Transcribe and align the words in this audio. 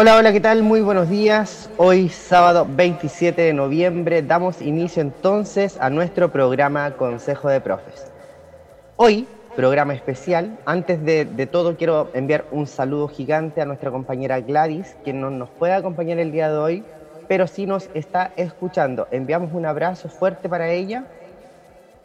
Hola, 0.00 0.14
hola, 0.14 0.32
¿qué 0.32 0.38
tal? 0.38 0.62
Muy 0.62 0.80
buenos 0.80 1.10
días. 1.10 1.68
Hoy 1.76 2.08
sábado 2.08 2.64
27 2.70 3.42
de 3.42 3.52
noviembre 3.52 4.22
damos 4.22 4.62
inicio 4.62 5.02
entonces 5.02 5.76
a 5.80 5.90
nuestro 5.90 6.30
programa 6.30 6.92
Consejo 6.92 7.48
de 7.48 7.60
Profes. 7.60 8.06
Hoy, 8.94 9.26
programa 9.56 9.94
especial. 9.94 10.56
Antes 10.66 11.04
de, 11.04 11.24
todo 11.50 11.76
quiero 11.76 12.10
enviar 12.14 12.44
un 12.52 12.68
saludo 12.68 13.08
gigante 13.08 13.60
a 13.60 13.64
nuestra 13.64 13.90
compañera 13.90 14.38
Gladys, 14.38 14.94
que 15.04 15.12
no 15.12 15.30
nos 15.30 15.48
puede 15.48 15.72
acompañar 15.72 16.20
el 16.20 16.30
día 16.30 16.48
de 16.48 16.58
hoy, 16.58 16.84
pero 17.26 17.48
sí 17.48 17.66
nos 17.66 17.90
está 17.92 18.30
escuchando. 18.36 19.08
Enviamos 19.10 19.52
un 19.52 19.66
abrazo 19.66 20.08
fuerte 20.08 20.48
para 20.48 20.70
ella 20.70 21.06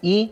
y 0.01 0.31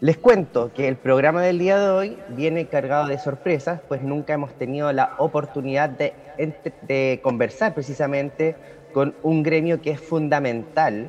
les 0.00 0.18
cuento 0.18 0.72
que 0.74 0.88
el 0.88 0.96
programa 0.96 1.42
del 1.42 1.58
día 1.58 1.78
de 1.78 1.88
hoy 1.88 2.18
viene 2.28 2.66
cargado 2.66 3.06
de 3.06 3.18
sorpresas, 3.18 3.80
pues 3.88 4.02
nunca 4.02 4.34
hemos 4.34 4.52
tenido 4.52 4.92
la 4.92 5.14
oportunidad 5.18 5.88
de, 5.88 7.20
conversar 7.22 7.72
precisamente 7.72 8.56
con 8.92 9.14
un 9.22 9.42
gremio 9.42 9.80
que 9.80 9.92
es 9.92 10.00
fundamental, 10.00 11.08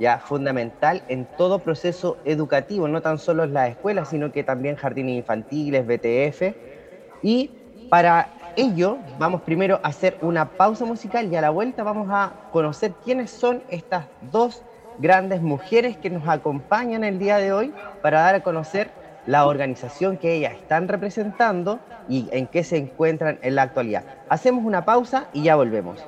ya 0.00 0.18
fundamental 0.18 1.02
en 1.08 1.26
todo 1.36 1.60
proceso 1.60 2.18
educativo, 2.24 2.88
no 2.88 3.00
tan 3.00 3.18
solo 3.18 3.44
en 3.44 3.54
las 3.54 3.70
escuelas, 3.70 4.08
sino 4.08 4.32
que 4.32 4.42
también 4.42 4.74
jardines 4.74 5.16
infantiles, 5.16 5.86
BTF. 5.86 6.56
Y 7.22 7.50
para 7.88 8.28
ello 8.56 8.98
vamos 9.18 9.42
primero 9.42 9.78
a 9.84 9.88
hacer 9.88 10.18
una 10.20 10.50
pausa 10.50 10.84
musical 10.84 11.32
y 11.32 11.36
a 11.36 11.40
la 11.40 11.50
vuelta 11.50 11.84
vamos 11.84 12.08
a 12.10 12.32
conocer 12.52 12.92
quiénes 13.04 13.30
son 13.30 13.62
estas 13.70 14.06
dos 14.32 14.62
grandes 14.98 15.40
mujeres 15.40 15.96
que 15.96 16.10
nos 16.10 16.28
acompañan 16.28 17.04
el 17.04 17.18
día 17.18 17.38
de 17.38 17.52
hoy 17.52 17.72
para 18.02 18.20
dar 18.20 18.34
a 18.34 18.40
conocer 18.40 18.90
la 19.26 19.46
organización 19.46 20.16
que 20.16 20.34
ellas 20.34 20.54
están 20.54 20.88
representando 20.88 21.80
y 22.08 22.28
en 22.32 22.46
qué 22.46 22.62
se 22.62 22.76
encuentran 22.76 23.38
en 23.42 23.56
la 23.56 23.62
actualidad. 23.62 24.04
Hacemos 24.28 24.64
una 24.64 24.84
pausa 24.84 25.26
y 25.32 25.42
ya 25.42 25.56
volvemos. 25.56 26.04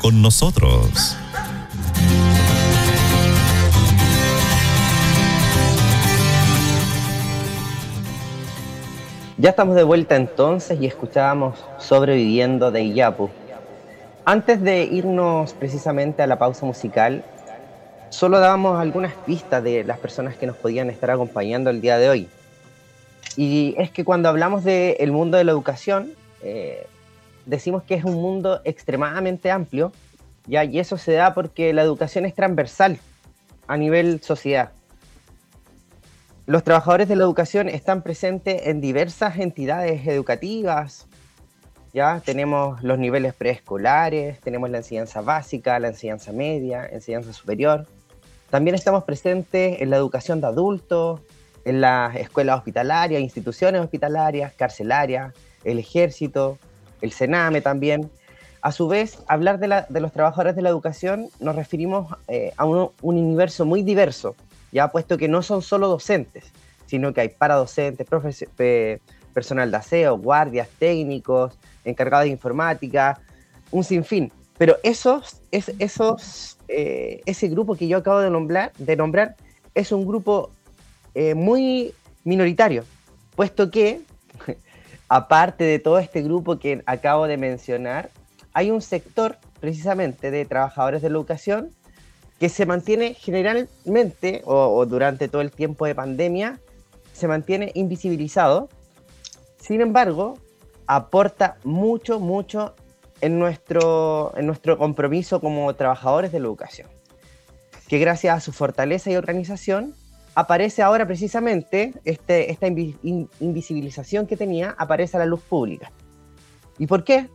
Con 0.00 0.20
nosotros. 0.22 1.16
Ya 9.38 9.50
estamos 9.50 9.76
de 9.76 9.82
vuelta 9.82 10.16
entonces 10.16 10.80
y 10.80 10.86
escuchábamos 10.86 11.64
Sobreviviendo 11.78 12.70
de 12.70 12.82
Iyapu. 12.82 13.30
Antes 14.24 14.62
de 14.62 14.84
irnos 14.84 15.52
precisamente 15.54 16.22
a 16.22 16.26
la 16.26 16.38
pausa 16.38 16.66
musical, 16.66 17.24
solo 18.10 18.40
dábamos 18.40 18.80
algunas 18.80 19.14
pistas 19.14 19.62
de 19.62 19.84
las 19.84 19.98
personas 19.98 20.36
que 20.36 20.46
nos 20.46 20.56
podían 20.56 20.90
estar 20.90 21.10
acompañando 21.10 21.70
el 21.70 21.80
día 21.80 21.98
de 21.98 22.08
hoy. 22.08 22.28
Y 23.36 23.74
es 23.78 23.90
que 23.90 24.04
cuando 24.04 24.28
hablamos 24.28 24.64
del 24.64 25.12
mundo 25.12 25.36
de 25.36 25.44
la 25.44 25.52
educación, 25.52 26.12
eh, 26.42 26.86
decimos 27.46 27.84
que 27.84 27.94
es 27.94 28.04
un 28.04 28.14
mundo 28.14 28.60
extremadamente 28.64 29.50
amplio, 29.50 29.92
¿ya? 30.46 30.64
y 30.64 30.78
eso 30.78 30.98
se 30.98 31.12
da 31.12 31.32
porque 31.32 31.72
la 31.72 31.82
educación 31.82 32.26
es 32.26 32.34
transversal 32.34 32.98
a 33.66 33.76
nivel 33.76 34.20
sociedad. 34.22 34.72
Los 36.46 36.62
trabajadores 36.62 37.08
de 37.08 37.16
la 37.16 37.24
educación 37.24 37.68
están 37.68 38.02
presentes 38.02 38.66
en 38.66 38.80
diversas 38.80 39.38
entidades 39.38 40.06
educativas. 40.06 41.08
Ya 41.92 42.20
tenemos 42.24 42.82
los 42.84 42.98
niveles 42.98 43.34
preescolares, 43.34 44.40
tenemos 44.40 44.70
la 44.70 44.78
enseñanza 44.78 45.22
básica, 45.22 45.80
la 45.80 45.88
enseñanza 45.88 46.32
media, 46.32 46.86
enseñanza 46.86 47.32
superior. 47.32 47.86
También 48.50 48.76
estamos 48.76 49.02
presentes 49.02 49.80
en 49.80 49.90
la 49.90 49.96
educación 49.96 50.40
de 50.40 50.46
adultos, 50.46 51.20
en 51.64 51.80
las 51.80 52.14
escuelas 52.14 52.58
hospitalarias, 52.58 53.20
instituciones 53.20 53.80
hospitalarias, 53.80 54.52
carcelarias, 54.52 55.34
el 55.64 55.80
ejército, 55.80 56.58
el 57.00 57.12
Sename 57.12 57.60
también. 57.60 58.10
A 58.62 58.72
su 58.72 58.88
vez, 58.88 59.18
hablar 59.28 59.58
de, 59.58 60.00
los 60.00 60.12
trabajadores 60.12 60.56
de 60.56 60.62
la 60.62 60.70
educación 60.70 61.28
nos 61.38 61.54
referimos 61.54 62.12
eh, 62.26 62.52
a 62.56 62.64
un 62.64 62.90
universo 63.02 63.64
muy 63.64 63.82
diverso, 63.82 64.34
ya 64.72 64.88
puesto 64.88 65.16
que 65.18 65.28
no 65.28 65.42
son 65.42 65.62
solo 65.62 65.88
docentes, 65.88 66.52
sino 66.86 67.12
que 67.12 67.20
hay 67.20 67.28
paradocentes, 67.28 68.06
personal 69.32 69.70
de 69.70 69.76
aseo, 69.76 70.18
guardias, 70.18 70.68
técnicos, 70.78 71.58
encargados 71.84 72.24
de 72.24 72.30
informática, 72.30 73.20
un 73.70 73.84
sinfín. 73.84 74.32
Pero 74.58 74.76
esos, 74.82 75.42
es, 75.50 75.70
esos, 75.78 76.58
eh, 76.68 77.20
ese 77.26 77.48
grupo 77.48 77.76
que 77.76 77.88
yo 77.88 77.98
acabo 77.98 78.20
de 78.20 78.30
nombrar, 78.30 78.72
de 78.78 78.96
nombrar 78.96 79.36
es 79.74 79.92
un 79.92 80.06
grupo 80.06 80.50
eh, 81.14 81.34
muy 81.34 81.92
minoritario, 82.24 82.84
puesto 83.34 83.70
que, 83.70 84.00
aparte 85.08 85.64
de 85.64 85.78
todo 85.78 85.98
este 85.98 86.22
grupo 86.22 86.58
que 86.58 86.82
acabo 86.86 87.26
de 87.26 87.36
mencionar, 87.36 88.10
hay 88.52 88.70
un 88.70 88.82
sector 88.82 89.38
precisamente 89.60 90.30
de 90.30 90.44
trabajadores 90.44 91.02
de 91.02 91.10
la 91.10 91.16
educación 91.16 91.70
que 92.38 92.48
se 92.48 92.66
mantiene 92.66 93.14
generalmente 93.14 94.42
o, 94.44 94.84
durante 94.86 95.28
todo 95.28 95.42
el 95.42 95.50
tiempo 95.50 95.86
de 95.86 95.94
pandemia, 95.94 96.60
se 97.12 97.28
mantiene 97.28 97.72
invisibilizado. 97.74 98.68
Sin 99.58 99.80
embargo, 99.80 100.38
aporta 100.86 101.56
mucho, 101.64 102.20
mucho 102.20 102.74
en 103.20 103.38
nuestro, 103.38 104.34
en 104.36 104.46
nuestro 104.46 104.76
compromiso 104.76 105.40
como 105.40 105.72
trabajadores 105.74 106.30
de 106.32 106.40
la 106.40 106.46
educación. 106.46 106.88
Que 107.88 107.98
gracias 107.98 108.36
a 108.36 108.40
su 108.40 108.52
fortaleza 108.52 109.10
y 109.10 109.16
organización, 109.16 109.94
aparece 110.36 110.82
ahora 110.82 111.06
precisamente 111.06 111.94
este, 112.04 112.52
esta 112.52 112.66
invisibilización 112.66 114.26
que 114.26 114.36
tenía, 114.36 114.76
aparece 114.78 115.16
a 115.16 115.20
la 115.20 115.26
luz 115.26 115.40
pública. 115.40 115.90
¿Y 116.78 116.86
por 116.86 117.04
qué? 117.04 117.30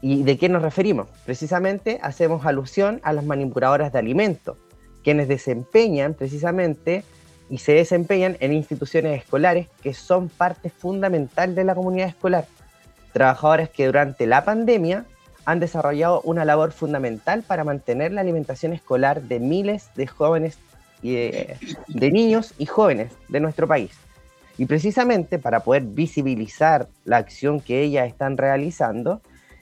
¿Y 0.00 0.22
de 0.22 0.38
qué 0.38 0.48
nos 0.48 0.62
referimos? 0.62 1.08
Precisamente 1.26 2.00
hacemos 2.02 2.46
alusión 2.46 2.98
a 3.04 3.12
las 3.12 3.26
manipuladoras 3.26 3.92
de 3.92 3.98
alimentos, 3.98 4.56
quienes 5.04 5.28
desempeñan 5.28 6.14
precisamente 6.14 7.04
y 7.50 7.58
se 7.58 7.72
desempeñan 7.72 8.38
en 8.40 8.54
instituciones 8.54 9.20
escolares 9.20 9.68
que 9.82 9.92
son 9.92 10.30
parte 10.30 10.70
fundamental 10.70 11.54
de 11.54 11.64
la 11.64 11.74
comunidad 11.74 12.08
escolar. 12.08 12.46
Trabajadoras 13.12 13.68
que 13.68 13.84
durante 13.84 14.26
la 14.26 14.46
pandemia 14.46 15.04
han 15.44 15.60
desarrollado 15.60 16.22
una 16.22 16.46
labor 16.46 16.72
fundamental 16.72 17.42
para 17.42 17.64
mantener 17.64 18.12
la 18.12 18.22
alimentación 18.22 18.72
escolar 18.72 19.20
de 19.20 19.40
miles 19.40 19.90
de 19.94 20.06
jóvenes 20.06 20.58
de 21.02 22.10
niños 22.10 22.54
y 22.58 22.66
jóvenes 22.66 23.12
de 23.28 23.40
nuestro 23.40 23.66
país. 23.66 23.90
Y 24.58 24.66
precisamente 24.66 25.38
para 25.38 25.60
poder 25.60 25.84
visibilizar 25.84 26.88
la 27.04 27.18
acción 27.18 27.60
que 27.60 27.82
ellas 27.82 28.08
están 28.08 28.36
realizando, 28.36 29.20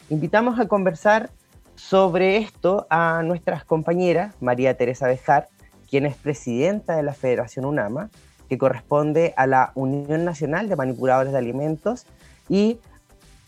invitamos 0.08 0.58
a 0.58 0.66
conversar 0.66 1.30
sobre 1.74 2.38
esto 2.38 2.86
a 2.88 3.22
nuestras 3.22 3.64
compañeras, 3.64 4.34
María 4.40 4.76
Teresa 4.76 5.06
Bejar, 5.06 5.48
quien 5.90 6.06
es 6.06 6.16
presidenta 6.16 6.96
de 6.96 7.02
la 7.02 7.12
Federación 7.12 7.66
UNAMA, 7.66 8.10
que 8.48 8.56
corresponde 8.56 9.34
a 9.36 9.46
la 9.46 9.72
Unión 9.74 10.24
Nacional 10.24 10.68
de 10.68 10.76
Manipuladores 10.76 11.32
de 11.32 11.38
Alimentos, 11.38 12.06
y 12.48 12.78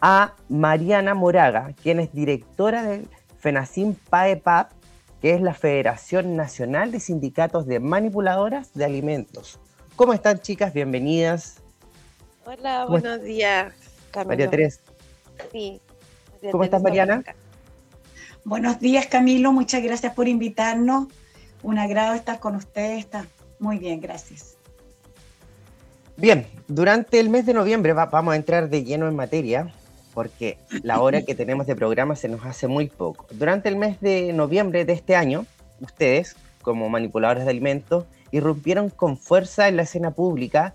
a 0.00 0.34
Mariana 0.48 1.14
Moraga, 1.14 1.72
quien 1.82 1.98
es 1.98 2.12
directora 2.12 2.82
del 2.82 3.08
FENACIM 3.38 3.94
PAEPAP, 4.10 4.72
que 5.20 5.34
es 5.34 5.40
la 5.40 5.54
Federación 5.54 6.36
Nacional 6.36 6.92
de 6.92 7.00
Sindicatos 7.00 7.66
de 7.66 7.80
Manipuladoras 7.80 8.72
de 8.74 8.84
Alimentos. 8.84 9.58
¿Cómo 9.96 10.14
están, 10.14 10.40
chicas? 10.40 10.72
Bienvenidas. 10.72 11.60
Hola, 12.44 12.86
buenos 12.86 13.22
días, 13.22 13.74
Camilo. 14.10 14.28
María 14.28 14.50
Teresa. 14.50 14.80
Sí, 15.50 15.80
¿Cómo 16.50 16.64
estás, 16.64 16.82
Mariana? 16.82 17.22
Buenos 18.44 18.78
días, 18.78 19.06
Camilo. 19.06 19.52
Muchas 19.52 19.82
gracias 19.82 20.14
por 20.14 20.28
invitarnos. 20.28 21.08
Un 21.62 21.78
agrado 21.78 22.14
estar 22.14 22.38
con 22.38 22.54
ustedes. 22.54 23.00
Está 23.00 23.26
muy 23.58 23.78
bien, 23.78 24.00
gracias. 24.00 24.56
Bien, 26.16 26.46
durante 26.66 27.20
el 27.20 27.28
mes 27.28 27.46
de 27.46 27.54
noviembre 27.54 27.92
vamos 27.92 28.32
a 28.32 28.36
entrar 28.36 28.68
de 28.68 28.84
lleno 28.84 29.06
en 29.08 29.14
materia, 29.14 29.72
porque 30.18 30.58
la 30.82 31.00
hora 31.00 31.22
que 31.22 31.36
tenemos 31.36 31.68
de 31.68 31.76
programa 31.76 32.16
se 32.16 32.26
nos 32.26 32.44
hace 32.44 32.66
muy 32.66 32.88
poco. 32.88 33.28
Durante 33.30 33.68
el 33.68 33.76
mes 33.76 34.00
de 34.00 34.32
noviembre 34.32 34.84
de 34.84 34.92
este 34.92 35.14
año, 35.14 35.46
ustedes, 35.80 36.34
como 36.60 36.88
manipuladores 36.88 37.44
de 37.44 37.50
alimentos, 37.50 38.04
irrumpieron 38.32 38.90
con 38.90 39.16
fuerza 39.16 39.68
en 39.68 39.76
la 39.76 39.82
escena 39.82 40.10
pública, 40.10 40.74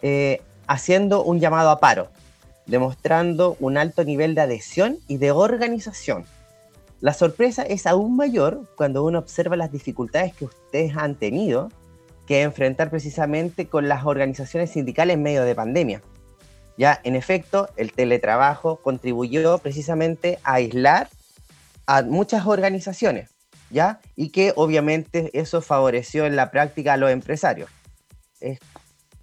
eh, 0.00 0.40
haciendo 0.66 1.22
un 1.22 1.38
llamado 1.38 1.68
a 1.68 1.80
paro 1.80 2.08
demostrando 2.64 3.58
un 3.60 3.76
alto 3.76 4.04
nivel 4.04 4.34
de 4.34 4.40
adhesión 4.40 4.96
y 5.06 5.18
de 5.18 5.32
organización. 5.32 6.24
La 7.02 7.12
sorpresa 7.12 7.64
es 7.64 7.86
aún 7.86 8.16
mayor 8.16 8.62
cuando 8.74 9.04
uno 9.04 9.18
observa 9.18 9.54
las 9.56 9.70
dificultades 9.70 10.32
que 10.32 10.46
ustedes 10.46 10.96
han 10.96 11.14
tenido 11.14 11.68
que 12.26 12.40
enfrentar 12.40 12.88
precisamente 12.88 13.66
con 13.66 13.86
las 13.86 14.06
organizaciones 14.06 14.70
sindicales 14.70 15.16
en 15.16 15.22
medio 15.22 15.44
de 15.44 15.54
pandemia. 15.54 16.00
Ya, 16.78 17.00
en 17.02 17.16
efecto, 17.16 17.68
el 17.76 17.92
teletrabajo 17.92 18.76
contribuyó 18.76 19.58
precisamente 19.58 20.38
a 20.44 20.54
aislar 20.54 21.08
a 21.86 22.02
muchas 22.02 22.46
organizaciones, 22.46 23.30
¿ya? 23.68 23.98
Y 24.14 24.28
que 24.28 24.52
obviamente 24.54 25.30
eso 25.32 25.60
favoreció 25.60 26.24
en 26.24 26.36
la 26.36 26.52
práctica 26.52 26.92
a 26.92 26.96
los 26.96 27.10
empresarios, 27.10 27.68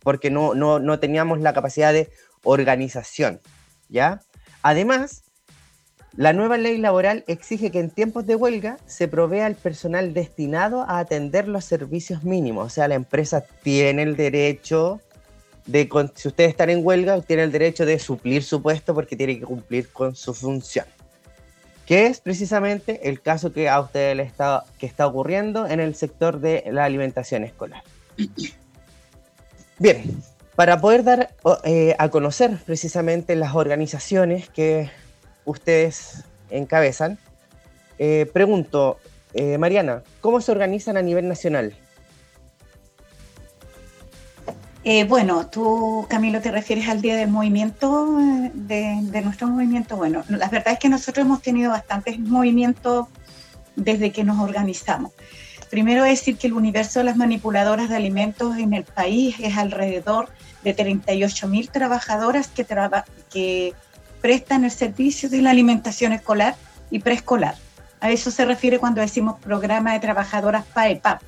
porque 0.04 0.30
no, 0.30 0.54
no, 0.54 0.80
no 0.80 1.00
teníamos 1.00 1.40
la 1.40 1.54
capacidad 1.54 1.94
de 1.94 2.10
organización, 2.44 3.40
¿ya? 3.88 4.22
Además, 4.62 5.24
la 6.18 6.34
nueva 6.34 6.58
ley 6.58 6.78
laboral 6.78 7.24
exige 7.28 7.72
que 7.72 7.80
en 7.80 7.90
tiempos 7.90 8.26
de 8.26 8.36
huelga 8.36 8.80
se 8.86 9.08
provea 9.08 9.48
el 9.48 9.56
personal 9.56 10.14
destinado 10.14 10.82
a 10.82 11.00
atender 11.00 11.48
los 11.48 11.64
servicios 11.64 12.26
mínimos. 12.26 12.66
O 12.68 12.70
sea, 12.70 12.90
la 12.90 12.96
empresa 12.96 13.46
tiene 13.64 14.04
el 14.04 14.18
derecho 14.18 15.00
de, 15.66 15.90
si 16.16 16.28
ustedes 16.28 16.52
están 16.52 16.70
en 16.70 16.86
huelga, 16.86 17.22
tiene 17.22 17.44
el 17.44 17.52
derecho 17.52 17.86
de 17.86 18.00
suplir 18.00 18.44
su 18.44 18.62
puesto 18.62 18.94
porque 18.94 19.16
tiene 19.16 19.40
que 19.40 19.46
cumplir 19.46 19.90
con 19.90 20.16
su 20.16 20.34
función. 20.34 20.86
Que 21.86 22.08
es 22.08 22.20
precisamente 22.20 23.08
el 23.10 23.22
caso 23.22 23.54
que 23.54 23.70
a 23.70 23.80
ustedes 23.80 24.16
le 24.16 24.24
está, 24.24 24.64
que 24.80 24.86
está 24.86 25.06
ocurriendo 25.08 25.68
en 25.68 25.80
el 25.80 25.96
sector 25.96 26.40
de 26.40 26.64
la 26.72 26.86
alimentación 26.86 27.44
escolar. 27.44 27.84
Bien, 29.78 30.24
para 30.56 30.80
poder 30.80 31.04
dar 31.04 31.36
eh, 31.64 31.96
a 32.00 32.10
conocer 32.10 32.58
precisamente 32.66 33.36
las 33.36 33.56
organizaciones 33.56 34.50
que 34.50 34.90
ustedes 35.44 36.24
encabezan, 36.50 37.20
eh, 38.00 38.30
pregunto, 38.32 38.98
eh, 39.34 39.58
Mariana, 39.58 40.04
¿cómo 40.22 40.42
se 40.42 40.52
organizan 40.52 40.98
a 40.98 41.02
nivel 41.02 41.28
nacional? 41.28 41.76
Bueno, 45.08 45.48
tú, 45.48 46.06
Camilo, 46.08 46.42
te 46.42 46.52
refieres 46.52 46.88
al 46.88 47.02
día 47.02 47.16
del 47.16 47.30
movimiento, 47.30 48.20
de, 48.54 49.00
de, 49.02 49.22
nuestro 49.22 49.48
movimiento. 49.48 49.98
Bueno, 49.98 50.24
la 50.30 50.48
verdad 50.48 50.74
es 50.74 50.80
que 50.80 50.90
nosotros 50.90 51.26
hemos 51.26 51.42
tenido 51.42 51.72
bastantes 51.72 52.20
movimientos 52.20 53.08
desde 53.76 54.12
que 54.12 54.24
nos 54.24 54.40
organizamos. 54.40 55.12
Primero 55.72 56.04
decir 56.04 56.38
que 56.38 56.48
el 56.48 56.54
universo 56.54 57.00
de 57.00 57.06
las 57.06 57.18
manipuladoras 57.18 57.90
de 57.90 57.96
alimentos 57.96 58.58
en 58.58 58.74
el 58.74 58.84
país 58.84 59.36
es 59.40 59.58
alrededor 59.58 60.30
de 60.64 60.74
38 60.74 61.48
mil 61.48 61.70
trabajadoras 61.70 62.48
que, 62.48 62.66
que 63.32 63.74
prestan 64.22 64.66
el 64.66 64.72
servicio 64.72 65.30
de 65.30 65.42
la 65.42 65.50
alimentación 65.50 66.14
escolar 66.14 66.56
y 66.92 67.00
preescolar. 67.00 67.56
A 68.00 68.12
eso 68.12 68.30
se 68.30 68.46
refiere 68.46 68.78
cuando 68.78 69.02
decimos 69.02 69.40
programa 69.40 69.94
de 69.94 70.00
trabajadoras 70.00 70.64
PAEPAP, 70.66 71.22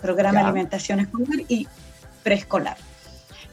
programa 0.00 0.40
de 0.40 0.46
alimentación 0.46 1.00
escolar 1.00 1.40
y 1.48 1.66
preescolar. 2.22 2.76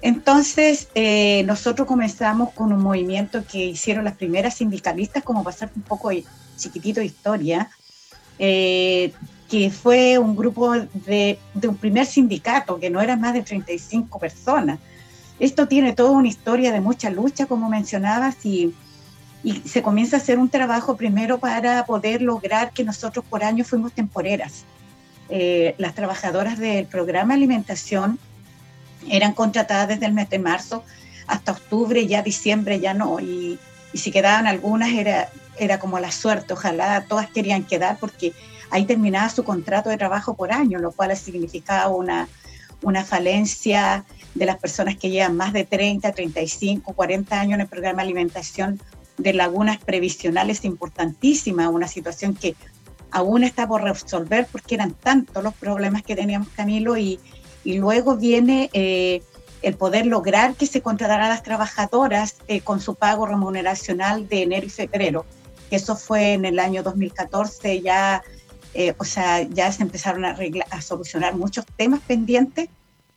Entonces, 0.01 0.89
eh, 0.95 1.43
nosotros 1.45 1.87
comenzamos 1.87 2.53
con 2.53 2.71
un 2.71 2.81
movimiento 2.81 3.43
que 3.45 3.65
hicieron 3.65 4.05
las 4.05 4.15
primeras 4.15 4.55
sindicalistas, 4.55 5.23
como 5.23 5.43
pasar 5.43 5.71
un 5.75 5.81
poco 5.81 6.11
chiquitito 6.57 6.99
de 6.99 7.07
historia, 7.07 7.69
eh, 8.37 9.11
que 9.49 9.71
fue 9.71 10.17
un 10.17 10.35
grupo 10.35 10.73
de, 10.73 11.39
de, 11.53 11.67
un 11.67 11.77
primer 11.77 12.05
sindicato, 12.05 12.79
que 12.79 12.89
no 12.89 13.01
era 13.01 13.15
más 13.15 13.33
de 13.33 13.41
35 13.41 14.19
personas. 14.19 14.79
Esto 15.39 15.67
tiene 15.67 15.93
toda 15.93 16.11
una 16.11 16.27
historia 16.27 16.71
de 16.71 16.81
mucha 16.81 17.09
lucha, 17.09 17.45
como 17.45 17.69
mencionabas, 17.69 18.45
y, 18.45 18.73
y 19.43 19.53
se 19.67 19.81
comienza 19.81 20.17
a 20.17 20.19
hacer 20.19 20.37
un 20.37 20.49
trabajo 20.49 20.95
primero 20.97 21.39
para 21.39 21.85
poder 21.85 22.21
lograr 22.21 22.71
que 22.71 22.83
nosotros 22.83 23.25
por 23.27 23.43
año 23.43 23.63
fuimos 23.63 23.93
temporeras. 23.93 24.65
Eh, 25.29 25.75
las 25.77 25.93
trabajadoras 25.93 26.57
del 26.57 26.85
programa 26.85 27.33
de 27.33 27.39
alimentación 27.39 28.17
eran 29.09 29.33
contratadas 29.33 29.87
desde 29.87 30.05
el 30.05 30.13
mes 30.13 30.29
de 30.29 30.39
marzo 30.39 30.83
hasta 31.27 31.51
octubre, 31.51 32.07
ya 32.07 32.21
diciembre 32.21 32.79
ya 32.79 32.93
no, 32.93 33.19
y, 33.19 33.59
y 33.93 33.97
si 33.97 34.11
quedaban 34.11 34.47
algunas 34.47 34.89
era, 34.93 35.29
era 35.59 35.79
como 35.79 35.99
la 35.99 36.11
suerte, 36.11 36.53
ojalá 36.53 37.05
todas 37.07 37.29
querían 37.29 37.63
quedar 37.63 37.97
porque 37.99 38.33
ahí 38.69 38.85
terminaba 38.85 39.29
su 39.29 39.43
contrato 39.43 39.89
de 39.89 39.97
trabajo 39.97 40.35
por 40.35 40.51
año, 40.51 40.79
lo 40.79 40.91
cual 40.91 41.15
significaba 41.15 41.87
una, 41.87 42.27
una 42.81 43.03
falencia 43.03 44.05
de 44.35 44.45
las 44.45 44.57
personas 44.57 44.97
que 44.97 45.09
llevan 45.09 45.35
más 45.35 45.53
de 45.53 45.63
30, 45.63 46.11
35, 46.11 46.93
40 46.93 47.39
años 47.39 47.55
en 47.55 47.61
el 47.61 47.67
programa 47.67 48.01
de 48.01 48.09
alimentación 48.09 48.79
de 49.17 49.33
lagunas 49.33 49.77
previsionales 49.77 50.63
importantísima, 50.63 51.69
una 51.69 51.87
situación 51.87 52.35
que 52.35 52.55
aún 53.09 53.43
está 53.43 53.67
por 53.67 53.81
resolver 53.81 54.47
porque 54.51 54.75
eran 54.75 54.91
tantos 54.91 55.43
los 55.43 55.53
problemas 55.55 56.03
que 56.03 56.15
teníamos 56.15 56.49
Camilo 56.49 56.97
y, 56.97 57.19
y 57.67 57.73
luego 57.79 58.15
viene 58.15 58.69
eh, 58.71 59.21
el 59.61 59.75
poder 59.75 60.05
lograr 60.05 60.55
que 60.55 60.65
se 60.65 60.81
contrataran 60.81 61.25
a 61.25 61.27
las 61.27 61.43
trabajadoras 61.43 62.37
eh, 62.47 62.61
con 62.61 62.79
su 62.79 62.95
pago 62.95 63.25
remuneracional 63.25 64.29
de 64.29 64.43
enero 64.43 64.67
y 64.67 64.69
febrero. 64.69 65.25
Eso 65.69 65.97
fue 65.97 66.31
en 66.31 66.45
el 66.45 66.59
año 66.59 66.81
2014, 66.81 67.81
ya, 67.81 68.23
eh, 68.73 68.93
o 68.97 69.03
sea, 69.03 69.41
ya 69.41 69.69
se 69.73 69.83
empezaron 69.83 70.23
a, 70.23 70.37
a 70.69 70.81
solucionar 70.81 71.35
muchos 71.35 71.65
temas 71.75 71.99
pendientes 72.07 72.69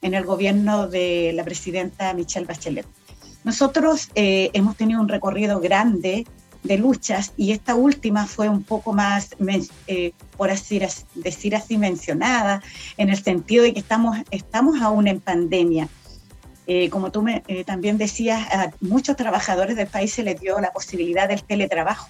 en 0.02 0.14
el 0.14 0.24
gobierno 0.24 0.88
de 0.88 1.30
la 1.32 1.44
presidenta 1.44 2.12
Michelle 2.12 2.46
Bachelet. 2.46 2.86
Nosotros 3.44 4.08
hemos 4.16 4.76
tenido 4.76 5.00
un 5.00 5.08
recorrido 5.08 5.60
grande 5.60 6.26
de 6.62 6.78
luchas 6.78 7.32
y 7.36 7.52
esta 7.52 7.74
última 7.74 8.26
fue 8.26 8.48
un 8.48 8.62
poco 8.62 8.92
más, 8.92 9.30
eh, 9.86 10.12
por 10.36 10.50
así 10.50 10.80
decir 11.14 11.56
así, 11.56 11.78
mencionada, 11.78 12.62
en 12.96 13.08
el 13.08 13.22
sentido 13.22 13.64
de 13.64 13.72
que 13.72 13.80
estamos, 13.80 14.18
estamos 14.30 14.80
aún 14.80 15.08
en 15.08 15.20
pandemia. 15.20 15.88
Eh, 16.66 16.88
como 16.90 17.10
tú 17.10 17.24
eh, 17.26 17.64
también 17.64 17.98
decías, 17.98 18.46
a 18.52 18.70
muchos 18.80 19.16
trabajadores 19.16 19.76
del 19.76 19.88
país 19.88 20.12
se 20.12 20.22
les 20.22 20.40
dio 20.40 20.60
la 20.60 20.72
posibilidad 20.72 21.28
del 21.28 21.42
teletrabajo, 21.42 22.08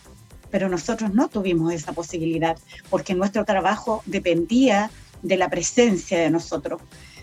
pero 0.50 0.68
nosotros 0.68 1.14
no 1.14 1.28
tuvimos 1.28 1.72
esa 1.72 1.92
posibilidad 1.92 2.58
porque 2.90 3.14
nuestro 3.14 3.44
trabajo 3.44 4.02
dependía 4.04 4.90
de 5.22 5.36
la 5.36 5.48
presencia 5.48 6.18
de 6.18 6.30
nosotros. 6.30 6.82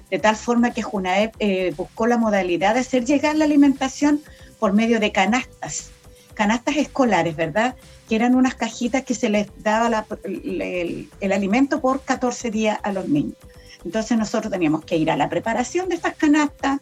De 0.10 0.20
tal 0.20 0.38
forma 0.38 0.72
que 0.72 0.82
Junaep 0.82 1.36
buscó 1.76 2.08
la 2.08 2.18
modalidad 2.18 2.76
de 2.76 2.80
hacer 2.80 3.04
llegar 3.04 3.36
la 3.36 3.44
alimentación 3.44 4.22
por 4.58 4.72
medio 4.72 5.02
de 5.02 5.12
canastas 5.12 5.92
canastas 6.38 6.78
escolares, 6.78 7.36
¿verdad? 7.36 7.76
Que 8.08 8.16
eran 8.16 8.36
unas 8.36 8.54
cajitas 8.54 9.04
que 9.04 9.16
se 9.16 9.28
les 9.28 9.48
daba 9.64 10.06
el, 10.24 11.10
alimento 11.34 11.82
por 11.82 12.02
14 12.02 12.52
días 12.52 12.80
a 12.84 12.92
los 12.92 13.10
niños. 13.10 13.36
Entonces 13.84 14.16
nosotros 14.20 14.52
teníamos 14.52 14.86
que 14.86 14.98
ir 14.98 15.10
a 15.10 15.18
la 15.18 15.30
preparación 15.30 15.90
de 15.90 15.96
estas 15.96 16.16
canastas, 16.16 16.80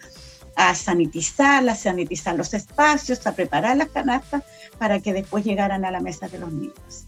a 0.57 0.75
sanitizarlas, 0.75 1.79
sanitizar 1.79 2.35
los 2.35 2.53
espacios, 2.53 3.25
a 3.25 3.33
preparar 3.33 3.77
las 3.77 3.89
canastas 3.89 4.43
para 4.77 4.99
que 4.99 5.13
después 5.13 5.45
llegaran 5.45 5.85
a 5.85 5.91
la 5.91 6.01
mesa 6.01 6.27
de 6.27 6.39
los 6.39 6.51
niños. 6.51 7.07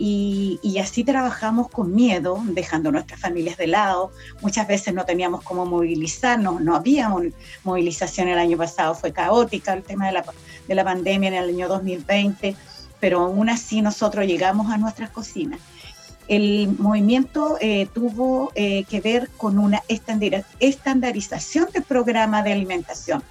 Y, 0.00 0.78
así 0.80 1.02
trabajamos 1.02 1.68
con 1.68 1.92
miedo, 1.92 2.40
dejando 2.44 2.92
nuestras 2.92 3.20
familias 3.20 3.56
de 3.56 3.66
lado. 3.66 4.12
Muchas 4.40 4.68
veces 4.68 4.94
no 4.94 5.04
teníamos 5.04 5.42
cómo 5.42 5.66
movilizarnos, 5.66 6.60
no 6.60 6.76
había 6.76 7.10
movilización 7.64 8.28
el 8.28 8.38
año 8.38 8.56
pasado, 8.56 8.94
fue 8.94 9.12
caótica 9.12 9.72
el 9.72 9.82
tema 9.82 10.06
de 10.06 10.12
la, 10.12 10.24
de 10.68 10.74
la 10.76 10.84
pandemia 10.84 11.28
en 11.30 11.34
el 11.34 11.48
año 11.48 11.66
2020, 11.66 12.54
pero 13.00 13.22
aún 13.22 13.50
así 13.50 13.82
nosotros 13.82 14.24
llegamos 14.24 14.70
a 14.70 14.78
nuestras 14.78 15.10
cocinas. 15.10 15.58
El 16.28 16.76
movimiento 16.78 17.56
eh, 17.60 17.88
tuvo 17.92 18.52
eh, 18.54 18.84
que 18.84 19.00
ver 19.00 19.28
con 19.36 19.58
una 19.58 19.82
estandarización 19.88 21.68
del 21.72 21.82
programa 21.82 22.44
de 22.44 22.52
alimentación. 22.52 23.24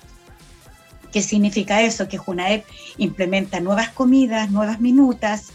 ¿Qué 1.13 1.21
significa 1.21 1.81
eso? 1.81 2.09
Que 2.09 2.17
Junaep 2.17 2.65
implementa 2.97 3.61
nuevas 3.61 3.89
comidas, 3.89 4.51
nuevas 4.51 4.81
minutas, 4.81 5.53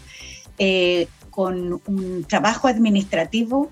eh, 0.57 1.07
con 1.29 1.81
un 1.87 2.25
trabajo 2.25 2.67
administrativo 2.67 3.71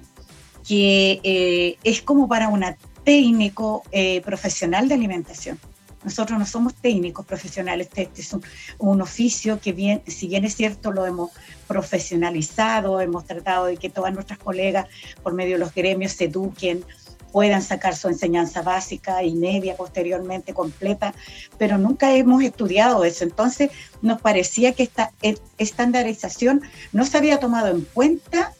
que 0.67 1.19
eh, 1.23 1.77
es 1.83 2.01
como 2.01 2.27
para 2.27 2.47
un 2.47 2.63
técnico 3.03 3.83
eh, 3.91 4.21
profesional 4.21 4.87
de 4.87 4.95
alimentación. 4.95 5.59
Nosotros 6.03 6.39
no 6.39 6.45
somos 6.47 6.73
técnicos 6.73 7.25
profesionales, 7.25 7.87
este, 7.87 8.01
este 8.03 8.21
es 8.21 8.35
un, 8.79 9.01
oficio 9.01 9.59
que 9.59 9.71
bien, 9.71 10.01
si 10.07 10.27
bien 10.27 10.45
es 10.45 10.55
cierto 10.55 10.91
lo 10.91 11.05
hemos 11.05 11.29
profesionalizado, 11.67 12.99
hemos 13.01 13.25
tratado 13.25 13.65
de 13.65 13.77
que 13.77 13.89
todas 13.89 14.11
nuestras 14.11 14.39
colegas 14.39 14.87
por 15.21 15.33
medio 15.33 15.53
de 15.53 15.59
los 15.59 15.75
gremios 15.75 16.13
se 16.13 16.25
eduquen, 16.25 16.83
puedan 17.31 17.61
sacar 17.61 17.95
su 17.95 18.07
enseñanza 18.07 18.61
básica 18.61 19.23
y 19.23 19.33
media 19.33 19.75
posteriormente 19.75 20.53
completa, 20.53 21.13
pero 21.57 21.77
nunca 21.77 22.13
hemos 22.15 22.43
estudiado 22.43 23.03
eso. 23.03 23.23
Entonces 23.23 23.71
nos 24.01 24.21
parecía 24.21 24.73
que 24.73 24.83
esta 24.83 25.11
estandarización 25.57 26.61
no 26.91 27.05
se 27.05 27.17
había 27.17 27.39
tomado 27.39 27.67
en 27.67 27.81
cuenta, 27.81 28.53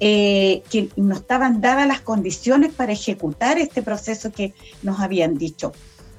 eh, 0.00 0.62
que 0.70 0.90
no 0.96 1.16
estaban 1.16 1.60
dadas 1.60 1.88
las 1.88 2.00
condiciones 2.00 2.72
para 2.72 2.92
ejecutar 2.92 3.58
este 3.58 3.82
proceso 3.82 4.30
que 4.30 4.54
nos 4.82 5.00
habían 5.00 5.36
dicho. 5.36 5.72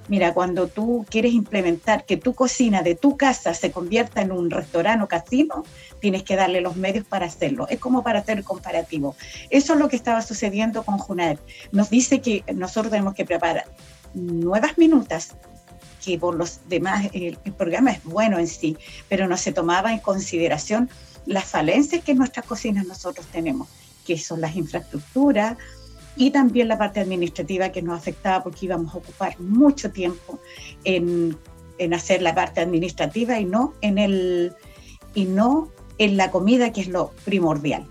Mira, 0.10 0.34
cuando 0.34 0.68
tú 0.68 1.06
quieres 1.08 1.34
implementar 1.34 2.04
que 2.04 2.18
tu 2.18 2.34
cocina 2.34 2.82
de 2.82 2.96
tu 2.96 3.16
casa 3.16 3.54
se 3.54 3.72
convierta 3.72 4.22
en 4.22 4.32
un 4.32 4.50
restaurante 4.50 5.04
o 5.04 5.08
casino, 5.08 5.64
tienes 6.00 6.24
que 6.24 6.36
darle 6.36 6.62
los 6.62 6.76
medios 6.76 7.06
para 7.06 7.28
hacerlo. 7.28 7.68
Es 7.70 7.80
como 7.80 8.04
para 8.04 8.20
hacer 8.20 8.40
el 8.40 8.44
comparativo. 8.44 9.16
Eso 9.52 9.74
es 9.74 9.80
lo 9.80 9.88
que 9.88 9.96
estaba 9.96 10.24
sucediendo 10.24 10.82
con 10.84 10.98
Junaep. 10.98 11.40
Nos 11.72 11.92
dice 11.92 12.22
que 12.22 12.44
nosotros 12.56 12.90
tenemos 12.90 13.14
que 13.14 13.24
preparar 13.24 13.66
nuevas 14.16 14.80
minutas 14.80 15.36
que 16.04 16.18
por 16.18 16.36
los 16.36 16.62
demás, 16.68 17.08
el, 17.14 17.38
programa 17.58 17.92
es 17.92 18.04
bueno 18.04 18.40
en 18.40 18.48
sí, 18.48 18.78
pero 19.10 19.28
no 19.28 19.38
se 19.38 19.52
tomaba 19.52 19.92
en 19.92 20.00
consideración 20.00 20.90
las 21.26 21.46
falencias 21.46 22.04
que 22.04 22.14
en 22.14 22.18
nuestras 22.18 22.46
cocinas 22.46 22.88
nosotros 22.88 23.28
tenemos, 23.28 23.68
que 24.06 24.18
son 24.18 24.42
las 24.42 24.56
infraestructuras, 24.56 25.58
y 26.16 26.32
también 26.32 26.68
la 26.68 26.78
parte 26.78 27.00
administrativa 27.00 27.70
que 27.70 27.82
nos 27.82 27.98
afectaba 27.98 28.44
porque 28.44 28.66
íbamos 28.66 28.94
a 28.94 28.98
ocupar 28.98 29.40
mucho 29.40 29.92
tiempo 29.92 30.40
en, 30.84 31.38
en 31.78 31.94
hacer 31.94 32.22
la 32.22 32.36
parte 32.36 32.62
administrativa 32.62 33.40
y 33.40 33.46
no 33.46 33.74
en 33.82 33.98
el 33.98 34.54
y 35.14 35.26
no 35.26 35.70
en 35.98 36.18
la 36.18 36.32
comida 36.32 36.72
que 36.72 36.82
es 36.82 36.88
lo 36.88 37.12
primordial. 37.26 37.86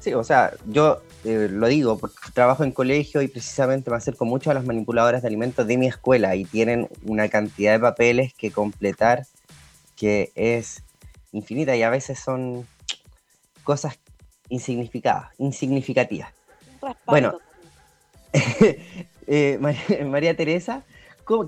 Sí, 0.00 0.14
o 0.14 0.24
sea, 0.24 0.52
yo 0.66 1.00
eh, 1.24 1.48
lo 1.50 1.68
digo 1.68 1.96
porque 1.98 2.16
trabajo 2.34 2.64
en 2.64 2.72
colegio 2.72 3.22
y 3.22 3.28
precisamente 3.28 3.90
me 3.90 3.96
acerco 3.96 4.24
mucho 4.24 4.50
a 4.50 4.54
las 4.54 4.64
manipuladoras 4.64 5.22
de 5.22 5.28
alimentos 5.28 5.66
de 5.66 5.76
mi 5.76 5.86
escuela 5.86 6.34
y 6.34 6.44
tienen 6.44 6.88
una 7.04 7.28
cantidad 7.28 7.72
de 7.72 7.78
papeles 7.78 8.34
que 8.34 8.50
completar 8.50 9.26
que 9.94 10.32
es 10.34 10.82
infinita 11.30 11.76
y 11.76 11.82
a 11.82 11.90
veces 11.90 12.18
son 12.18 12.66
cosas 13.62 13.98
insignificadas, 14.48 15.30
insignificativas. 15.38 16.32
Bueno, 17.06 17.38
eh, 19.26 19.58
María, 20.04 20.36
Teresa, 20.36 20.82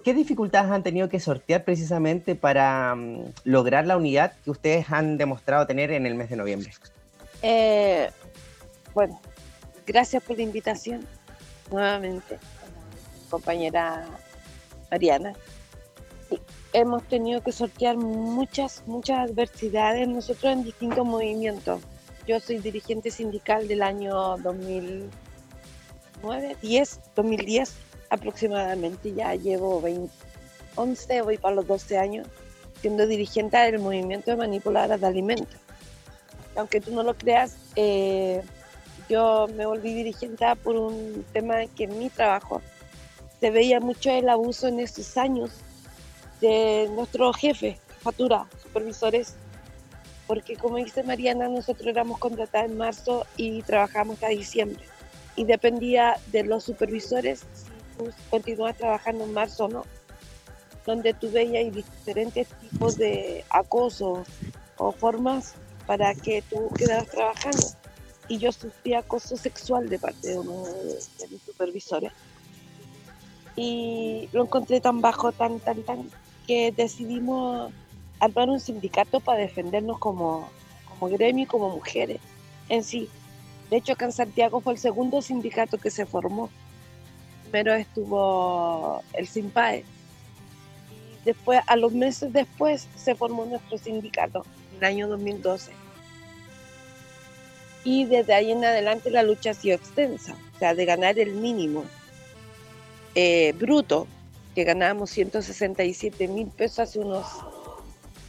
¿qué 0.04 0.14
dificultades 0.14 0.70
han 0.70 0.82
tenido 0.82 1.08
que 1.08 1.18
sortear 1.18 1.64
precisamente 1.64 2.34
para 2.34 2.94
mm, 2.94 3.32
lograr 3.44 3.86
la 3.86 3.96
unidad 3.96 4.34
que 4.44 4.50
ustedes 4.50 4.86
han 4.90 5.18
demostrado 5.18 5.66
tener 5.66 5.90
en 5.90 6.06
el 6.06 6.14
mes 6.14 6.30
de 6.30 6.36
noviembre? 6.36 6.72
Eh, 7.42 8.10
bueno, 8.94 9.20
gracias 9.86 10.22
por 10.22 10.36
la 10.36 10.42
invitación 10.44 11.06
nuevamente, 11.70 12.38
compañera 13.28 14.06
Mariana. 14.90 15.32
Hemos 16.72 17.04
tenido 17.04 17.40
que 17.40 17.52
sortear 17.52 17.96
muchas, 17.96 18.82
muchas 18.86 19.30
adversidades 19.30 20.08
nosotros 20.08 20.52
en 20.52 20.64
distintos 20.64 21.06
movimientos 21.06 21.80
yo 22.26 22.40
soy 22.40 22.58
dirigente 22.58 23.10
sindical 23.10 23.68
del 23.68 23.82
año 23.82 24.38
2009, 26.24 26.56
10, 26.60 27.00
2010 27.14 27.74
aproximadamente. 28.10 29.12
Ya 29.12 29.34
llevo 29.34 29.80
20, 29.80 30.12
11, 30.76 31.22
voy 31.22 31.38
para 31.38 31.56
los 31.56 31.66
12 31.66 31.98
años 31.98 32.26
siendo 32.80 33.06
dirigente 33.06 33.56
del 33.56 33.78
movimiento 33.78 34.30
de 34.30 34.36
manipuladoras 34.36 35.00
de 35.00 35.06
alimentos. 35.06 35.56
Aunque 36.56 36.80
tú 36.80 36.92
no 36.92 37.02
lo 37.02 37.14
creas, 37.14 37.56
eh, 37.76 38.42
yo 39.08 39.46
me 39.56 39.66
volví 39.66 39.94
dirigente 39.94 40.44
por 40.62 40.76
un 40.76 41.24
tema 41.32 41.66
que 41.74 41.84
en 41.84 41.98
mi 41.98 42.10
trabajo 42.10 42.60
se 43.40 43.50
veía 43.50 43.80
mucho 43.80 44.10
el 44.10 44.28
abuso 44.28 44.68
en 44.68 44.80
estos 44.80 45.16
años 45.16 45.50
de 46.40 46.88
nuestros 46.94 47.36
jefes, 47.36 47.78
factura, 48.02 48.46
supervisores, 48.62 49.34
porque 50.26 50.56
como 50.56 50.76
dice 50.76 51.02
Mariana, 51.02 51.48
nosotros 51.48 51.86
éramos 51.86 52.18
contratados 52.18 52.70
en 52.70 52.76
marzo 52.76 53.26
y 53.36 53.62
trabajamos 53.62 54.14
hasta 54.14 54.28
diciembre. 54.28 54.84
Y 55.36 55.44
dependía 55.44 56.16
de 56.32 56.44
los 56.44 56.64
supervisores 56.64 57.40
si 57.40 58.54
tú 58.54 58.64
trabajando 58.76 59.24
en 59.24 59.32
marzo 59.32 59.64
o 59.64 59.68
no, 59.68 59.84
donde 60.86 61.14
tú 61.14 61.30
veías 61.30 61.72
diferentes 61.74 62.48
tipos 62.60 62.96
de 62.96 63.44
acoso 63.50 64.24
o 64.76 64.92
formas 64.92 65.54
para 65.86 66.14
que 66.14 66.42
tú 66.42 66.68
quedaras 66.76 67.08
trabajando. 67.08 67.66
Y 68.28 68.38
yo 68.38 68.52
sufrí 68.52 68.94
acoso 68.94 69.36
sexual 69.36 69.88
de 69.88 69.98
parte 69.98 70.28
de 70.28 70.38
uno 70.38 70.64
de, 70.64 71.28
mis 71.28 71.42
supervisores. 71.42 72.12
Y 73.56 74.28
lo 74.32 74.44
encontré 74.44 74.80
tan 74.80 75.00
bajo, 75.00 75.30
tan, 75.30 75.60
tan, 75.60 75.82
tan, 75.82 76.10
que 76.46 76.72
decidimos 76.72 77.72
armar 78.18 78.48
un 78.48 78.60
sindicato 78.60 79.20
para 79.20 79.38
defendernos 79.38 79.98
como, 79.98 80.48
como 80.88 81.12
gremio 81.12 81.44
y 81.44 81.46
como 81.46 81.70
mujeres 81.70 82.20
en 82.68 82.82
sí. 82.82 83.08
De 83.74 83.78
hecho, 83.78 83.94
acá 83.94 84.04
en 84.04 84.12
Santiago 84.12 84.60
fue 84.60 84.74
el 84.74 84.78
segundo 84.78 85.20
sindicato 85.20 85.78
que 85.78 85.90
se 85.90 86.06
formó. 86.06 86.48
Primero 87.42 87.74
estuvo 87.74 89.02
el 89.14 89.26
SIMPAE. 89.26 89.84
Después, 91.24 91.58
a 91.66 91.74
los 91.74 91.92
meses 91.92 92.32
después, 92.32 92.86
se 92.94 93.16
formó 93.16 93.44
nuestro 93.46 93.76
sindicato, 93.76 94.46
en 94.70 94.78
el 94.78 94.84
año 94.84 95.08
2012. 95.08 95.72
Y 97.82 98.04
desde 98.04 98.32
ahí 98.32 98.52
en 98.52 98.64
adelante 98.64 99.10
la 99.10 99.24
lucha 99.24 99.50
ha 99.50 99.54
sido 99.54 99.74
extensa, 99.74 100.36
o 100.54 100.58
sea, 100.60 100.76
de 100.76 100.84
ganar 100.84 101.18
el 101.18 101.32
mínimo 101.32 101.82
eh, 103.16 103.54
bruto, 103.58 104.06
que 104.54 104.62
ganábamos 104.62 105.10
167 105.10 106.28
mil 106.28 106.46
pesos 106.46 106.78
hace 106.78 107.00
unos 107.00 107.26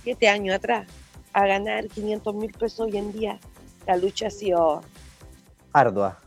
siete 0.01 0.27
años 0.27 0.55
atrás 0.55 0.87
a 1.33 1.45
ganar 1.45 1.87
500 1.87 2.33
mil 2.33 2.51
pesos 2.51 2.79
hoy 2.79 2.97
en 2.97 3.11
día, 3.11 3.39
la 3.85 3.95
lucha 3.95 4.25
ha 4.25 4.31
sido 4.31 4.81
ardua. 5.75 6.17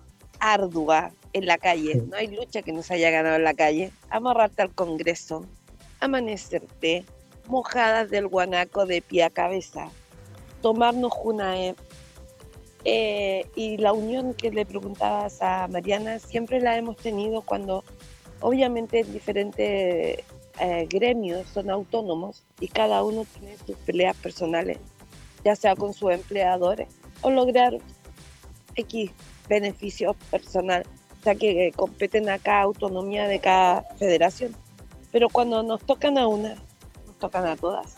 Ardua 0.40 1.10
en 1.32 1.46
la 1.46 1.58
calle. 1.58 2.02
No 2.08 2.16
hay 2.16 2.28
lucha 2.28 2.62
que 2.62 2.72
nos 2.72 2.90
haya 2.90 3.10
ganado 3.10 3.36
en 3.36 3.44
la 3.44 3.54
calle. 3.54 3.90
Amarrarte 4.10 4.62
al 4.62 4.74
Congreso, 4.74 5.46
amanecerte, 6.00 7.04
mojadas 7.46 8.10
del 8.10 8.28
guanaco 8.28 8.84
de 8.84 9.00
pie 9.00 9.24
a 9.24 9.30
cabeza, 9.30 9.88
tomarnos 10.60 11.12
una 11.24 11.54
eh, 12.84 13.46
y 13.54 13.76
la 13.78 13.92
unión 13.92 14.34
que 14.34 14.50
le 14.50 14.66
preguntabas 14.66 15.40
a 15.40 15.66
Mariana 15.68 16.18
siempre 16.18 16.60
la 16.60 16.76
hemos 16.76 16.96
tenido 16.96 17.42
cuando 17.42 17.84
obviamente 18.40 19.00
en 19.00 19.12
diferentes 19.12 20.20
eh, 20.60 20.86
gremios 20.88 21.46
son 21.48 21.70
autónomos 21.70 22.44
y 22.60 22.68
cada 22.68 23.02
uno 23.02 23.24
tiene 23.24 23.56
sus 23.66 23.76
peleas 23.78 24.16
personales, 24.16 24.78
ya 25.44 25.56
sea 25.56 25.74
con 25.74 25.94
sus 25.94 26.12
empleadores 26.12 26.88
o 27.22 27.30
lograr 27.30 27.78
X 28.76 29.10
beneficios 29.48 30.16
personal, 30.30 30.84
o 31.20 31.22
sea 31.22 31.34
que 31.34 31.72
competen 31.74 32.28
a 32.28 32.38
cada 32.38 32.62
autonomía 32.62 33.26
de 33.26 33.40
cada 33.40 33.82
federación. 33.96 34.54
Pero 35.10 35.28
cuando 35.28 35.62
nos 35.62 35.80
tocan 35.84 36.18
a 36.18 36.26
una, 36.26 36.56
nos 37.06 37.18
tocan 37.18 37.46
a 37.46 37.56
todas. 37.56 37.96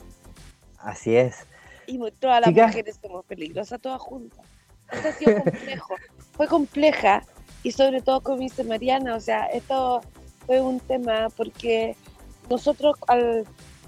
Así 0.79 1.17
es. 1.17 1.47
Y 1.87 1.99
todas 2.13 2.41
las 2.41 2.53
mujeres 2.53 2.99
somos 3.03 3.25
peligrosas, 3.25 3.81
todas 3.81 4.01
juntas. 4.01 4.47
Esto 4.93 5.09
ha 5.09 5.13
sido 5.13 5.43
complejo. 5.43 5.95
Fue 6.33 6.47
compleja 6.47 7.25
y 7.63 7.73
sobre 7.73 8.01
todo, 8.01 8.23
como 8.23 8.39
dice 8.39 8.65
Mariana, 8.65 9.15
o 9.15 9.21
sea, 9.21 9.45
esto 9.47 10.01
fue 10.47 10.61
un 10.61 10.81
tema 10.81 11.29
porque 11.37 11.95
nosotros 12.49 12.97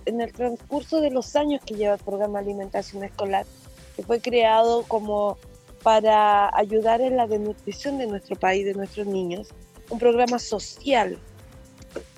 en 0.05 0.21
el 0.21 0.33
transcurso 0.33 1.01
de 1.01 1.11
los 1.11 1.35
años 1.37 1.63
que 1.65 1.75
lleva 1.75 1.95
el 1.95 2.01
programa 2.01 2.41
alimentación 2.41 3.03
escolar, 3.05 3.47
que 3.97 4.03
fue 4.03 4.21
creado 4.21 4.83
como 4.85 5.39
para 5.83 6.57
ayudar 6.57 7.01
en 7.01 7.17
la 7.17 7.27
desnutrición 7.27 7.99
de 7.99 8.07
nuestro 8.07 8.37
país, 8.37 8.65
de 8.65 8.75
nuestros 8.75 9.07
niños, 9.07 9.49
un 9.91 9.99
programa 9.99 10.39
social, 10.39 11.19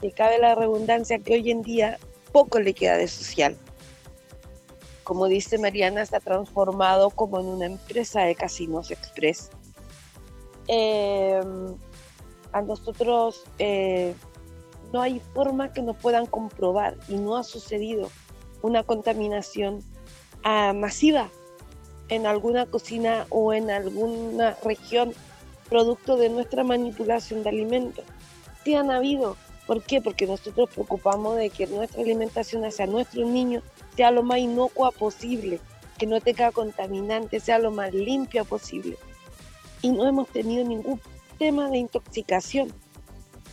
que 0.01 0.13
cabe 0.13 0.39
la 0.39 0.55
redundancia 0.55 1.19
que 1.19 1.35
hoy 1.35 1.51
en 1.51 1.63
día 1.63 1.99
poco 2.33 2.61
le 2.61 2.75
queda 2.75 2.97
de 2.97 3.09
social. 3.09 3.57
Como 5.03 5.27
dice 5.27 5.59
Mariana, 5.59 6.05
se 6.07 6.17
ha 6.17 6.21
transformado 6.21 7.11
como 7.11 7.41
en 7.41 7.47
una 7.47 7.67
empresa 7.67 8.23
de 8.23 8.35
casinos 8.35 8.91
express. 8.91 9.51
Em, 10.67 11.75
a 12.53 12.63
nosotros 12.63 13.45
eh, 13.59 14.15
no 14.93 15.03
hay 15.03 15.21
forma 15.35 15.73
que 15.73 15.83
nos 15.83 15.97
puedan 15.97 16.27
comprobar 16.27 16.97
y 17.09 17.17
no 17.17 17.37
ha 17.37 17.43
sucedido 17.43 18.11
una 18.63 18.83
contaminación 18.83 19.81
ah, 20.43 20.73
masiva 20.73 21.29
en 22.09 22.27
alguna 22.27 22.67
cocina 22.67 23.27
o 23.31 23.53
en 23.53 23.71
alguna 23.71 24.57
región 24.63 25.13
producto 25.69 26.17
de 26.17 26.29
nuestra 26.29 26.65
manipulación 26.65 27.43
de 27.43 27.49
alimentos. 27.49 28.05
Sí 28.65 28.75
han 28.75 28.91
habido. 28.91 29.37
¿Por 29.67 29.83
qué? 29.83 30.01
Porque 30.01 30.27
nosotros 30.27 30.69
preocupamos 30.71 31.37
de 31.37 31.51
que 31.51 31.67
nuestra 31.67 32.03
alimentación 32.03 32.65
hacia 32.65 32.87
nuestros 32.87 33.27
niños 33.27 33.63
sea 33.97 34.11
lo 34.11 34.23
más 34.23 34.39
inocua 34.39 34.91
posible, 34.91 35.59
que 35.99 36.07
no 36.07 36.21
tenga 36.21 36.53
contaminantes, 36.53 37.45
sea 37.45 37.59
lo 37.59 37.71
más 37.71 37.95
limpia 37.95 38.45
posible. 38.45 38.97
Y 39.81 39.91
no 39.91 40.07
hemos 40.07 40.29
tenido 40.29 40.65
ningún 40.65 41.01
tema 41.39 41.71
de 41.71 41.79
intoxicación. 41.79 42.73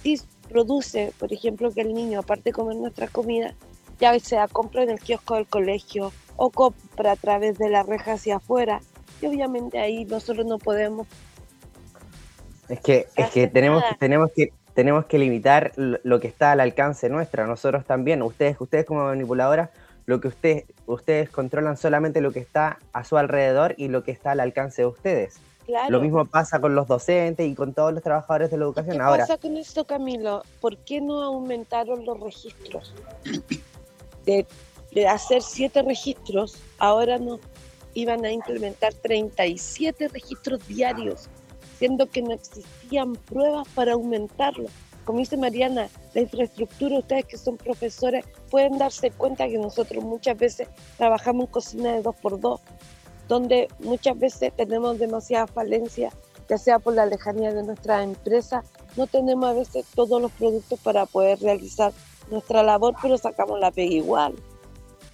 Sí 0.04 0.20
produce, 0.50 1.14
por 1.18 1.32
ejemplo, 1.32 1.72
que 1.72 1.82
el 1.82 1.94
niño, 1.94 2.20
aparte 2.20 2.50
de 2.50 2.54
comer 2.54 2.76
nuestra 2.76 3.08
comida, 3.08 3.56
ya 4.02 4.20
sea 4.20 4.48
compra 4.48 4.84
en 4.84 4.90
el 4.90 5.00
kiosco 5.00 5.36
del 5.36 5.48
colegio 5.48 6.12
o 6.36 6.50
compra 6.50 7.14
a 7.14 7.16
través 7.16 7.58
de 7.58 7.70
la 7.70 7.84
reja 7.84 8.14
hacia 8.14 8.38
afuera. 8.38 8.82
Y 9.22 9.28
obviamente 9.28 9.80
ahí 9.80 10.04
nosotros 10.06 10.46
no 10.46 10.58
podemos. 10.58 11.08
Es 12.68 12.80
que, 12.80 13.08
es 13.16 13.30
que 13.30 13.48
tenemos, 13.48 13.84
tenemos 14.00 14.32
que 14.36 14.52
tenemos 14.74 15.06
que 15.06 15.20
limitar 15.20 15.74
lo 15.76 16.20
que 16.20 16.28
está 16.28 16.54
al 16.54 16.62
alcance 16.62 17.10
nuestra. 17.10 17.46
Nosotros 17.46 17.86
también, 17.86 18.22
ustedes, 18.22 18.60
ustedes 18.60 18.86
como 18.86 19.04
manipuladoras, 19.04 19.70
lo 20.06 20.22
que 20.22 20.30
ustedes, 20.30 20.66
ustedes 20.86 21.30
controlan 21.30 21.78
solamente 21.78 22.22
lo 22.22 22.32
que 22.32 22.40
está 22.40 22.80
a 22.94 23.04
su 23.04 23.18
alrededor 23.18 23.76
y 23.78 23.90
lo 23.90 24.04
que 24.04 24.12
está 24.12 24.32
al 24.32 24.40
alcance 24.40 24.82
de 24.82 24.88
ustedes. 24.88 25.40
Lo 25.90 26.02
mismo 26.02 26.26
pasa 26.26 26.60
con 26.60 26.76
los 26.76 26.88
docentes 26.88 27.48
y 27.48 27.56
con 27.56 27.74
todos 27.74 27.94
los 27.94 28.04
trabajadores 28.04 28.52
de 28.52 28.58
la 28.58 28.66
educación. 28.66 28.98
¿Qué 28.98 29.04
pasa 29.04 29.38
con 29.38 29.58
esto, 29.58 29.86
Camilo? 29.86 30.44
¿Por 30.60 30.78
qué 30.78 31.00
no 31.00 31.22
aumentaron 31.22 32.06
los 32.06 32.20
registros? 32.20 32.94
De, 34.26 34.46
hacer 35.08 35.42
siete 35.42 35.82
registros, 35.82 36.58
ahora 36.78 37.18
no 37.18 37.40
iban 37.94 38.26
a 38.26 38.32
implementar 38.32 38.94
37 38.94 40.10
registros 40.10 40.68
diarios, 40.68 41.30
siendo 41.80 42.08
que 42.10 42.22
no 42.22 42.34
existían 42.34 43.14
pruebas 43.14 43.68
para 43.74 43.94
aumentarlo. 43.94 44.68
Como 45.06 45.20
dice 45.20 45.38
Mariana, 45.38 45.90
la 46.14 46.22
infraestructura, 46.22 47.00
ustedes 47.00 47.26
que 47.26 47.38
son 47.38 47.58
profesores 47.58 48.26
pueden 48.50 48.78
darse 48.78 49.12
cuenta 49.12 49.48
que 49.48 49.58
nosotros 49.58 50.04
muchas 50.04 50.38
veces 50.38 50.68
trabajamos 50.98 51.46
en 51.46 51.52
cocina 51.52 51.94
de 51.94 52.02
dos 52.02 52.16
por 52.18 52.40
dos 52.40 52.62
donde 53.32 53.70
muchas 53.80 54.20
veces 54.20 54.52
tenemos 54.58 55.00
demasiada 55.00 55.48
falencia, 55.48 56.12
ya 56.50 56.58
sea 56.58 56.80
por 56.80 56.96
la 56.96 57.06
lejanía 57.06 57.54
de 57.54 57.64
nuestra 57.64 58.04
empresa, 58.04 58.62
no 58.98 59.08
tenemos 59.08 59.50
a 59.50 59.54
veces 59.54 59.86
todos 59.96 60.22
los 60.22 60.34
productos 60.34 60.78
para 60.82 61.06
poder 61.06 61.40
realizar 61.40 61.94
nuestra 62.32 62.64
labor, 62.64 62.96
pero 63.02 63.18
sacamos 63.18 63.60
la 63.60 63.72
pega 63.72 63.94
igual. 63.94 64.36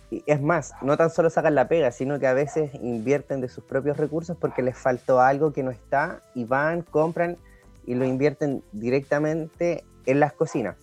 Y 0.10 0.24
es 0.26 0.42
más, 0.42 0.74
no 0.82 0.96
tan 0.96 1.10
solo 1.10 1.30
sacan 1.30 1.56
la 1.56 1.68
pega, 1.68 1.92
sino 1.92 2.18
que 2.20 2.28
a 2.28 2.34
veces 2.34 2.74
invierten 2.76 3.42
de 3.42 3.50
sus 3.50 3.64
propios 3.64 3.98
recursos 3.98 4.38
porque 4.40 4.62
les 4.62 4.78
faltó 4.78 5.20
algo 5.20 5.52
que 5.52 5.64
no 5.64 5.72
está 5.72 6.22
y 6.34 6.46
van, 6.46 6.82
compran 6.82 7.38
y 7.86 7.96
lo 7.96 8.06
invierten 8.06 8.64
directamente 8.72 9.84
en 10.06 10.20
las 10.20 10.34
cocinas. 10.34 10.78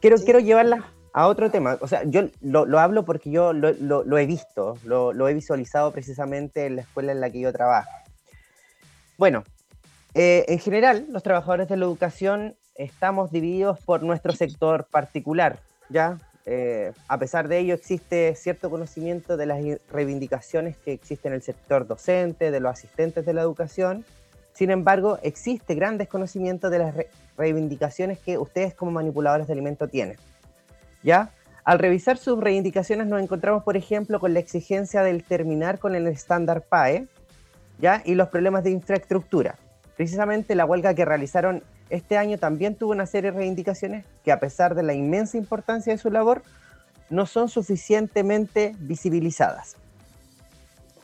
Quiero, 0.00 0.16
quiero 0.18 0.38
llevarla 0.38 0.92
a 1.12 1.26
otro 1.26 1.50
tema, 1.50 1.78
o 1.80 1.88
sea, 1.88 2.04
yo 2.04 2.28
lo, 2.42 2.78
hablo 2.78 3.04
porque 3.04 3.30
yo 3.30 3.52
lo, 3.52 4.18
he 4.18 4.26
visto, 4.26 4.76
lo, 4.84 5.28
he 5.28 5.34
visualizado 5.34 5.90
precisamente 5.90 6.66
en 6.66 6.76
la 6.76 6.82
escuela 6.82 7.12
en 7.12 7.20
la 7.20 7.30
que 7.30 7.40
yo 7.40 7.52
trabajo. 7.52 7.90
Bueno, 9.16 9.42
eh, 10.14 10.44
en 10.48 10.58
general, 10.58 11.06
los 11.08 11.22
trabajadores 11.22 11.68
de 11.68 11.76
la 11.76 11.86
educación 11.86 12.56
estamos 12.76 13.32
divididos 13.32 13.80
por 13.80 14.02
nuestro 14.02 14.32
sector 14.32 14.86
particular, 14.90 15.60
¿ya? 15.88 16.18
eh, 16.50 16.92
a 17.08 17.18
pesar 17.18 17.46
de 17.46 17.58
ello 17.58 17.74
existe 17.74 18.34
cierto 18.34 18.70
conocimiento 18.70 19.36
de 19.36 19.44
las 19.44 19.58
reivindicaciones 19.92 20.78
que 20.78 20.92
existen 20.92 21.32
en 21.32 21.36
el 21.36 21.42
sector 21.42 21.86
docente, 21.86 22.50
de 22.50 22.58
los 22.58 22.72
asistentes 22.72 23.26
de 23.26 23.34
la 23.34 23.42
educación. 23.42 24.06
Sin 24.54 24.70
embargo, 24.70 25.18
existe 25.22 25.74
gran 25.74 25.98
desconocimiento 25.98 26.70
de 26.70 26.78
las 26.78 26.94
reivindicaciones 27.36 28.18
que 28.18 28.38
ustedes 28.38 28.72
como 28.72 28.92
manipuladores 28.92 29.46
de 29.46 29.52
alimentos 29.52 29.90
tienen. 29.90 30.16
¿Ya? 31.02 31.32
Al 31.64 31.78
revisar 31.78 32.16
sus 32.16 32.40
reivindicaciones 32.40 33.06
nos 33.08 33.20
encontramos, 33.20 33.62
por 33.62 33.76
ejemplo, 33.76 34.18
con 34.18 34.32
la 34.32 34.40
exigencia 34.40 35.02
del 35.02 35.24
terminar 35.24 35.78
con 35.78 35.94
el 35.94 36.06
estándar 36.06 36.62
PAE, 36.62 37.08
¿ya? 37.78 38.00
Y 38.06 38.14
los 38.14 38.28
problemas 38.28 38.64
de 38.64 38.70
infraestructura. 38.70 39.56
Precisamente 39.98 40.54
la 40.54 40.64
huelga 40.64 40.94
que 40.94 41.04
realizaron 41.04 41.62
este 41.90 42.18
año 42.18 42.38
también 42.38 42.74
tuvo 42.74 42.92
una 42.92 43.06
serie 43.06 43.30
de 43.30 43.38
reivindicaciones 43.38 44.04
que 44.24 44.32
a 44.32 44.40
pesar 44.40 44.74
de 44.74 44.82
la 44.82 44.94
inmensa 44.94 45.36
importancia 45.36 45.92
de 45.92 45.98
su 45.98 46.10
labor, 46.10 46.42
no 47.10 47.26
son 47.26 47.48
suficientemente 47.48 48.74
visibilizadas. 48.78 49.76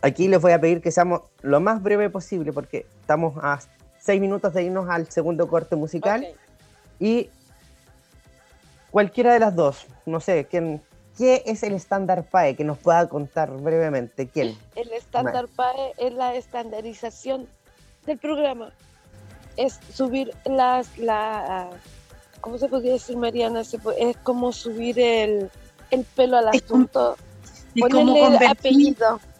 Aquí 0.03 0.29
les 0.29 0.41
voy 0.41 0.53
a 0.53 0.61
pedir 0.61 0.83
que 0.83 0.91
seamos 0.91 1.23
lo 1.41 1.61
más 1.61 1.83
breve 1.83 2.11
posible 2.11 2.53
porque 2.53 2.87
estamos 3.01 3.35
a 3.43 3.59
seis 3.99 4.21
minutos 4.21 4.53
de 4.53 4.65
irnos 4.65 4.91
al 4.91 5.11
segundo 5.11 5.49
corte 5.49 5.77
musical 5.77 6.27
y 7.01 7.31
cualquiera 8.91 9.33
de 9.33 9.39
las 9.39 9.57
dos, 9.57 9.87
no 10.05 10.21
sé, 10.21 10.47
¿quién, 10.51 10.83
¿qué 11.17 11.43
es 11.47 11.63
el 11.63 11.73
estándar 11.73 12.25
PAE? 12.25 12.55
Que 12.55 12.65
nos 12.65 12.77
pueda 12.77 13.09
contar 13.09 13.51
brevemente. 13.51 14.29
¿Quién? 14.29 14.59
El 14.77 14.93
estándar 14.93 15.47
PAE 15.57 15.95
es 15.97 16.13
la 16.13 16.35
estandarización 16.35 17.49
del 18.05 18.19
programa 18.19 18.75
es 19.57 19.79
subir 19.93 20.33
las, 20.45 20.97
la, 20.99 21.71
¿cómo 22.41 22.59
se 22.59 22.69
podría 22.69 22.95
decir, 22.95 23.17
Mariana? 23.17 23.61
es 23.61 24.17
como 24.23 24.53
subir 24.53 24.99
el, 24.99 25.51
el 25.91 26.05
pelo 26.05 26.39
al 26.39 26.49
asunto, 26.49 27.17
ponerle 27.79 28.27
el 28.27 28.47
apellido. 28.47 29.21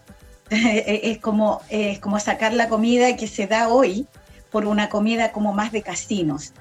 Es 0.51 1.19
como, 1.19 1.63
es 1.71 1.99
como 2.01 2.21
sacar 2.21 2.53
la 2.53 2.69
comida 2.69 3.17
que 3.17 3.27
se 3.27 3.47
da 3.47 3.71
hoy 3.71 4.07
por 4.51 4.67
una 4.67 4.91
comida 4.91 5.33
como 5.33 5.55
más 5.55 5.73
de 5.73 5.83
casinos, 5.83 6.53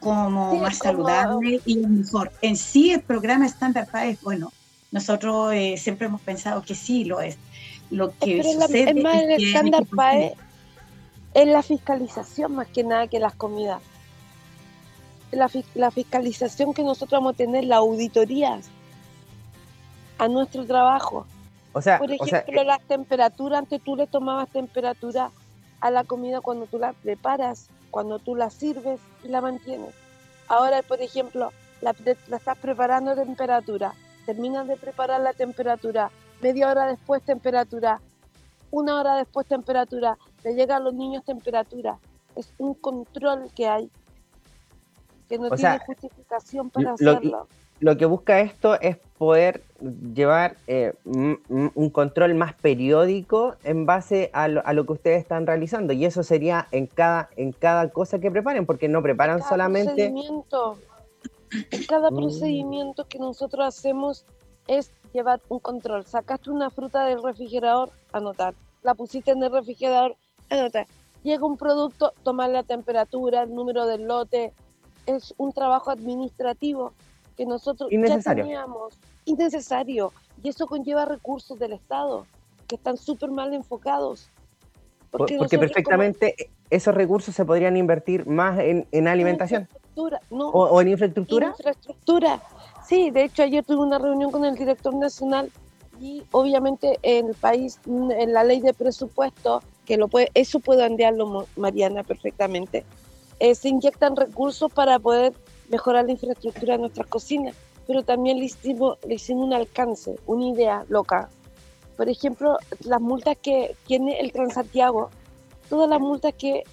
como 0.00 0.56
más 0.56 0.78
saludable 0.78 1.60
y 1.64 1.76
mejor. 1.76 2.32
En 2.42 2.56
sí 2.56 2.90
el 2.90 3.00
programa 3.00 3.46
Standard 3.46 3.88
es 4.04 4.20
bueno. 4.20 4.52
Nosotros 4.90 5.52
eh, 5.54 5.76
siempre 5.78 6.08
hemos 6.08 6.20
pensado 6.20 6.60
que 6.62 6.74
sí 6.74 7.04
lo 7.04 7.20
es. 7.20 7.38
Lo 7.88 8.12
que 8.18 8.42
sucede 8.42 8.90
es, 8.90 9.02
más, 9.02 9.22
el 9.22 9.44
Standard 9.44 9.86
Pie 9.86 10.34
es 11.34 11.46
la 11.46 11.62
fiscalización 11.62 12.54
más 12.54 12.68
que 12.68 12.84
nada 12.84 13.06
que 13.06 13.20
las 13.20 13.34
comidas. 13.34 13.82
La, 15.30 15.48
la 15.74 15.90
fiscalización 15.90 16.74
que 16.74 16.82
nosotros 16.82 17.20
vamos 17.20 17.34
a 17.34 17.36
tener, 17.36 17.64
las 17.64 17.78
auditorías 17.78 18.68
a 20.18 20.28
nuestro 20.28 20.66
trabajo. 20.66 21.26
O 21.72 21.80
sea, 21.80 21.98
por 21.98 22.10
ejemplo, 22.10 22.64
las 22.64 22.80
temperaturas, 22.82 23.60
antes 23.60 23.80
tú 23.82 23.94
le 23.94 24.06
tomabas 24.06 24.48
temperatura 24.48 25.30
a 25.80 25.90
la 25.90 26.04
comida 26.04 26.40
cuando 26.40 26.66
tú 26.66 26.78
la 26.78 26.92
preparas, 26.92 27.68
cuando 27.90 28.18
tú 28.18 28.34
la 28.34 28.50
sirves 28.50 29.00
y 29.24 29.28
la 29.28 29.40
mantienes. 29.40 29.94
Ahora, 30.48 30.82
por 30.82 31.00
ejemplo, 31.00 31.52
la, 31.80 31.94
la 32.28 32.36
estás 32.36 32.58
preparando 32.58 33.12
a 33.12 33.14
temperatura, 33.14 33.94
terminas 34.26 34.66
de 34.66 34.76
preparar 34.76 35.20
la 35.20 35.32
temperatura, 35.32 36.10
media 36.42 36.68
hora 36.68 36.86
después 36.86 37.22
temperatura, 37.22 38.00
una 38.70 39.00
hora 39.00 39.16
después 39.16 39.46
temperatura, 39.46 40.18
le 40.44 40.54
llega 40.54 40.76
a 40.76 40.80
los 40.80 40.94
niños 40.94 41.24
temperatura. 41.24 41.98
Es 42.36 42.52
un 42.58 42.74
control 42.74 43.50
que 43.54 43.66
hay, 43.66 43.90
que 45.28 45.38
no 45.38 45.50
tiene 45.50 45.78
justificación 45.80 46.70
para 46.70 46.92
hacerlo. 46.92 47.48
Lo 47.80 47.96
que 47.96 48.04
busca 48.04 48.40
esto 48.40 48.78
es 48.78 48.98
poder 49.16 49.62
llevar 50.14 50.56
eh, 50.66 50.92
un 51.04 51.90
control 51.90 52.34
más 52.34 52.52
periódico 52.52 53.56
en 53.64 53.86
base 53.86 54.30
a 54.34 54.48
lo, 54.48 54.86
que 54.86 54.92
ustedes 54.92 55.22
están 55.22 55.46
realizando. 55.46 55.94
Y 55.94 56.04
eso 56.04 56.22
sería 56.22 56.68
en 56.72 56.86
cada, 56.86 57.30
en 57.36 57.52
cada 57.52 57.88
cosa 57.88 58.18
que 58.18 58.30
preparen, 58.30 58.66
porque 58.66 58.88
no 58.88 59.02
preparan 59.02 59.38
cada 59.38 59.48
solamente... 59.48 59.94
Procedimiento, 59.94 60.78
cada 61.88 62.10
mm. 62.10 62.16
procedimiento 62.16 63.08
que 63.08 63.18
nosotros 63.18 63.66
hacemos 63.66 64.26
es 64.66 64.92
llevar 65.12 65.40
un 65.48 65.58
control. 65.58 66.04
Sacaste 66.06 66.50
una 66.50 66.70
fruta 66.70 67.04
del 67.04 67.22
refrigerador, 67.22 67.90
anotar. 68.12 68.54
La 68.82 68.94
pusiste 68.94 69.32
en 69.32 69.42
el 69.42 69.52
refrigerador, 69.52 70.16
anotar. 70.48 70.86
Llega 71.22 71.44
un 71.44 71.56
producto, 71.56 72.12
tomar 72.22 72.50
la 72.50 72.62
temperatura, 72.62 73.42
el 73.42 73.54
número 73.54 73.86
del 73.86 74.06
lote. 74.06 74.52
Es 75.06 75.34
un 75.36 75.52
trabajo 75.52 75.90
administrativo 75.90 76.92
que 77.36 77.46
nosotros 77.46 77.90
ya 77.90 78.34
teníamos. 78.34 78.98
Innecesario. 79.24 80.12
Y 80.42 80.48
eso 80.48 80.66
conlleva 80.66 81.04
recursos 81.04 81.58
del 81.58 81.72
Estado 81.72 82.26
que 82.66 82.76
están 82.76 82.96
súper 82.96 83.30
mal 83.30 83.52
enfocados. 83.52 84.30
Porque, 85.10 85.58
perfectamente 85.58 86.36
esos 86.70 86.94
recursos 86.94 87.34
se 87.34 87.44
podrían 87.44 87.76
invertir 87.76 88.26
más 88.26 88.60
en, 88.60 88.86
en 88.92 89.08
alimentación. 89.08 89.68
no, 90.30 90.48
o, 90.48 90.80
en 90.80 90.88
infraestructura. 90.88 91.48
Infraestructura. 91.48 92.40
Sí, 92.90 93.12
de 93.12 93.22
hecho 93.22 93.44
ayer 93.44 93.64
tuve 93.64 93.86
una 93.86 93.98
reunión 94.00 94.32
con 94.32 94.44
el 94.44 94.56
director 94.56 94.92
nacional 94.92 95.52
y 96.00 96.24
obviamente 96.32 96.98
en 97.02 97.28
el 97.28 97.34
país, 97.36 97.78
en 97.86 98.32
la 98.32 98.42
ley 98.42 98.60
de 98.60 98.74
presupuesto, 98.74 99.62
que 99.86 99.96
lo 99.96 100.08
puede, 100.08 100.28
eso 100.34 100.58
puede 100.58 100.82
andearlo 100.82 101.46
Mariana 101.54 102.02
perfectamente, 102.02 102.84
eh, 103.38 103.54
se 103.54 103.68
inyectan 103.68 104.16
recursos 104.16 104.72
para 104.72 104.98
poder 104.98 105.32
mejorar 105.68 106.06
la 106.06 106.10
infraestructura 106.10 106.72
de 106.72 106.80
nuestras 106.80 107.06
cocinas, 107.06 107.54
pero 107.86 108.02
también 108.02 108.40
le 108.40 108.46
hicimos, 108.46 108.98
le 109.06 109.14
hicimos 109.14 109.44
un 109.46 109.54
alcance, 109.54 110.16
una 110.26 110.46
idea 110.46 110.84
loca. 110.88 111.28
Por 111.96 112.08
ejemplo, 112.08 112.58
las 112.80 113.00
multas 113.00 113.36
que 113.40 113.76
tiene 113.86 114.18
el 114.18 114.32
Transantiago, 114.32 115.10
todas 115.68 115.88
las 115.88 116.00
multas 116.00 116.34
que 116.34 116.64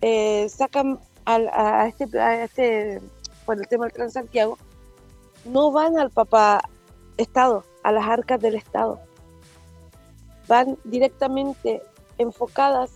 eh, 0.00 0.48
sacan 0.48 1.00
a, 1.24 1.88
este, 1.88 2.08
este, 2.44 3.00
por 3.44 3.58
el 3.58 3.66
tema 3.66 3.86
del 3.86 3.94
Transantiago, 3.94 4.56
no 5.44 5.70
van 5.70 5.98
al 5.98 6.10
papá 6.10 6.62
Estado, 7.16 7.64
a 7.82 7.92
las 7.92 8.06
arcas 8.06 8.40
del 8.40 8.54
Estado. 8.54 9.00
Van 10.48 10.78
directamente 10.84 11.82
enfocadas 12.18 12.90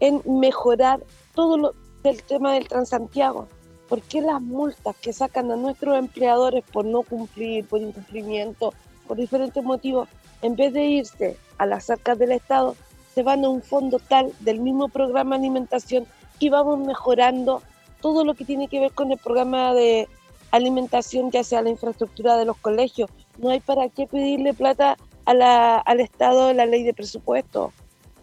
en 0.00 0.22
mejorar 0.26 1.00
todo 1.34 1.56
lo 1.56 1.74
del 2.02 2.22
tema 2.22 2.54
del 2.54 2.68
Transantiago. 2.68 3.48
¿Por 3.88 4.02
qué 4.02 4.20
las 4.20 4.40
multas 4.40 4.96
que 4.96 5.12
sacan 5.12 5.50
a 5.50 5.56
nuestros 5.56 5.96
empleadores 5.96 6.64
por 6.72 6.84
no 6.84 7.02
cumplir, 7.02 7.66
por 7.66 7.80
incumplimiento, 7.80 8.74
por 9.06 9.16
diferentes 9.16 9.64
motivos, 9.64 10.08
en 10.42 10.56
vez 10.56 10.72
de 10.72 10.84
irse 10.84 11.36
a 11.56 11.66
las 11.66 11.88
arcas 11.90 12.18
del 12.18 12.32
Estado, 12.32 12.76
se 13.14 13.22
van 13.22 13.44
a 13.44 13.48
un 13.48 13.62
fondo 13.62 13.98
tal 13.98 14.32
del 14.40 14.60
mismo 14.60 14.88
programa 14.88 15.36
de 15.36 15.46
alimentación 15.46 16.06
y 16.38 16.50
vamos 16.50 16.78
mejorando 16.78 17.62
todo 18.00 18.24
lo 18.24 18.34
que 18.34 18.44
tiene 18.44 18.68
que 18.68 18.78
ver 18.78 18.92
con 18.92 19.10
el 19.10 19.18
programa 19.18 19.74
de 19.74 20.08
alimentación, 20.50 21.30
ya 21.30 21.44
sea 21.44 21.62
la 21.62 21.70
infraestructura 21.70 22.36
de 22.36 22.44
los 22.44 22.56
colegios. 22.58 23.10
No 23.38 23.50
hay 23.50 23.60
para 23.60 23.88
qué 23.88 24.06
pedirle 24.06 24.54
plata 24.54 24.96
a 25.24 25.34
la, 25.34 25.78
al 25.78 26.00
Estado 26.00 26.46
de 26.46 26.54
la 26.54 26.66
ley 26.66 26.82
de 26.82 26.94
presupuesto. 26.94 27.72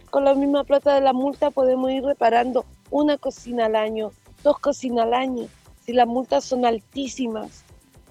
Con 0.10 0.26
la 0.26 0.34
misma 0.34 0.64
plata 0.64 0.96
de 0.96 1.02
la 1.02 1.14
multa 1.14 1.52
podemos 1.52 1.92
ir 1.92 2.04
reparando 2.04 2.66
una 2.90 3.18
cocina 3.18 3.66
al 3.66 3.76
año, 3.76 4.12
dos 4.44 4.60
cocinas 4.60 5.06
al 5.06 5.14
año, 5.14 5.48
si 5.86 5.94
las 5.94 6.08
multas 6.08 6.44
son 6.44 6.66
altísimas. 6.66 7.64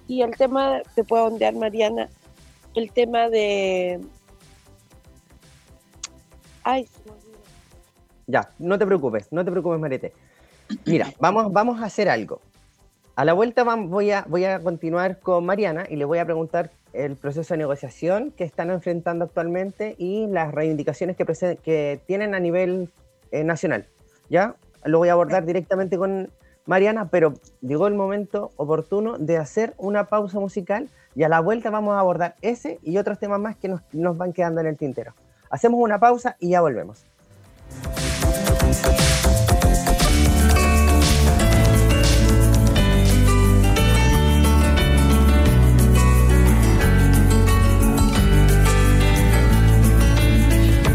Y 0.06 0.22
el 0.22 0.36
tema, 0.36 0.82
te 0.94 1.02
puedo 1.02 1.24
ondear, 1.26 1.54
Mariana, 1.54 2.08
el 2.74 2.92
tema 2.92 3.28
de... 3.28 4.00
Ay, 6.62 6.88
Ya, 8.26 8.48
no 8.58 8.78
te 8.78 8.86
preocupes, 8.86 9.28
no 9.30 9.44
te 9.44 9.50
preocupes, 9.50 9.80
Marete. 9.80 10.12
Mira, 10.86 11.12
vamos, 11.18 11.52
vamos 11.52 11.80
a 11.80 11.86
hacer 11.86 12.08
algo. 12.08 12.40
A 13.16 13.24
la 13.24 13.32
vuelta 13.32 13.62
voy 13.62 14.10
a, 14.10 14.24
voy 14.28 14.44
a 14.44 14.58
continuar 14.58 15.20
con 15.20 15.46
Mariana 15.46 15.86
y 15.88 15.94
le 15.94 16.04
voy 16.04 16.18
a 16.18 16.24
preguntar 16.24 16.70
el 16.92 17.14
proceso 17.14 17.54
de 17.54 17.58
negociación 17.58 18.32
que 18.32 18.42
están 18.42 18.70
enfrentando 18.70 19.24
actualmente 19.26 19.94
y 19.98 20.26
las 20.26 20.52
reivindicaciones 20.52 21.16
que, 21.16 21.24
que 21.62 22.00
tienen 22.06 22.34
a 22.34 22.40
nivel 22.40 22.90
eh, 23.30 23.44
nacional. 23.44 23.86
¿Ya? 24.28 24.56
Lo 24.84 24.98
voy 24.98 25.10
a 25.10 25.12
abordar 25.12 25.46
directamente 25.46 25.96
con 25.96 26.30
Mariana, 26.66 27.08
pero 27.08 27.34
llegó 27.60 27.86
el 27.86 27.94
momento 27.94 28.50
oportuno 28.56 29.16
de 29.16 29.36
hacer 29.36 29.74
una 29.76 30.06
pausa 30.06 30.40
musical 30.40 30.88
y 31.14 31.22
a 31.22 31.28
la 31.28 31.38
vuelta 31.38 31.70
vamos 31.70 31.94
a 31.94 32.00
abordar 32.00 32.34
ese 32.42 32.80
y 32.82 32.98
otros 32.98 33.20
temas 33.20 33.38
más 33.38 33.54
que 33.56 33.68
nos, 33.68 33.82
nos 33.92 34.16
van 34.16 34.32
quedando 34.32 34.60
en 34.60 34.66
el 34.66 34.76
tintero. 34.76 35.14
Hacemos 35.50 35.78
una 35.80 36.00
pausa 36.00 36.36
y 36.40 36.50
ya 36.50 36.60
volvemos. 36.62 37.04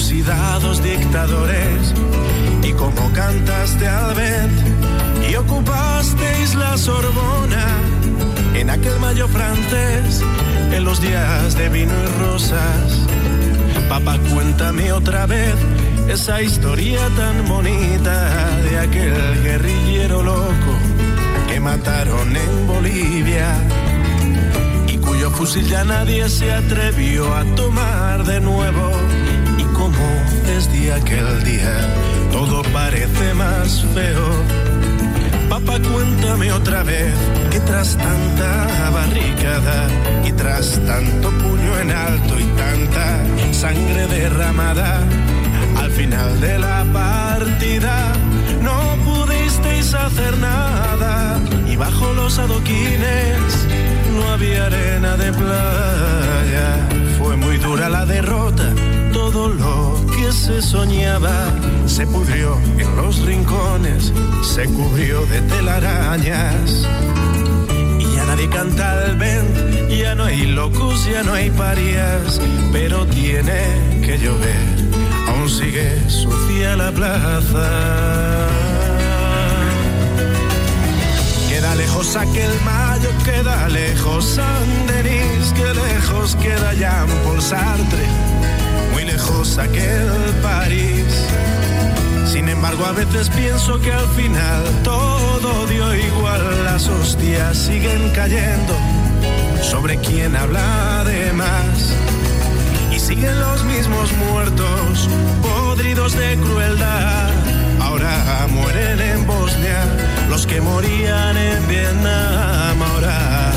oxidados 0.00 0.82
dictadores, 0.82 1.94
y 2.62 2.72
cómo 2.72 3.12
cantaste 3.12 3.86
al 3.86 4.14
vent 4.14 4.58
y 5.30 5.34
ocupasteis 5.36 6.54
la 6.54 6.78
Sorbona 6.78 7.66
en 8.54 8.70
aquel 8.70 8.98
mayo 8.98 9.28
francés, 9.28 10.22
en 10.72 10.84
los 10.84 11.02
días 11.02 11.54
de 11.54 11.68
vino 11.68 11.92
y 11.92 12.22
rosas. 12.22 13.06
Papá, 13.90 14.18
cuéntame 14.32 14.90
otra 14.90 15.26
vez 15.26 15.54
esa 16.08 16.40
historia 16.40 17.00
tan 17.14 17.46
bonita 17.46 18.56
de 18.70 18.78
aquel 18.78 19.42
guerrillero 19.42 20.22
loco 20.22 20.72
que 21.46 21.60
mataron 21.60 22.34
en 22.34 22.66
Bolivia 22.66 23.54
y 24.88 24.96
cuyo 24.96 25.30
fusil 25.30 25.66
ya 25.66 25.84
nadie 25.84 26.26
se 26.30 26.50
atrevió 26.50 27.34
a 27.34 27.44
tomar 27.54 28.24
de 28.24 28.40
nuevo. 28.40 28.92
Como 29.80 30.06
desde 30.46 30.92
aquel 30.92 31.42
día 31.44 31.74
todo 32.30 32.62
parece 32.72 33.34
más 33.34 33.84
feo 33.94 34.28
Papá, 35.50 35.80
cuéntame 35.80 36.52
otra 36.52 36.84
vez 36.84 37.12
que 37.50 37.58
tras 37.60 37.96
tanta 37.96 38.90
barricada 38.90 39.88
y 40.24 40.30
tras 40.32 40.78
tanto 40.86 41.28
puño 41.28 41.78
en 41.80 41.90
alto 41.90 42.38
y 42.38 42.44
tanta 42.44 43.52
sangre 43.52 44.06
derramada, 44.06 45.02
al 45.76 45.90
final 45.90 46.40
de 46.40 46.56
la 46.56 46.84
partida 46.92 48.12
no 48.62 48.78
pudisteis 49.04 49.92
hacer 49.92 50.38
nada 50.38 51.40
y 51.66 51.74
bajo 51.74 52.12
los 52.12 52.38
adoquines 52.38 53.66
no 54.14 54.28
había 54.28 54.66
arena 54.66 55.16
de 55.16 55.32
playa. 55.32 56.88
Fue 57.18 57.36
muy 57.36 57.58
dura 57.58 57.88
la 57.88 58.06
derrota, 58.06 58.72
todo 59.12 59.48
lo 59.48 60.06
que 60.16 60.32
se 60.32 60.62
soñaba 60.62 61.52
se 61.86 62.06
pudrió 62.06 62.56
en 62.78 62.96
los 62.96 63.20
rincones, 63.20 64.12
se 64.42 64.64
cubrió 64.64 65.24
de 65.26 65.40
telarañas. 65.42 66.86
Y 67.98 68.14
ya 68.14 68.24
nadie 68.26 68.48
canta 68.48 69.06
el 69.06 69.16
vent, 69.16 69.90
ya 69.90 70.14
no 70.14 70.24
hay 70.24 70.46
locos, 70.46 71.06
ya 71.06 71.22
no 71.22 71.34
hay 71.34 71.50
parias, 71.50 72.40
pero 72.72 73.06
tiene 73.06 73.62
que 74.04 74.18
llover, 74.18 74.66
aún 75.28 75.48
sigue 75.48 75.98
sucia 76.08 76.76
la 76.76 76.90
plaza. 76.92 77.68
Queda 81.48 81.74
lejos 81.74 82.16
aquel 82.16 82.52
mayo, 82.64 83.10
queda 83.24 83.68
lejos 83.68 84.24
San 84.24 84.86
Denis, 84.86 85.52
que 85.52 85.74
lejos 85.74 86.36
queda 86.36 86.72
ya 86.74 87.06
por 87.24 87.42
Sartre, 87.42 88.06
lejos 89.20 89.58
aquel 89.58 90.08
París 90.42 91.04
sin 92.26 92.48
embargo, 92.48 92.86
a 92.86 92.92
veces 92.92 93.28
pienso 93.28 93.80
que 93.80 93.92
al 93.92 94.06
final 94.10 94.62
todo 94.84 95.66
dio 95.66 95.94
igual, 95.96 96.64
las 96.64 96.86
hostias 96.86 97.58
siguen 97.58 98.10
cayendo 98.14 98.74
sobre 99.60 99.96
quien 99.98 100.36
habla 100.36 101.02
de 101.04 101.32
más. 101.32 101.92
Y 102.94 103.00
siguen 103.00 103.38
los 103.40 103.64
mismos 103.64 104.12
muertos, 104.12 105.08
podridos 105.42 106.12
de 106.16 106.36
crueldad. 106.36 107.30
Ahora 107.80 108.46
mueren 108.48 109.00
en 109.00 109.26
Bosnia 109.26 109.80
los 110.28 110.46
que 110.46 110.60
morían 110.60 111.36
en 111.36 111.66
Vietnam. 111.66 112.80
Ahora 112.80 113.52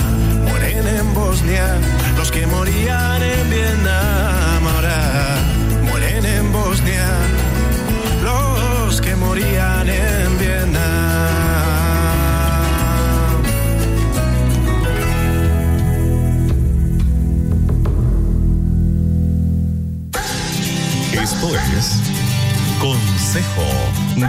mueren 0.50 0.88
en 0.88 1.14
Bosnia 1.14 1.78
los 2.18 2.32
que 2.32 2.48
morían 2.48 3.22
en 3.22 3.50
Vietnam. 3.52 4.43
En. 9.42 10.74
Esto 21.14 21.56
es 21.56 22.02
Consejo 22.80 23.64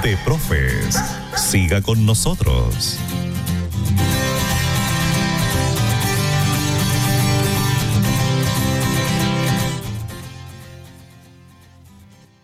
de 0.03 0.17
Profes. 0.25 0.99
Siga 1.37 1.83
con 1.83 2.07
nosotros. 2.07 2.99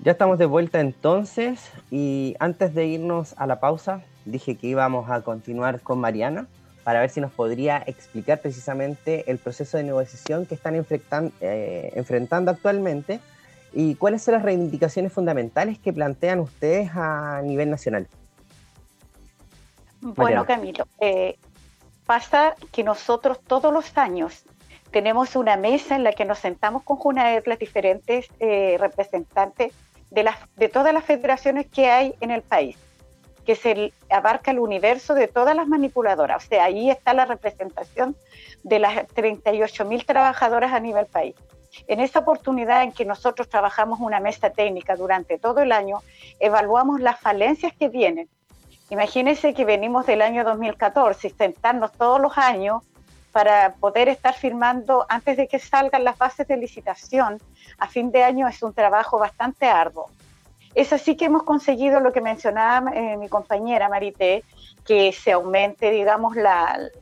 Ya 0.02 0.12
estamos 0.12 0.38
de 0.38 0.46
vuelta 0.46 0.80
entonces 0.80 1.70
y 1.90 2.34
antes 2.38 2.74
de 2.74 2.86
irnos 2.86 3.34
a 3.36 3.46
la 3.46 3.60
pausa 3.60 4.00
dije 4.24 4.56
que 4.56 4.66
íbamos 4.66 5.10
a 5.10 5.20
continuar 5.20 5.82
con 5.82 5.98
Mariana 5.98 6.46
para 6.84 7.00
ver 7.00 7.10
si 7.10 7.20
nos 7.20 7.30
podría 7.32 7.82
explicar 7.86 8.40
precisamente 8.40 9.30
el 9.30 9.36
proceso 9.36 9.76
de 9.76 9.82
negociación 9.82 10.46
que 10.46 10.54
están 10.54 10.74
eh, 11.42 11.92
enfrentando 11.94 12.50
actualmente 12.50 13.20
y 13.74 13.94
cuáles 13.96 14.22
son 14.22 14.34
las 14.34 14.42
reivindicaciones 14.42 15.12
fundamentales 15.12 15.78
que 15.78 15.92
plantean 15.92 16.40
ustedes 16.40 16.90
a 16.94 17.42
nivel 17.42 17.68
nacional. 17.68 18.08
Bueno, 20.00 20.46
Camilo, 20.46 20.86
eh, 20.98 21.36
pasa 22.06 22.54
que 22.72 22.82
nosotros 22.82 23.38
todos 23.46 23.70
los 23.70 23.98
años 23.98 24.44
tenemos 24.92 25.36
una 25.36 25.58
mesa 25.58 25.94
en 25.94 26.04
la 26.04 26.12
que 26.12 26.24
nos 26.24 26.38
sentamos 26.38 26.84
con 26.84 27.16
de 27.16 27.42
las 27.44 27.58
diferentes 27.58 28.28
eh, 28.40 28.78
representantes 28.80 29.74
de, 30.10 30.68
todas 30.68 30.92
las 30.92 31.04
federaciones 31.04 31.66
que 31.66 31.90
hay 31.90 32.14
en 32.20 32.30
el 32.30 32.42
país, 32.42 32.76
que 33.44 33.54
se 33.54 33.92
abarca 34.10 34.50
el 34.50 34.58
universo 34.58 35.14
de 35.14 35.28
todas 35.28 35.54
las 35.54 35.68
manipuladoras. 35.68 36.44
O 36.44 36.48
sea, 36.48 36.64
ahí 36.64 36.90
está 36.90 37.14
la 37.14 37.24
representación 37.24 38.16
de 38.62 38.78
las 38.78 39.06
38 39.08 39.84
mil 39.84 40.04
trabajadoras 40.04 40.72
a 40.72 40.80
nivel 40.80 41.06
país. 41.06 41.34
En 41.86 42.00
esa 42.00 42.18
oportunidad 42.18 42.82
en 42.82 42.92
que 42.92 43.04
nosotros 43.04 43.48
trabajamos 43.48 44.00
una 44.00 44.18
mesa 44.18 44.50
técnica 44.50 44.96
durante 44.96 45.38
todo 45.38 45.60
el 45.60 45.70
año, 45.70 46.00
evaluamos 46.40 47.00
las 47.00 47.20
falencias 47.20 47.72
que 47.72 47.88
vienen. 47.88 48.28
Imagínense 48.90 49.54
que 49.54 49.64
venimos 49.64 50.04
del 50.06 50.20
año 50.20 50.42
2014 50.42 51.28
y 51.28 51.30
sentarnos 51.30 51.92
todos 51.92 52.20
los 52.20 52.36
años 52.36 52.82
para 53.32 53.74
poder 53.74 54.08
estar 54.08 54.34
firmando 54.34 55.06
antes 55.08 55.36
de 55.36 55.46
que 55.48 55.58
salgan 55.58 56.04
las 56.04 56.18
bases 56.18 56.46
de 56.48 56.56
licitación 56.56 57.38
a 57.78 57.86
fin 57.86 58.10
de 58.10 58.24
año 58.24 58.48
es 58.48 58.62
un 58.62 58.72
trabajo 58.72 59.18
bastante 59.18 59.66
arduo. 59.66 60.10
Es 60.74 60.92
así 60.92 61.16
que 61.16 61.24
hemos 61.24 61.42
conseguido 61.42 61.98
lo 62.00 62.12
que 62.12 62.20
mencionaba 62.20 62.92
eh, 62.92 63.16
mi 63.16 63.28
compañera 63.28 63.88
Marité, 63.88 64.44
que 64.86 65.12
se 65.12 65.32
aumente, 65.32 65.90
digamos, 65.90 66.36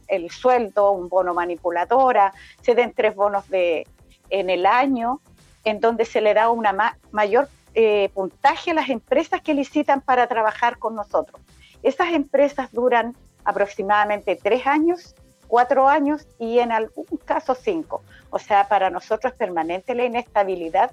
el 0.08 0.30
sueldo, 0.30 0.92
un 0.92 1.08
bono 1.08 1.34
manipuladora, 1.34 2.32
se 2.62 2.74
den 2.74 2.92
tres 2.92 3.14
bonos 3.14 3.48
de, 3.48 3.86
en 4.30 4.50
el 4.50 4.64
año, 4.64 5.20
en 5.64 5.80
donde 5.80 6.04
se 6.04 6.20
le 6.20 6.32
da 6.32 6.50
una 6.50 6.96
mayor 7.10 7.48
eh, 7.74 8.10
puntaje 8.14 8.70
a 8.70 8.74
las 8.74 8.88
empresas 8.88 9.42
que 9.42 9.54
licitan 9.54 10.00
para 10.00 10.26
trabajar 10.26 10.78
con 10.78 10.94
nosotros. 10.94 11.40
Esas 11.82 12.12
empresas 12.12 12.72
duran 12.72 13.14
aproximadamente 13.44 14.36
tres 14.36 14.66
años 14.66 15.14
cuatro 15.48 15.88
años 15.88 16.26
y 16.38 16.60
en 16.60 16.70
algún 16.70 17.06
caso 17.24 17.54
cinco. 17.54 18.02
O 18.30 18.38
sea, 18.38 18.68
para 18.68 18.90
nosotros 18.90 19.32
es 19.32 19.38
permanente 19.38 19.94
la 19.94 20.04
inestabilidad 20.04 20.92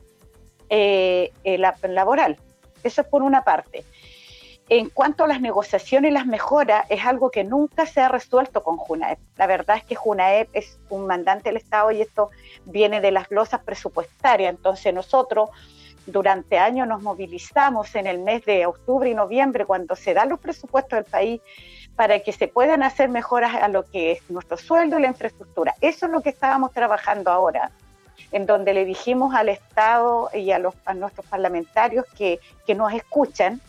eh, 0.69 1.31
eh, 1.43 1.57
laboral. 1.57 2.37
Eso 2.83 3.01
es 3.01 3.07
por 3.07 3.21
una 3.21 3.43
parte. 3.43 3.83
En 4.67 4.89
cuanto 4.89 5.23
a 5.23 5.27
las 5.27 5.41
negociaciones 5.41 6.09
y 6.09 6.13
las 6.13 6.25
mejoras, 6.25 6.87
es 6.89 7.05
algo 7.05 7.29
que 7.29 7.43
nunca 7.43 7.85
se 7.85 8.01
ha 8.01 8.09
resuelto 8.09 8.63
con 8.63 8.77
JUNAEP. 8.77 9.19
La 9.37 9.45
verdad 9.45 9.77
es 9.77 9.83
que 9.83 9.93
JUNAEP 9.93 10.49
es 10.53 10.79
un 10.89 11.05
mandante 11.05 11.49
del 11.49 11.57
Estado 11.57 11.91
y 11.91 12.01
esto 12.01 12.31
viene 12.65 12.99
de 12.99 13.11
las 13.11 13.29
glosas 13.29 13.61
presupuestarias. 13.63 14.49
Entonces 14.49 14.91
nosotros 14.91 15.51
durante 16.07 16.57
años 16.57 16.87
nos 16.87 17.03
movilizamos 17.03 17.93
en 17.95 18.07
el 18.07 18.19
mes 18.19 18.43
de 18.45 18.65
octubre 18.65 19.09
y 19.09 19.13
noviembre 19.13 19.65
cuando 19.65 19.95
se 19.95 20.15
dan 20.15 20.29
los 20.29 20.39
presupuestos 20.39 20.97
del 20.97 21.05
país 21.05 21.41
para 21.95 22.19
que 22.19 22.34
se 22.34 22.47
puedan 22.47 22.84
hacer 22.84 23.10
mejoras 23.10 23.55
a 23.55 23.67
lo 23.67 23.84
que 23.84 24.12
es 24.12 24.29
nuestro 24.29 24.58
sueldo 24.58 24.99
y 24.99 25.03
la 25.03 25.08
infraestructura. 25.08 25.75
Eso 25.81 26.05
es 26.05 26.12
lo 26.12 26.21
que 26.21 26.29
estábamos 26.29 26.71
trabajando 26.73 27.31
ahora, 27.31 27.71
en 28.31 28.45
donde 28.45 28.73
le 28.73 28.86
dijimos 28.86 29.34
al 29.34 29.49
Estado 29.49 30.29
y 30.34 30.51
a, 30.51 30.60
los, 30.60 30.75
a 30.86 30.93
nuestros 30.93 31.25
parlamentarios 31.27 32.05
que, 32.17 32.39
que 32.67 32.75
nos 32.75 32.93
escuchan, 32.93 33.62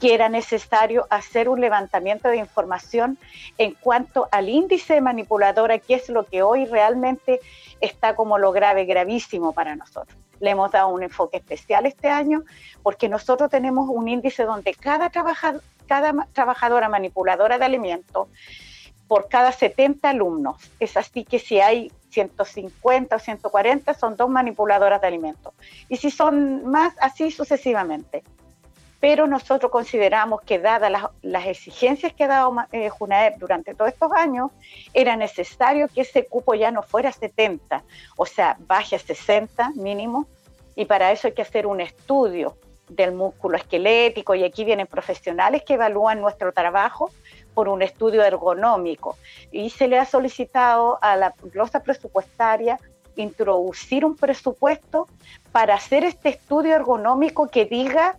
que 0.00 0.14
era 0.14 0.28
necesario 0.28 1.06
hacer 1.10 1.48
un 1.48 1.60
levantamiento 1.60 2.28
de 2.28 2.36
información 2.36 3.18
en 3.58 3.72
cuanto 3.74 4.28
al 4.30 4.48
índice 4.48 5.00
manipuladora, 5.00 5.78
que 5.78 5.94
es 5.94 6.08
lo 6.08 6.26
que 6.26 6.42
hoy 6.42 6.66
realmente 6.66 7.40
está 7.80 8.14
como 8.14 8.38
lo 8.38 8.52
grave, 8.52 8.84
gravísimo 8.84 9.52
para 9.52 9.74
nosotros. 9.76 10.18
Le 10.40 10.50
hemos 10.50 10.72
dado 10.72 10.88
un 10.88 11.02
enfoque 11.02 11.38
especial 11.38 11.86
este 11.86 12.08
año 12.08 12.42
porque 12.82 13.08
nosotros 13.08 13.50
tenemos 13.50 13.88
un 13.88 14.08
índice 14.08 14.44
donde 14.44 14.74
cada, 14.74 15.10
cada 15.86 16.26
trabajadora 16.32 16.88
manipuladora 16.88 17.58
de 17.58 17.64
alimentos 17.64 18.28
por 19.08 19.28
cada 19.28 19.52
70 19.52 20.10
alumnos. 20.10 20.56
Es 20.80 20.96
así 20.96 21.24
que 21.24 21.38
si 21.38 21.60
hay 21.60 21.92
150 22.10 23.16
o 23.16 23.18
140 23.18 23.94
son 23.94 24.16
dos 24.16 24.28
manipuladoras 24.30 25.00
de 25.00 25.06
alimentos. 25.06 25.52
Y 25.88 25.96
si 25.96 26.10
son 26.10 26.66
más, 26.66 26.94
así 27.00 27.30
sucesivamente. 27.30 28.22
Pero 29.00 29.26
nosotros 29.26 29.70
consideramos 29.70 30.40
que 30.42 30.58
dadas 30.58 31.10
las, 31.20 31.46
exigencias 31.46 32.14
que 32.14 32.24
ha 32.24 32.28
dado 32.28 32.56
eh, 32.72 32.90
durante 33.38 33.74
todos 33.74 33.92
estos 33.92 34.10
años, 34.12 34.50
era 34.94 35.14
necesario 35.14 35.88
que 35.88 36.00
ese 36.00 36.24
cupo 36.24 36.54
ya 36.54 36.70
no 36.70 36.82
fuera 36.82 37.12
70, 37.12 37.84
o 38.16 38.24
sea, 38.24 38.56
baje 38.60 38.96
a 38.96 38.98
60 38.98 39.72
mínimo, 39.74 40.26
y 40.74 40.86
para 40.86 41.12
eso 41.12 41.28
hay 41.28 41.34
que 41.34 41.42
hacer 41.42 41.66
un 41.66 41.82
estudio 41.82 42.56
del 42.88 43.12
músculo 43.12 43.56
esquelético, 43.56 44.34
y 44.34 44.44
aquí 44.44 44.64
vienen 44.64 44.86
profesionales 44.86 45.62
que 45.64 45.74
evalúan 45.74 46.20
nuestro 46.20 46.52
trabajo 46.52 47.10
por 47.54 47.68
un 47.68 47.82
estudio 47.82 48.22
ergonómico 48.22 49.16
y 49.52 49.70
se 49.70 49.88
le 49.88 49.98
ha 49.98 50.04
solicitado 50.04 50.98
a 51.00 51.16
la 51.16 51.32
glosa 51.42 51.82
presupuestaria 51.82 52.78
introducir 53.16 54.04
un 54.04 54.16
presupuesto 54.16 55.08
para 55.52 55.74
hacer 55.74 56.04
este 56.04 56.30
estudio 56.30 56.74
ergonómico 56.74 57.48
que 57.48 57.64
diga, 57.64 58.18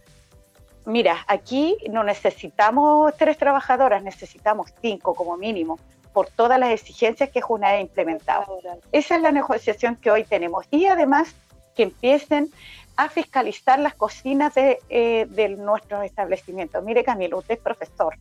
mira, 0.85 1.25
aquí 1.27 1.77
no 1.89 2.03
necesitamos 2.03 3.13
tres 3.17 3.37
trabajadoras, 3.37 4.03
necesitamos 4.03 4.73
cinco 4.81 5.13
como 5.13 5.37
mínimo 5.37 5.77
por 6.13 6.27
todas 6.27 6.57
las 6.57 6.71
exigencias 6.71 7.29
que 7.29 7.41
JUNA 7.41 7.67
ha 7.67 7.81
implementado. 7.81 8.59
Esa 8.93 9.15
es 9.17 9.21
la 9.21 9.33
negociación 9.33 9.97
que 9.97 10.11
hoy 10.11 10.23
tenemos. 10.23 10.65
Y 10.71 10.85
además 10.85 11.35
que 11.75 11.83
empiecen 11.83 12.49
a 12.97 13.09
fiscalizar 13.09 13.79
las 13.79 13.95
cocinas 13.95 14.53
de, 14.53 14.79
eh, 14.89 15.25
de 15.29 15.49
nuestros 15.49 16.03
establecimientos. 16.05 16.83
Mire 16.83 17.03
Camilo, 17.03 17.39
usted 17.39 17.55
es 17.55 17.59
profesor 17.59 18.15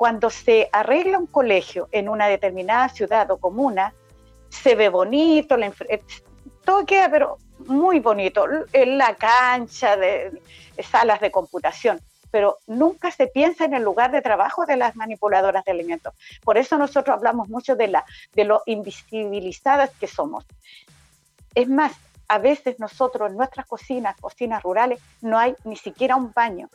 cuando 0.00 0.30
se 0.30 0.70
arregla 0.72 1.18
un 1.18 1.26
colegio 1.26 1.90
en 1.92 2.08
una 2.08 2.26
determinada 2.26 2.88
ciudad 2.88 3.30
o 3.30 3.36
comuna, 3.36 3.92
se 4.48 4.74
ve 4.74 4.88
bonito, 4.88 5.58
eh, 5.58 6.02
todo 6.64 6.86
queda 6.86 7.10
pero 7.10 7.36
muy 7.66 8.00
bonito, 8.00 8.46
en 8.72 8.96
la 8.96 9.14
cancha, 9.16 9.98
de, 9.98 10.40
salas 10.82 11.20
de 11.20 11.30
computación, 11.30 12.00
pero 12.30 12.56
nunca 12.66 13.10
se 13.10 13.26
piensa 13.26 13.66
en 13.66 13.74
el 13.74 13.82
lugar 13.82 14.10
de 14.10 14.22
trabajo 14.22 14.64
de 14.64 14.78
las 14.78 14.96
manipuladoras 14.96 15.66
de 15.66 15.72
alimentos. 15.72 16.14
Por 16.42 16.56
eso 16.56 16.78
nosotros 16.78 17.14
hablamos 17.14 17.50
mucho 17.50 17.76
de, 17.76 17.88
la, 17.88 18.06
de 18.32 18.44
lo 18.44 18.62
invisibilizadas 18.64 19.90
que 20.00 20.06
somos. 20.06 20.46
Es 21.54 21.68
más, 21.68 21.92
a 22.30 22.38
veces 22.38 22.78
nosotros 22.78 23.28
en 23.28 23.36
nuestras 23.36 23.66
cocinas, 23.66 24.14
cocinas 24.20 24.62
rurales, 24.62 25.00
no 25.20 25.36
hay 25.36 25.56
ni 25.64 25.74
siquiera 25.74 26.14
un 26.14 26.32
baño 26.32 26.68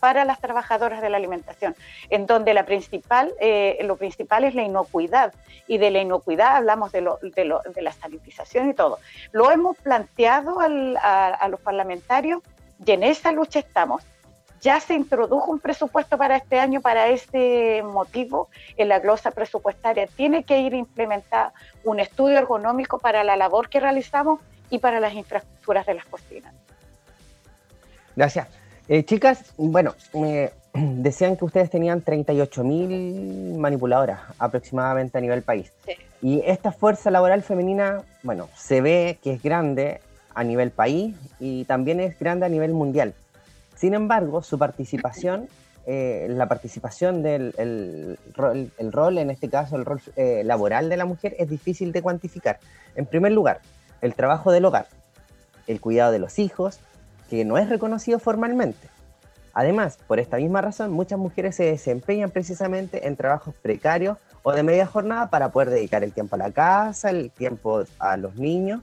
para 0.00 0.24
las 0.24 0.40
trabajadoras 0.40 1.00
de 1.00 1.08
la 1.08 1.16
alimentación, 1.16 1.76
en 2.10 2.26
donde 2.26 2.52
la 2.54 2.66
principal, 2.66 3.32
eh, 3.40 3.78
lo 3.84 3.94
principal 3.94 4.42
es 4.42 4.56
la 4.56 4.62
inocuidad, 4.62 5.32
y 5.68 5.78
de 5.78 5.92
la 5.92 6.00
inocuidad 6.00 6.56
hablamos 6.56 6.90
de, 6.90 7.02
lo, 7.02 7.20
de, 7.22 7.44
lo, 7.44 7.62
de 7.72 7.82
la 7.82 7.92
sanitización 7.92 8.68
y 8.70 8.74
todo. 8.74 8.98
Lo 9.30 9.52
hemos 9.52 9.76
planteado 9.76 10.58
a, 10.58 11.48
los 11.48 11.60
parlamentarios 11.60 12.42
y 12.84 12.90
en 12.90 13.04
esa 13.04 13.30
lucha 13.30 13.60
estamos. 13.60 14.02
Ya 14.60 14.80
se 14.80 14.94
introdujo 14.94 15.52
un 15.52 15.60
presupuesto 15.60 16.18
para 16.18 16.36
este 16.36 16.58
año 16.58 16.80
para 16.80 17.08
este 17.08 17.84
motivo 17.84 18.48
en 18.76 18.88
la 18.88 18.98
glosa 18.98 19.30
presupuestaria. 19.30 20.08
Tiene 20.08 20.42
que 20.42 20.58
ir 20.58 20.74
implementado 20.74 21.52
un 21.84 22.00
estudio 22.00 22.38
ergonómico 22.38 22.98
para 22.98 23.22
la 23.22 23.36
labor 23.36 23.68
que 23.68 23.78
realizamos 23.78 24.40
y 24.70 24.78
para 24.78 25.00
las 25.00 25.14
infraestructuras 25.14 25.86
de 25.86 25.94
las 25.94 26.06
cocinas. 26.06 26.54
Gracias. 28.14 28.48
Eh, 28.88 29.04
chicas, 29.04 29.52
bueno, 29.56 29.94
me 30.14 30.50
decían 30.74 31.36
que 31.36 31.44
ustedes 31.44 31.70
tenían 31.70 32.04
38.000 32.04 33.58
manipuladoras 33.58 34.20
aproximadamente 34.38 35.18
a 35.18 35.20
nivel 35.20 35.42
país. 35.42 35.72
Y 36.22 36.40
esta 36.44 36.72
fuerza 36.72 37.10
laboral 37.10 37.42
femenina, 37.42 38.02
bueno, 38.22 38.48
se 38.56 38.80
ve 38.80 39.18
que 39.22 39.34
es 39.34 39.42
grande 39.42 40.00
a 40.34 40.44
nivel 40.44 40.70
país 40.70 41.16
y 41.40 41.64
también 41.64 42.00
es 42.00 42.18
grande 42.18 42.46
a 42.46 42.48
nivel 42.48 42.72
mundial. 42.72 43.14
Sin 43.74 43.94
embargo, 43.94 44.42
su 44.42 44.58
participación, 44.58 45.48
eh, 45.86 46.26
la 46.30 46.46
participación 46.46 47.22
del 47.22 47.54
el, 47.58 48.18
rol, 48.92 49.18
en 49.18 49.30
este 49.30 49.48
caso 49.48 49.76
el 49.76 49.84
rol 49.84 50.00
eh, 50.16 50.42
laboral 50.44 50.88
de 50.88 50.96
la 50.96 51.04
mujer, 51.04 51.34
es 51.38 51.48
difícil 51.48 51.92
de 51.92 52.02
cuantificar. 52.02 52.58
En 52.94 53.06
primer 53.06 53.32
lugar, 53.32 53.60
el 54.00 54.14
trabajo 54.14 54.52
del 54.52 54.64
hogar, 54.64 54.86
el 55.66 55.80
cuidado 55.80 56.12
de 56.12 56.18
los 56.18 56.38
hijos, 56.38 56.80
que 57.30 57.44
no 57.44 57.58
es 57.58 57.68
reconocido 57.68 58.18
formalmente. 58.18 58.88
Además, 59.52 59.98
por 60.06 60.20
esta 60.20 60.36
misma 60.36 60.60
razón, 60.60 60.92
muchas 60.92 61.18
mujeres 61.18 61.56
se 61.56 61.64
desempeñan 61.64 62.30
precisamente 62.30 63.06
en 63.06 63.16
trabajos 63.16 63.54
precarios 63.62 64.18
o 64.42 64.52
de 64.52 64.62
media 64.62 64.86
jornada 64.86 65.30
para 65.30 65.50
poder 65.50 65.70
dedicar 65.70 66.04
el 66.04 66.12
tiempo 66.12 66.36
a 66.36 66.38
la 66.38 66.50
casa, 66.50 67.10
el 67.10 67.30
tiempo 67.30 67.84
a 67.98 68.16
los 68.16 68.36
niños. 68.36 68.82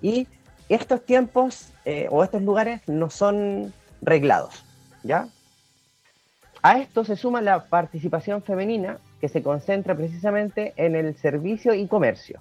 Y 0.00 0.26
estos 0.68 1.04
tiempos 1.04 1.68
eh, 1.84 2.08
o 2.10 2.24
estos 2.24 2.42
lugares 2.42 2.80
no 2.88 3.10
son 3.10 3.72
reglados, 4.00 4.64
¿ya? 5.02 5.28
A 6.62 6.78
esto 6.78 7.04
se 7.04 7.16
suma 7.16 7.42
la 7.42 7.66
participación 7.66 8.42
femenina 8.42 8.96
que 9.20 9.28
se 9.28 9.42
concentra 9.42 9.94
precisamente 9.94 10.72
en 10.76 10.96
el 10.96 11.14
servicio 11.16 11.74
y 11.74 11.86
comercio. 11.86 12.40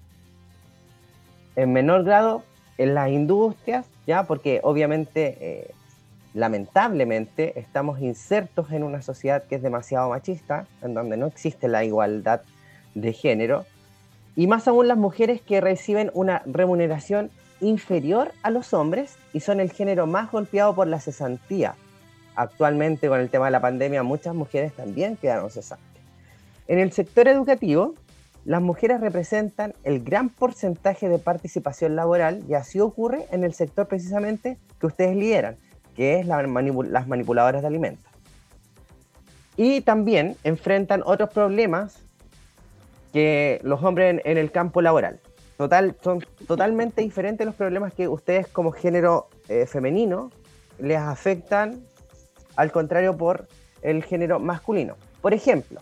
En 1.56 1.74
menor 1.74 2.04
grado 2.04 2.43
en 2.78 2.95
las 2.95 3.10
industrias, 3.10 3.86
ya 4.08 4.24
porque 4.24 4.60
obviamente, 4.64 5.38
eh, 5.39 5.72
lamentablemente, 6.34 7.60
estamos 7.60 8.01
insertos 8.01 8.72
en 8.72 8.84
una 8.84 9.01
sociedad 9.01 9.43
que 9.43 9.56
es 9.56 9.62
demasiado 9.62 10.10
machista, 10.10 10.66
en 10.82 10.93
donde 10.93 11.18
no 11.18 11.28
existe 11.28 11.68
la 11.68 11.84
igualdad 11.84 12.41
de 12.95 13.14
género, 13.14 13.66
y 14.36 14.47
más 14.47 14.68
aún 14.68 14.88
las 14.88 14.97
mujeres 14.97 15.41
que 15.41 15.62
reciben 15.62 16.10
una 16.14 16.41
remuneración 16.45 17.30
inferior 17.62 18.32
a 18.41 18.49
los 18.49 18.74
hombres 18.74 19.16
y 19.32 19.39
son 19.39 19.60
el 19.60 19.72
género 19.72 20.08
más 20.08 20.32
golpeado 20.32 20.74
por 20.76 20.88
la 20.88 20.99
cesantía. 20.99 21.76
Actualmente 22.36 23.08
con 23.08 23.20
el 23.20 23.30
tema 23.30 23.45
de 23.45 23.51
la 23.51 23.62
pandemia 23.62 24.01
muchas 24.01 24.34
mujeres 24.34 24.74
también 24.74 25.18
quedaron 25.18 25.51
cesantes. 25.51 25.88
En 26.68 26.80
el 26.80 26.91
sector 26.91 27.28
educativo, 27.28 27.93
las 28.45 28.61
mujeres 28.61 28.99
representan 28.99 29.73
el 29.83 30.03
gran 30.03 30.29
porcentaje 30.29 31.07
de 31.07 31.17
participación 31.17 31.95
laboral 31.95 32.43
y 32.47 32.55
así 32.55 32.79
ocurre 32.79 33.25
en 33.31 33.43
el 33.43 33.53
sector 33.53 33.87
precisamente 33.87 34.57
que 34.79 34.87
ustedes 34.87 35.15
lideran, 35.15 35.55
que 35.95 36.19
es 36.19 36.27
las 36.27 37.07
manipuladoras 37.07 37.61
de 37.61 37.67
alimentos. 37.67 38.05
Y 39.55 39.81
también 39.81 40.35
enfrentan 40.43 41.03
otros 41.05 41.29
problemas 41.29 42.03
que 43.13 43.61
los 43.63 43.81
hombres 43.83 44.19
en, 44.25 44.37
el 44.37 44.51
campo 44.51 44.81
laboral. 44.81 45.19
Total, 45.57 45.95
son 46.01 46.25
totalmente 46.47 47.01
diferentes 47.01 47.45
los 47.45 47.55
problemas 47.55 47.93
que 47.93 48.07
ustedes 48.07 48.47
como 48.47 48.71
género 48.71 49.29
eh, 49.47 49.67
femenino 49.67 50.31
les 50.79 50.97
afectan, 50.97 51.83
al 52.55 52.71
contrario 52.71 53.15
por 53.15 53.47
el 53.83 54.03
género 54.03 54.39
masculino. 54.39 54.95
Por 55.21 55.33
ejemplo, 55.33 55.79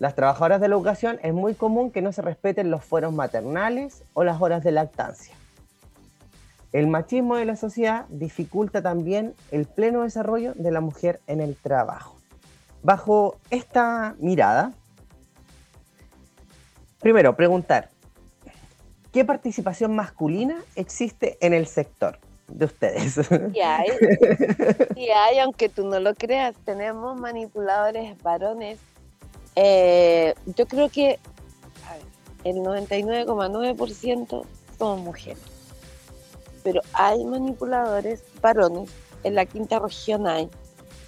las 0.00 0.14
trabajadoras 0.14 0.62
de 0.62 0.68
la 0.68 0.76
educación 0.76 1.20
es 1.22 1.34
muy 1.34 1.54
común 1.54 1.90
que 1.90 2.00
no 2.00 2.10
se 2.10 2.22
respeten 2.22 2.70
los 2.70 2.82
fueros 2.82 3.12
maternales 3.12 4.02
o 4.14 4.24
las 4.24 4.40
horas 4.40 4.64
de 4.64 4.72
lactancia. 4.72 5.34
El 6.72 6.86
machismo 6.86 7.36
de 7.36 7.44
la 7.44 7.54
sociedad 7.54 8.06
dificulta 8.08 8.80
también 8.80 9.34
el 9.50 9.66
pleno 9.66 10.04
desarrollo 10.04 10.54
de 10.54 10.70
la 10.70 10.80
mujer 10.80 11.20
en 11.26 11.42
el 11.42 11.54
trabajo. 11.54 12.16
Bajo 12.82 13.36
esta 13.50 14.14
mirada, 14.18 14.72
primero 17.00 17.36
preguntar, 17.36 17.90
¿qué 19.12 19.26
participación 19.26 19.94
masculina 19.94 20.56
existe 20.76 21.36
en 21.42 21.52
el 21.52 21.66
sector 21.66 22.18
de 22.48 22.64
ustedes? 22.64 23.18
Y 23.52 23.60
hay, 23.60 23.88
y 24.96 25.10
hay, 25.10 25.40
aunque 25.40 25.68
tú 25.68 25.86
no 25.86 26.00
lo 26.00 26.14
creas, 26.14 26.56
tenemos 26.64 27.20
manipuladores 27.20 28.16
varones 28.22 28.78
eh, 29.56 30.34
yo 30.56 30.66
creo 30.66 30.88
que 30.88 31.18
el 32.44 32.56
99,9% 32.56 34.44
somos 34.78 35.00
mujeres. 35.00 35.42
Pero 36.62 36.80
hay 36.92 37.24
manipuladores 37.24 38.22
varones, 38.40 38.90
en 39.24 39.34
la 39.34 39.46
quinta 39.46 39.78
región 39.78 40.26
hay, 40.26 40.50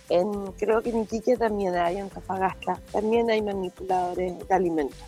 en, 0.09 0.53
creo 0.53 0.82
que 0.82 0.90
en 0.90 1.03
Iquique 1.03 1.36
también 1.36 1.74
hay, 1.74 1.99
en 1.99 2.11
Tafagasta, 2.11 2.80
también 2.90 3.30
hay 3.30 3.43
manipuladores 3.43 4.47
de 4.47 4.55
alimentos. 4.55 4.99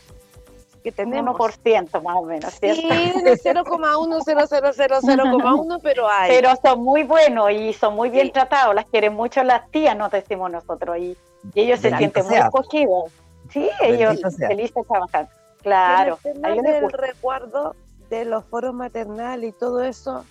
que 0.83 0.93
tenemos. 0.93 1.37
1% 1.37 2.03
más 2.03 2.17
o 2.17 2.23
menos, 2.23 2.53
¿cierto? 2.55 2.83
Sí, 2.83 3.23
de 3.23 3.33
0,1, 3.43 5.81
pero 5.83 6.11
hay. 6.11 6.31
Pero 6.31 6.51
son 6.63 6.83
muy 6.83 7.05
buenos 7.05 7.51
y 7.51 7.73
son 7.73 7.95
muy 7.95 8.11
bien 8.11 8.31
tratados, 8.33 8.75
las 8.75 8.85
quieren 8.87 9.15
mucho 9.15 9.43
las 9.43 9.71
tías, 9.71 9.97
nos 9.97 10.11
decimos 10.11 10.51
nosotros, 10.51 10.99
y, 10.99 11.17
ellos 11.55 11.81
se 11.81 11.95
sienten 11.97 12.27
muy 12.27 12.37
acogidos. 12.37 13.11
Sí, 13.51 13.69
ellos 13.83 14.21
felices 14.37 14.87
trabajando. 14.87 15.31
Claro. 15.63 16.19
El 16.25 16.41
tema 16.41 16.55
del 16.55 16.91
recuerdo 16.91 17.75
de 18.11 18.25
los 18.25 18.45
foros 18.45 18.75
maternales 18.75 19.51
y 19.51 19.53
todo 19.53 19.83
eso 19.83 20.25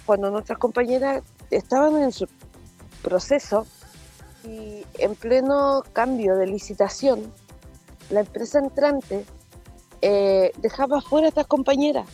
cuando 0.06 0.32
nuestras 0.32 0.58
compañeras 0.58 1.24
estaban 1.52 2.02
en 2.02 2.12
su 2.12 2.28
proceso 3.02 3.66
y 4.46 4.86
en 4.98 5.16
pleno 5.16 5.84
cambio 5.94 6.36
de 6.36 6.48
licitación, 6.48 7.32
la 8.10 8.22
empresa 8.22 8.60
entrante 8.60 9.26
eh, 10.02 10.52
dejaba 10.58 11.02
fuera 11.02 11.28
a 11.28 11.30
estas 11.30 11.48
compañeras 11.48 12.08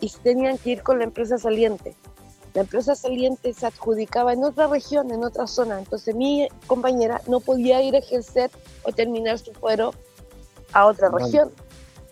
y 0.00 0.10
tenían 0.22 0.58
que 0.58 0.70
ir 0.70 0.82
con 0.82 0.98
la 0.98 1.04
empresa 1.04 1.38
saliente. 1.38 1.96
La 2.56 2.62
empresa 2.62 2.94
saliente 2.94 3.52
se 3.52 3.66
adjudicaba 3.66 4.32
en 4.32 4.42
otra 4.42 4.66
región, 4.66 5.12
en 5.12 5.22
otra 5.22 5.46
zona, 5.46 5.78
entonces 5.78 6.14
mi 6.14 6.48
compañera 6.66 7.20
no 7.26 7.40
podía 7.40 7.82
ir 7.82 7.94
a 7.94 7.98
ejercer 7.98 8.50
o 8.82 8.92
terminar 8.92 9.38
su 9.38 9.52
fuero 9.52 9.92
a 10.72 10.86
otra 10.86 11.10
región, 11.10 11.52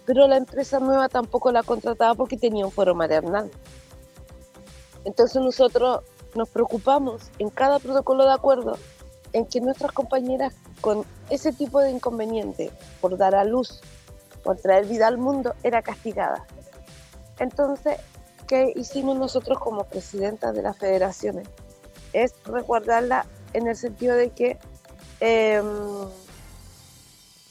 pero 0.05 0.29
la 0.29 0.37
empresa 0.37 0.81
nueva 0.81 1.09
tampoco 1.09 1.51
la 1.51 1.63
contrataba 1.63 2.15
porque 2.15 2.37
tenía 2.37 2.67
un 2.67 2.71
fuero 2.71 2.95
maternal. 2.95 3.51
Entonces 5.07 5.41
nosotros 5.41 6.01
nos 6.35 6.51
preocupamos 6.51 7.23
en 7.39 7.49
cada 7.49 7.79
protocolo 7.79 8.27
de 8.27 8.35
acuerdo 8.35 8.77
en 9.33 9.47
que 9.47 9.63
nuestras 9.63 9.93
compañeras 9.93 10.55
con 10.83 11.07
ese 11.31 11.55
tipo 11.55 11.81
de 11.81 11.91
inconveniente 11.91 12.71
por 13.01 13.17
dar 13.17 13.35
a 13.35 13.45
luz, 13.45 13.81
por 14.43 14.59
traer 14.59 14.85
vida 14.85 15.07
al 15.07 15.17
mundo, 15.17 15.55
era 15.63 15.81
castigada. 15.81 16.45
Entonces, 17.39 17.97
¿qué 18.47 18.73
hicimos 18.77 19.17
nosotros 19.17 19.59
como 19.59 19.85
presidentas 19.85 20.55
de 20.55 20.63
las 20.63 20.77
federaciones? 20.79 21.49
Es 22.13 22.35
resguardarla 22.45 23.27
en 23.53 23.67
el 23.69 23.77
sentido 23.77 24.15
de 24.15 24.31
que 24.31 24.59
em, 25.21 25.65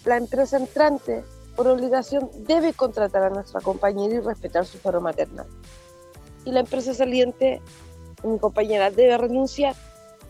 la 0.06 0.18
empresa 0.18 0.58
entrante, 0.58 1.24
por 1.56 1.68
obligación, 1.68 2.30
debe 2.48 2.74
contratar 2.74 3.24
a 3.24 3.30
nuestra 3.30 3.62
compañera 3.62 4.16
y 4.16 4.20
respetar 4.20 4.66
su 4.66 4.78
foro 4.78 5.02
maternal. 5.02 5.48
Y 6.46 6.52
la 6.52 6.62
empresa 6.62 6.94
saliente 6.94 7.62
mi 8.24 8.40
compañera 8.40 8.90
debe 8.90 9.18
renunciar 9.18 9.76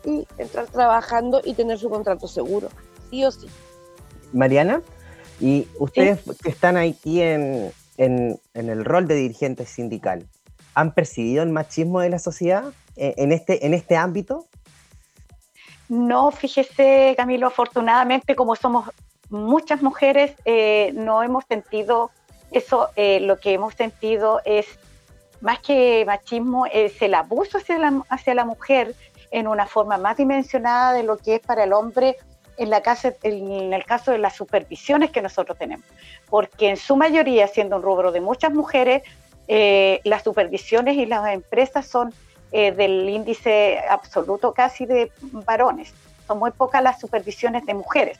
y 0.05 0.27
entrar 0.37 0.67
trabajando 0.67 1.41
y 1.43 1.53
tener 1.53 1.77
su 1.77 1.89
contrato 1.89 2.27
seguro, 2.27 2.69
sí 3.09 3.23
o 3.23 3.31
sí. 3.31 3.47
Mariana, 4.33 4.81
y 5.39 5.67
ustedes 5.79 6.19
que 6.41 6.49
están 6.49 6.77
aquí 6.77 7.21
en, 7.21 7.71
en, 7.97 8.39
el 8.53 8.83
rol 8.83 9.07
de 9.07 9.15
dirigente 9.15 9.65
sindical, 9.65 10.25
¿han 10.73 10.93
percibido 10.93 11.43
el 11.43 11.49
machismo 11.49 11.99
de 11.99 12.09
la 12.09 12.19
sociedad 12.19 12.73
eh, 12.95 13.13
en 13.17 13.31
este, 13.31 13.65
en 13.65 13.73
este 13.73 13.95
ámbito? 13.95 14.45
No, 15.89 16.31
fíjese, 16.31 17.13
Camilo, 17.17 17.47
afortunadamente, 17.47 18.35
como 18.35 18.55
somos 18.55 18.89
muchas 19.29 19.81
mujeres, 19.81 20.33
eh, 20.45 20.91
no 20.95 21.23
hemos 21.23 21.45
sentido 21.45 22.11
eso. 22.51 22.89
Eh, 22.95 23.19
lo 23.19 23.39
que 23.39 23.53
hemos 23.53 23.73
sentido 23.75 24.41
es 24.45 24.65
más 25.41 25.59
que 25.59 26.03
machismo, 26.05 26.65
es 26.67 27.01
el 27.01 27.13
abuso 27.13 27.57
hacia 27.57 27.77
la, 27.77 28.01
hacia 28.09 28.33
la 28.33 28.45
mujer 28.45 28.95
en 29.31 29.47
una 29.47 29.65
forma 29.65 29.97
más 29.97 30.17
dimensionada 30.17 30.93
de 30.93 31.03
lo 31.03 31.17
que 31.17 31.35
es 31.35 31.41
para 31.41 31.63
el 31.63 31.73
hombre 31.73 32.17
en, 32.57 32.69
la 32.69 32.81
casa, 32.81 33.13
en 33.23 33.73
el 33.73 33.83
caso 33.83 34.11
de 34.11 34.19
las 34.19 34.35
supervisiones 34.35 35.11
que 35.11 35.21
nosotros 35.21 35.57
tenemos. 35.57 35.85
Porque 36.29 36.69
en 36.69 36.77
su 36.77 36.95
mayoría, 36.95 37.47
siendo 37.47 37.75
un 37.75 37.81
rubro 37.81 38.11
de 38.11 38.21
muchas 38.21 38.53
mujeres, 38.53 39.03
eh, 39.47 40.01
las 40.03 40.23
supervisiones 40.23 40.97
y 40.97 41.05
las 41.05 41.27
empresas 41.33 41.85
son 41.85 42.13
eh, 42.51 42.71
del 42.71 43.09
índice 43.09 43.79
absoluto 43.89 44.53
casi 44.53 44.85
de 44.85 45.11
varones. 45.21 45.93
Son 46.27 46.39
muy 46.39 46.51
pocas 46.51 46.81
las 46.81 46.99
supervisiones 46.99 47.65
de 47.65 47.73
mujeres. 47.73 48.19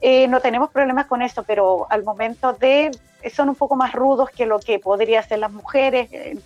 Eh, 0.00 0.28
no 0.28 0.40
tenemos 0.40 0.70
problemas 0.70 1.06
con 1.06 1.22
eso, 1.22 1.42
pero 1.42 1.86
al 1.90 2.04
momento 2.04 2.52
de 2.52 2.90
son 3.30 3.48
un 3.48 3.54
poco 3.54 3.76
más 3.76 3.92
rudos 3.92 4.30
que 4.30 4.46
lo 4.46 4.58
que 4.58 4.78
podría 4.78 5.22
ser 5.22 5.40
las 5.40 5.50
mujeres, 5.50 6.12
eh, 6.12 6.38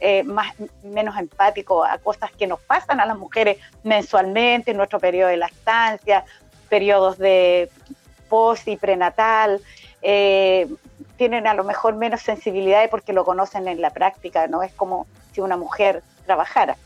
eh, 0.00 0.22
más, 0.22 0.54
menos 0.82 1.18
empáticos 1.18 1.86
a 1.88 1.98
cosas 1.98 2.30
que 2.32 2.46
nos 2.46 2.60
pasan 2.60 3.00
a 3.00 3.06
las 3.06 3.18
mujeres 3.18 3.58
mensualmente 3.82 4.70
en 4.70 4.76
nuestro 4.76 4.98
periodo 4.98 5.28
de 5.28 5.36
lactancia, 5.36 6.24
periodos 6.68 7.18
de 7.18 7.70
post 8.28 8.68
y 8.68 8.76
prenatal. 8.76 9.60
Eh, 10.02 10.68
tienen 11.20 11.46
a 11.46 11.52
lo 11.52 11.64
mejor 11.64 11.96
menos 11.96 12.22
sensibilidad 12.22 12.88
porque 12.88 13.12
lo 13.12 13.26
conocen 13.26 13.68
en 13.68 13.82
la 13.82 13.90
práctica, 13.90 14.46
no 14.46 14.62
es 14.62 14.72
como 14.72 15.06
si 15.32 15.42
una 15.42 15.58
mujer 15.58 16.02
trabajara. 16.24 16.78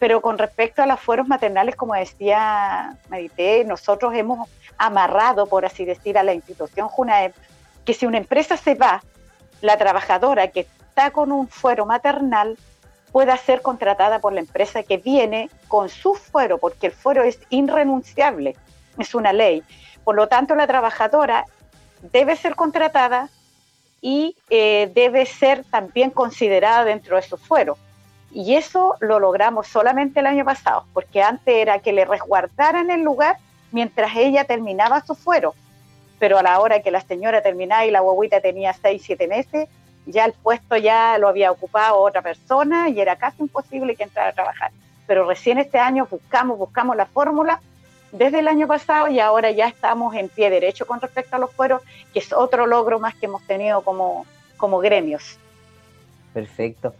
Pero 0.00 0.20
con 0.20 0.38
respecto 0.38 0.82
a 0.82 0.86
los 0.86 0.98
fueros 0.98 1.28
maternales, 1.28 1.76
como 1.76 1.94
decía 1.94 2.96
Marité, 3.08 3.64
nosotros 3.64 4.12
hemos 4.16 4.48
amarrado, 4.76 5.46
por 5.46 5.64
así 5.64 5.84
decir, 5.84 6.18
a 6.18 6.24
la 6.24 6.34
institución 6.34 6.88
JUNAEP 6.88 7.32
que 7.84 7.94
si 7.94 8.06
una 8.06 8.18
empresa 8.18 8.56
se 8.56 8.74
va, 8.74 9.04
la 9.60 9.76
trabajadora 9.76 10.48
que 10.48 10.62
está 10.62 11.12
con 11.12 11.30
un 11.30 11.46
fuero 11.46 11.86
maternal 11.86 12.58
pueda 13.12 13.36
ser 13.36 13.62
contratada 13.62 14.18
por 14.18 14.32
la 14.32 14.40
empresa 14.40 14.82
que 14.82 14.96
viene 14.96 15.48
con 15.68 15.88
su 15.90 16.16
fuero, 16.16 16.58
porque 16.58 16.88
el 16.88 16.92
fuero 16.92 17.22
es 17.22 17.38
irrenunciable, 17.50 18.56
es 18.98 19.14
una 19.14 19.32
ley. 19.32 19.62
Por 20.02 20.16
lo 20.16 20.26
tanto, 20.26 20.56
la 20.56 20.66
trabajadora 20.66 21.44
debe 22.10 22.34
ser 22.34 22.56
contratada 22.56 23.28
y 24.00 24.36
eh, 24.50 24.90
debe 24.94 25.26
ser 25.26 25.64
también 25.64 26.10
considerada 26.10 26.84
dentro 26.84 27.16
de 27.16 27.22
su 27.22 27.36
fuero. 27.36 27.76
Y 28.32 28.54
eso 28.54 28.96
lo 29.00 29.18
logramos 29.18 29.66
solamente 29.66 30.20
el 30.20 30.26
año 30.26 30.44
pasado, 30.44 30.84
porque 30.92 31.22
antes 31.22 31.54
era 31.54 31.78
que 31.78 31.92
le 31.92 32.04
resguardaran 32.04 32.90
el 32.90 33.02
lugar 33.02 33.36
mientras 33.72 34.14
ella 34.16 34.44
terminaba 34.44 35.00
su 35.00 35.14
fuero 35.14 35.54
pero 36.18 36.38
a 36.38 36.42
la 36.42 36.60
hora 36.60 36.80
que 36.80 36.90
la 36.90 37.00
señora 37.00 37.42
terminaba 37.42 37.84
y 37.84 37.90
la 37.90 38.00
guaguita 38.00 38.40
tenía 38.40 38.72
6, 38.72 39.02
7 39.04 39.28
meses, 39.28 39.68
ya 40.06 40.24
el 40.24 40.32
puesto 40.32 40.76
ya 40.76 41.18
lo 41.18 41.28
había 41.28 41.50
ocupado 41.50 41.98
otra 41.98 42.22
persona 42.22 42.88
y 42.88 43.00
era 43.00 43.16
casi 43.16 43.42
imposible 43.42 43.96
que 43.96 44.04
entrara 44.04 44.30
a 44.30 44.34
trabajar. 44.34 44.70
Pero 45.06 45.26
recién 45.26 45.58
este 45.58 45.78
año 45.78 46.06
buscamos, 46.10 46.58
buscamos 46.58 46.96
la 46.96 47.06
fórmula 47.06 47.60
desde 48.16 48.40
el 48.40 48.48
año 48.48 48.66
pasado 48.66 49.08
y 49.08 49.20
ahora 49.20 49.50
ya 49.50 49.68
estamos 49.68 50.14
en 50.14 50.28
pie 50.28 50.50
derecho 50.50 50.86
con 50.86 51.00
respecto 51.00 51.36
a 51.36 51.38
los 51.38 51.50
fueros, 51.52 51.82
que 52.12 52.18
es 52.18 52.32
otro 52.32 52.66
logro 52.66 52.98
más 52.98 53.14
que 53.14 53.26
hemos 53.26 53.42
tenido 53.42 53.82
como, 53.82 54.26
como 54.56 54.78
gremios. 54.78 55.38
Perfecto. 56.32 56.94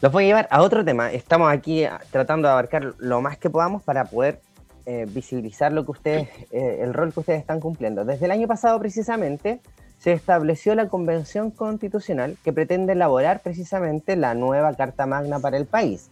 Los 0.00 0.10
voy 0.10 0.24
a 0.24 0.26
llevar 0.26 0.48
a 0.50 0.62
otro 0.62 0.84
tema. 0.84 1.12
Estamos 1.12 1.52
aquí 1.52 1.84
tratando 2.10 2.48
de 2.48 2.52
abarcar 2.52 2.94
lo 2.98 3.20
más 3.20 3.38
que 3.38 3.50
podamos 3.50 3.82
para 3.82 4.04
poder 4.04 4.40
eh, 4.84 5.06
visibilizar 5.08 5.72
lo 5.72 5.84
que 5.84 5.92
ustedes, 5.92 6.28
eh, 6.50 6.80
el 6.82 6.92
rol 6.92 7.12
que 7.12 7.20
ustedes 7.20 7.40
están 7.40 7.60
cumpliendo. 7.60 8.04
Desde 8.04 8.24
el 8.24 8.32
año 8.32 8.48
pasado, 8.48 8.80
precisamente, 8.80 9.60
se 9.98 10.12
estableció 10.12 10.74
la 10.74 10.88
Convención 10.88 11.52
Constitucional 11.52 12.36
que 12.42 12.52
pretende 12.52 12.94
elaborar 12.94 13.40
precisamente 13.40 14.16
la 14.16 14.34
nueva 14.34 14.74
Carta 14.74 15.06
Magna 15.06 15.38
para 15.38 15.56
el 15.56 15.66
país. 15.66 16.10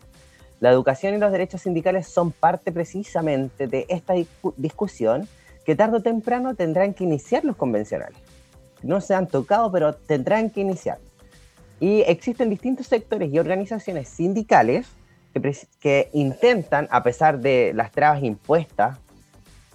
La 0.61 0.70
educación 0.70 1.14
y 1.14 1.18
los 1.18 1.32
derechos 1.32 1.62
sindicales 1.62 2.06
son 2.06 2.32
parte 2.32 2.70
precisamente 2.70 3.66
de 3.66 3.86
esta 3.88 4.14
discusión 4.56 5.26
que 5.64 5.74
tarde 5.74 5.96
o 5.96 6.02
temprano 6.02 6.54
tendrán 6.54 6.92
que 6.92 7.04
iniciar 7.04 7.44
los 7.44 7.56
convencionales. 7.56 8.18
No 8.82 9.00
se 9.00 9.14
han 9.14 9.26
tocado, 9.26 9.72
pero 9.72 9.94
tendrán 9.94 10.50
que 10.50 10.61
iniciar. 10.61 10.98
Y 11.80 12.02
existen 12.02 12.50
distintos 12.50 12.86
sectores 12.86 13.32
y 13.32 13.38
organizaciones 13.38 14.08
sindicales 14.08 14.86
que, 15.80 16.11
intentan, 16.12 16.88
a 16.90 17.02
pesar 17.02 17.40
de 17.40 17.72
las 17.74 17.90
trabas 17.90 18.22
impuestas, 18.22 18.98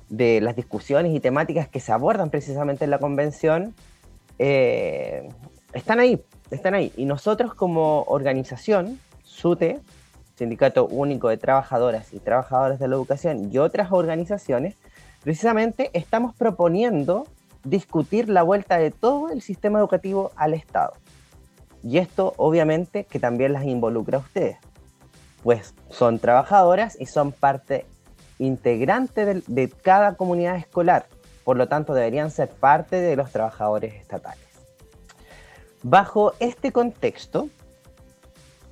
de 0.09 0.39
las 0.39 0.55
discusiones 0.55 1.15
y 1.15 1.19
temáticas 1.19 1.67
que 1.67 1.79
se 1.79 1.91
abordan 1.91 2.29
precisamente 2.29 2.83
en 2.83 2.91
la 2.91 2.99
convención, 2.99 3.73
eh, 4.37 5.27
están 5.73 5.99
ahí, 5.99 6.21
están 6.51 6.75
ahí. 6.75 6.93
Y 6.95 7.05
nosotros 7.05 7.55
como 7.55 8.03
organización, 8.03 8.99
SUTE, 9.23 9.79
Sindicato 10.35 10.85
Único 10.85 11.29
de 11.29 11.37
Trabajadoras 11.37 12.13
y 12.13 12.19
Trabajadores 12.19 12.79
de 12.79 12.87
la 12.87 12.95
Educación 12.95 13.51
y 13.51 13.57
otras 13.57 13.91
organizaciones, 13.91 14.75
precisamente 15.23 15.89
estamos 15.93 16.35
proponiendo 16.35 17.25
discutir 17.63 18.29
la 18.29 18.43
vuelta 18.43 18.77
de 18.77 18.91
todo 18.91 19.29
el 19.29 19.41
sistema 19.41 19.79
educativo 19.79 20.31
al 20.35 20.53
Estado. 20.53 20.93
Y 21.83 21.97
esto 21.99 22.33
obviamente 22.37 23.05
que 23.05 23.19
también 23.19 23.53
las 23.53 23.63
involucra 23.63 24.17
a 24.17 24.21
ustedes, 24.21 24.57
pues 25.43 25.73
son 25.89 26.19
trabajadoras 26.19 26.99
y 26.99 27.05
son 27.05 27.31
parte 27.31 27.85
integrante 28.39 29.25
de, 29.25 29.43
de 29.47 29.69
cada 29.69 30.15
comunidad 30.15 30.57
escolar, 30.57 31.05
por 31.43 31.57
lo 31.57 31.67
tanto 31.67 31.93
deberían 31.93 32.31
ser 32.31 32.49
parte 32.49 32.97
de 32.97 33.15
los 33.15 33.31
trabajadores 33.31 33.93
estatales. 33.93 34.43
Bajo 35.83 36.33
este 36.39 36.71
contexto, 36.71 37.47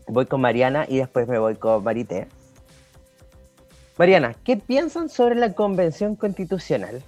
voy 0.08 0.26
con 0.26 0.42
Mariana 0.42 0.86
y 0.88 0.98
después 0.98 1.28
me 1.28 1.40
voy 1.40 1.56
con 1.56 1.84
Marité. 1.84 2.28
Mariana, 3.98 4.36
¿qué 4.44 4.58
piensan 4.58 5.10
sobre 5.10 5.36
la 5.36 5.54
Convención 5.54 6.16
Constitucional? 6.16 7.04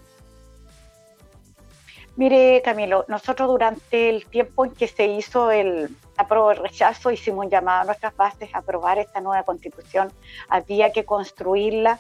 Mire, 2.15 2.61
Camilo, 2.63 3.05
nosotros 3.07 3.49
durante 3.49 4.09
el 4.09 4.25
tiempo 4.25 4.65
en 4.65 4.71
que 4.71 4.87
se 4.87 5.05
hizo 5.07 5.51
el 5.51 5.89
el 6.17 6.57
rechazo, 6.57 7.11
hicimos 7.11 7.45
un 7.45 7.51
llamado 7.51 7.81
a 7.81 7.85
nuestras 7.85 8.15
bases 8.15 8.53
a 8.53 8.59
aprobar 8.59 8.97
esta 8.99 9.19
nueva 9.19 9.43
constitución. 9.43 10.11
Había 10.47 10.91
que 10.91 11.03
construirla 11.03 11.99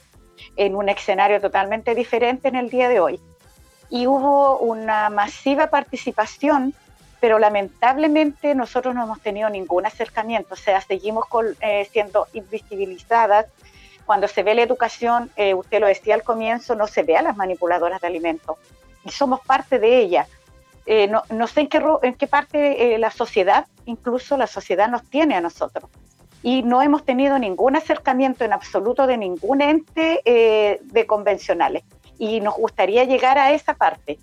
en 0.55 0.75
un 0.75 0.89
escenario 0.89 1.41
totalmente 1.41 1.95
diferente 1.95 2.47
en 2.47 2.55
el 2.55 2.69
día 2.69 2.89
de 2.89 2.99
hoy. 2.99 3.19
Y 3.89 4.07
hubo 4.07 4.57
una 4.59 5.09
masiva 5.09 5.67
participación, 5.67 6.73
pero 7.25 7.39
lamentablemente 7.39 8.53
nosotros 8.53 8.93
no 8.93 9.01
hemos 9.01 9.19
tenido 9.19 9.49
ningún 9.49 9.87
acercamiento, 9.87 10.53
o 10.53 10.57
sea, 10.57 10.79
seguimos 10.79 11.25
eh, 11.59 11.89
siendo 11.91 12.27
invisibilizadas. 12.33 13.47
Cuando 14.05 14.27
se 14.27 14.43
ve 14.43 14.53
la 14.53 14.61
educación, 14.61 15.31
eh, 15.35 15.55
usted 15.55 15.79
lo 15.79 15.87
decía 15.87 16.13
al 16.13 16.21
comienzo, 16.21 16.75
no 16.75 16.85
se 16.85 17.01
ve 17.01 17.17
a 17.17 17.23
las 17.23 17.35
manipuladoras 17.35 17.99
de 17.99 18.05
alimentos 18.05 18.57
y 19.03 19.09
somos 19.09 19.39
parte 19.41 19.79
de 19.79 19.97
ella. 19.97 20.27
Eh, 20.85 21.07
no, 21.07 21.23
no, 21.31 21.47
sé 21.47 21.61
en 21.61 21.67
qué, 21.67 21.83
en 22.03 22.13
qué 22.13 22.27
parte 22.27 22.93
eh, 22.93 22.99
la 22.99 23.09
sociedad, 23.09 23.65
incluso 23.85 24.37
la 24.37 24.45
sociedad 24.45 24.87
nos 24.87 25.01
tiene 25.09 25.33
a 25.33 25.41
nosotros. 25.41 25.89
Y 26.43 26.61
no 26.61 26.83
hemos 26.83 27.05
tenido 27.05 27.39
ningún 27.39 27.75
acercamiento 27.75 28.45
en 28.45 28.53
absoluto 28.53 29.07
de 29.07 29.17
ningún 29.17 29.63
ente 29.63 30.21
eh, 30.25 30.79
de 30.79 31.07
convencionales. 31.07 31.85
Y 32.19 32.39
nos 32.41 32.53
gustaría 32.53 33.03
llegar 33.03 33.39
a 33.39 33.51
esa 33.51 33.73
parte. 33.73 34.19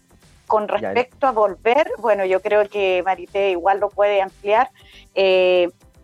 Con 0.52 0.68
respecto 0.68 1.26
a 1.26 1.30
volver, 1.30 1.90
bueno, 1.96 2.26
yo 2.26 2.42
creo 2.42 2.68
que 2.68 3.02
Marité 3.02 3.52
igual 3.52 3.80
lo 3.80 3.88
puede 3.88 4.20
ampliar. 4.20 4.68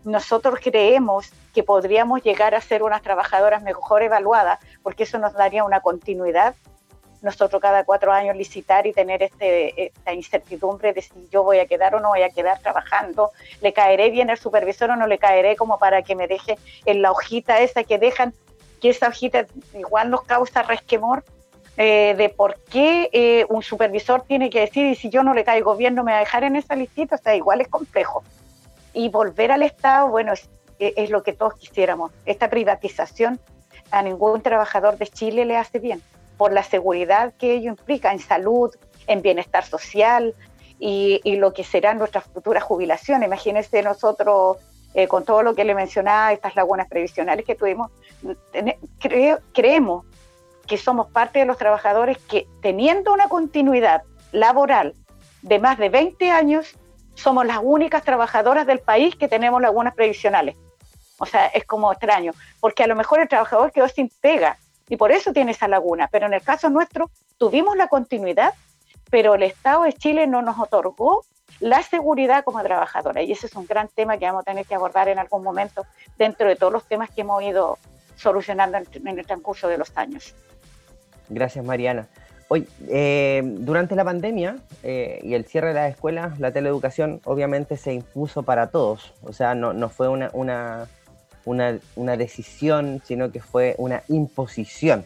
nosotros 0.03 0.57
creemos 0.63 1.31
que 1.53 1.61
podríamos 1.61 2.23
llegar 2.23 2.55
a 2.55 2.61
ser 2.61 2.81
unas 2.81 3.03
trabajadoras 3.03 3.61
mejor 3.61 4.01
evaluadas, 4.01 4.57
porque 4.81 5.03
eso 5.03 5.19
nos 5.19 5.33
daría 5.33 5.63
una 5.63 5.81
continuidad. 5.81 6.55
Nosotros 7.21 7.61
cada 7.61 7.83
cuatro 7.83 8.11
años 8.11 8.35
licitar 8.35 8.87
y 8.87 8.91
tener 8.91 9.21
este, 9.21 9.85
esta 9.85 10.13
incertidumbre 10.13 10.93
de 10.93 11.03
si 11.03 11.29
yo 11.29 11.43
voy 11.43 11.59
a 11.59 11.67
quedar 11.67 11.93
o 11.93 11.99
no 11.99 12.09
voy 12.09 12.23
a 12.23 12.31
quedar 12.31 12.57
trabajando, 12.57 13.29
le 13.61 13.71
caeré 13.71 14.09
bien 14.09 14.31
el 14.31 14.39
supervisor 14.39 14.89
o 14.89 14.95
no 14.95 15.05
le 15.05 15.19
caeré 15.19 15.57
como 15.57 15.77
para 15.77 16.01
que 16.01 16.15
me 16.15 16.27
deje 16.27 16.57
en 16.85 17.03
la 17.03 17.11
hojita 17.11 17.59
esa 17.59 17.83
que 17.83 17.99
dejan, 17.99 18.33
que 18.81 18.89
esa 18.89 19.09
hojita 19.09 19.45
igual 19.75 20.09
nos 20.09 20.23
causa 20.23 20.63
resquemor 20.63 21.23
eh, 21.81 22.13
de 22.17 22.27
por 22.27 22.59
qué 22.69 23.09
eh, 23.13 23.45
un 23.47 23.63
supervisor 23.63 24.23
tiene 24.23 24.49
que 24.49 24.59
decir 24.59 24.85
y 24.85 24.95
si 24.95 25.09
yo 25.09 25.23
no 25.23 25.33
le 25.33 25.45
caigo 25.45 25.77
bien 25.77 25.95
no 25.95 26.03
me 26.03 26.11
va 26.11 26.17
a 26.17 26.19
dejar 26.19 26.43
en 26.43 26.57
esa 26.57 26.75
listita, 26.75 27.15
o 27.15 27.17
sea, 27.17 27.37
igual 27.37 27.61
es 27.61 27.69
complejo. 27.69 28.21
Y 28.91 29.07
volver 29.07 29.53
al 29.53 29.63
Estado, 29.63 30.09
bueno, 30.09 30.33
es, 30.33 30.49
es 30.77 31.09
lo 31.09 31.23
que 31.23 31.31
todos 31.31 31.53
quisiéramos. 31.53 32.11
Esta 32.25 32.49
privatización 32.49 33.39
a 33.91 34.01
ningún 34.01 34.41
trabajador 34.41 34.97
de 34.97 35.07
Chile 35.07 35.45
le 35.45 35.55
hace 35.55 35.79
bien 35.79 36.01
por 36.37 36.51
la 36.51 36.63
seguridad 36.63 37.33
que 37.39 37.53
ello 37.53 37.69
implica 37.69 38.11
en 38.11 38.19
salud, 38.19 38.75
en 39.07 39.21
bienestar 39.21 39.63
social 39.63 40.35
y, 40.79 41.21
lo 41.37 41.53
que 41.53 41.63
serán 41.63 41.97
nuestras 41.97 42.25
futuras 42.25 42.61
jubilaciones. 42.61 43.25
Imagínense 43.25 43.81
nosotros, 43.83 44.57
eh, 44.95 45.07
con 45.07 45.23
todo 45.23 45.43
lo 45.43 45.55
que 45.55 45.63
le 45.63 45.75
mencionaba, 45.75 46.33
estas 46.33 46.57
lagunas 46.57 46.89
previsionales 46.89 47.45
que 47.45 47.55
tuvimos, 47.55 47.89
creemos 49.53 50.05
que 50.69 50.77
somos 50.77 51.11
parte 51.11 51.39
de 51.39 51.45
los 51.45 51.57
trabajadores 51.57 52.17
que 52.17 52.47
teniendo 52.61 53.11
una 53.11 53.27
continuidad 53.27 54.03
laboral 54.31 54.93
de 55.41 55.59
más 55.59 55.77
de 55.77 55.89
20 55.89 56.31
años, 56.31 56.77
somos 57.15 57.45
las 57.45 57.59
únicas 57.61 58.03
trabajadoras 58.03 58.65
del 58.65 58.79
país 58.79 59.15
que 59.15 59.27
tenemos 59.27 59.61
lagunas 59.61 59.95
previsionales. 59.95 60.55
O 61.17 61.25
sea, 61.25 61.47
es 61.47 61.65
como 61.65 61.91
extraño, 61.91 62.33
porque 62.61 62.83
a 62.83 62.87
lo 62.87 62.95
mejor 62.95 63.19
el 63.19 63.27
trabajador 63.27 63.71
quedó 63.71 63.89
sin 63.89 64.09
pega, 64.21 64.57
y 64.89 64.97
por 64.97 65.11
eso 65.11 65.31
tiene 65.31 65.51
esa 65.51 65.67
laguna. 65.67 66.09
Pero 66.11 66.25
en 66.25 66.33
el 66.33 66.41
caso 66.41 66.69
nuestro 66.69 67.09
tuvimos 67.37 67.77
la 67.77 67.87
continuidad, 67.87 68.53
pero 69.09 69.35
el 69.35 69.43
Estado 69.43 69.83
de 69.83 69.93
Chile 69.93 70.27
no 70.27 70.41
nos 70.41 70.59
otorgó 70.59 71.23
la 71.59 71.83
seguridad 71.83 72.43
como 72.43 72.61
trabajadora. 72.63 73.21
Y 73.21 73.31
ese 73.31 73.47
es 73.47 73.55
un 73.55 73.65
gran 73.65 73.87
tema 73.87 74.17
que 74.17 74.25
vamos 74.25 74.41
a 74.41 74.45
tener 74.45 74.65
que 74.65 74.75
abordar 74.75 75.07
en 75.07 75.19
algún 75.19 75.43
momento 75.43 75.85
dentro 76.17 76.47
de 76.47 76.55
todos 76.55 76.73
los 76.73 76.85
temas 76.85 77.09
que 77.11 77.21
hemos 77.21 77.41
ido 77.43 77.77
solucionando 78.15 78.77
en, 78.77 79.07
el 79.07 79.25
transcurso 79.25 79.67
de 79.67 79.77
los 79.77 79.95
años. 79.95 80.35
Gracias, 81.29 81.63
Mariana. 81.63 82.07
Hoy, 82.47 82.67
eh, 82.87 83.43
durante 83.45 83.95
la 83.95 84.03
pandemia 84.03 84.57
eh, 84.81 85.19
y 85.21 85.35
el 85.35 85.45
cierre 85.45 85.67
de 85.67 85.75
las 85.75 85.91
escuelas, 85.91 86.39
la 86.39 86.51
teleeducación 86.51 87.21
obviamente 87.23 87.77
se 87.77 87.93
impuso 87.93 88.43
para 88.43 88.67
todos. 88.67 89.13
O 89.21 89.33
sea, 89.33 89.53
no, 89.53 89.89
fue 89.89 90.07
una, 90.07 90.31
una 90.33 90.87
una, 91.45 92.17
decisión, 92.17 93.01
sino 93.03 93.31
que 93.31 93.41
fue 93.41 93.75
una 93.77 94.03
imposición, 94.07 95.05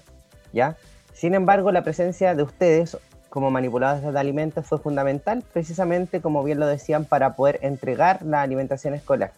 ¿ya? 0.52 0.76
Sin 1.14 1.36
embargo, 1.36 1.72
la 1.72 1.84
presencia 1.84 2.36
de 2.36 2.44
ustedes 2.44 2.98
como 3.30 3.50
manipuladores 3.50 4.14
de 4.14 4.20
alimentos 4.20 4.66
fue 4.66 4.80
fundamental, 4.80 5.44
precisamente 5.54 6.22
como 6.22 6.44
bien 6.44 6.60
lo 6.60 6.68
decían, 6.68 7.06
para 7.06 7.36
poder 7.36 7.60
entregar 7.62 8.22
la 8.24 8.42
alimentación 8.42 8.94
escolar. 8.94 9.32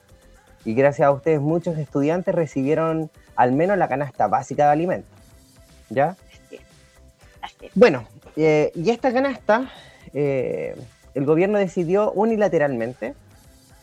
Y 0.65 0.73
gracias 0.73 1.07
a 1.07 1.11
ustedes 1.11 1.39
muchos 1.39 1.77
estudiantes 1.77 2.33
recibieron 2.33 3.09
al 3.35 3.51
menos 3.51 3.77
la 3.77 3.87
canasta 3.87 4.27
básica 4.27 4.65
de 4.65 4.71
alimentos. 4.71 5.11
¿Ya? 5.89 6.17
Bueno, 7.73 8.07
eh, 8.35 8.71
y 8.75 8.89
esta 8.89 9.13
canasta, 9.13 9.71
eh, 10.13 10.75
el 11.13 11.25
gobierno 11.25 11.57
decidió 11.57 12.11
unilateralmente 12.11 13.15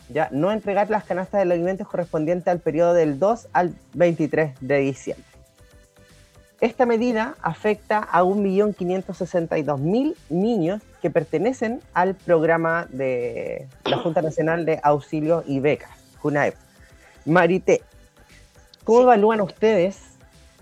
ya 0.08 0.28
no 0.30 0.52
entregar 0.52 0.90
las 0.90 1.04
canastas 1.04 1.44
de 1.44 1.52
alimentos 1.52 1.88
correspondientes 1.88 2.48
al 2.48 2.60
periodo 2.60 2.94
del 2.94 3.18
2 3.18 3.48
al 3.52 3.74
23 3.94 4.54
de 4.60 4.78
diciembre. 4.78 5.24
Esta 6.60 6.86
medida 6.86 7.34
afecta 7.42 7.98
a 7.98 8.22
1.562.000 8.22 10.14
niños 10.28 10.80
que 11.00 11.10
pertenecen 11.10 11.80
al 11.92 12.14
programa 12.14 12.86
de 12.90 13.66
la 13.84 13.98
Junta 13.98 14.22
Nacional 14.22 14.64
de 14.64 14.78
Auxilio 14.82 15.42
y 15.46 15.58
Becas, 15.58 15.90
JUNAEP. 16.20 16.54
Marité, 17.24 17.82
¿cómo 18.84 19.02
evalúan 19.02 19.40
ustedes 19.40 19.98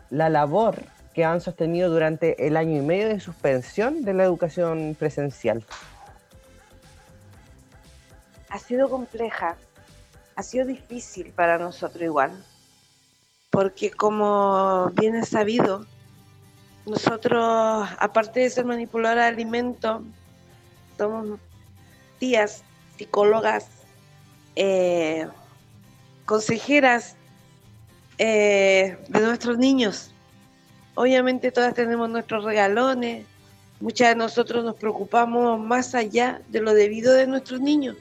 la 0.09 0.31
labor 0.31 0.77
han 1.25 1.41
sostenido 1.41 1.91
durante 1.91 2.47
el 2.47 2.57
año 2.57 2.83
y 2.83 2.85
medio 2.85 3.09
de 3.09 3.21
suspensión 3.21 4.05
de 4.05 4.15
la 4.15 4.25
educación 4.25 4.97
presencial? 4.99 5.65
ha 8.51 8.59
sido 8.59 8.91
compleja, 8.91 9.57
ha 10.35 10.43
sido 10.43 10.67
difícil 10.67 11.33
para 11.33 11.57
nosotros 11.57 12.03
igual, 12.03 12.45
porque 13.49 13.91
como 13.91 14.91
bien 14.95 15.15
es 15.15 15.29
sabido, 15.29 15.87
nosotros, 16.85 17.89
aparte 17.99 18.41
de 18.41 18.51
ser 18.51 18.65
manipuladora 18.65 19.23
de 19.23 19.29
alimentos, 19.29 20.03
somos 20.99 21.39
tías, 22.19 22.65
psicólogas, 22.97 23.67
eh, 24.57 25.29
consejeras 26.27 27.17
eh, 28.19 28.99
de 29.09 29.21
nuestros 29.21 29.59
niños. 29.59 30.10
Obviamente 30.95 31.53
todas 31.53 31.75
tenemos 31.75 32.09
nuestros 32.11 32.45
regalones, 32.45 33.25
muchas 33.81 34.11
de 34.11 34.17
nosotros 34.17 34.65
nos 34.65 34.75
preocupamos 34.77 35.59
más 35.59 35.95
allá 35.95 36.41
de 36.49 36.61
lo 36.61 36.75
debido 36.75 37.13
de 37.13 37.27
nuestros 37.27 37.61
niños. 37.61 37.97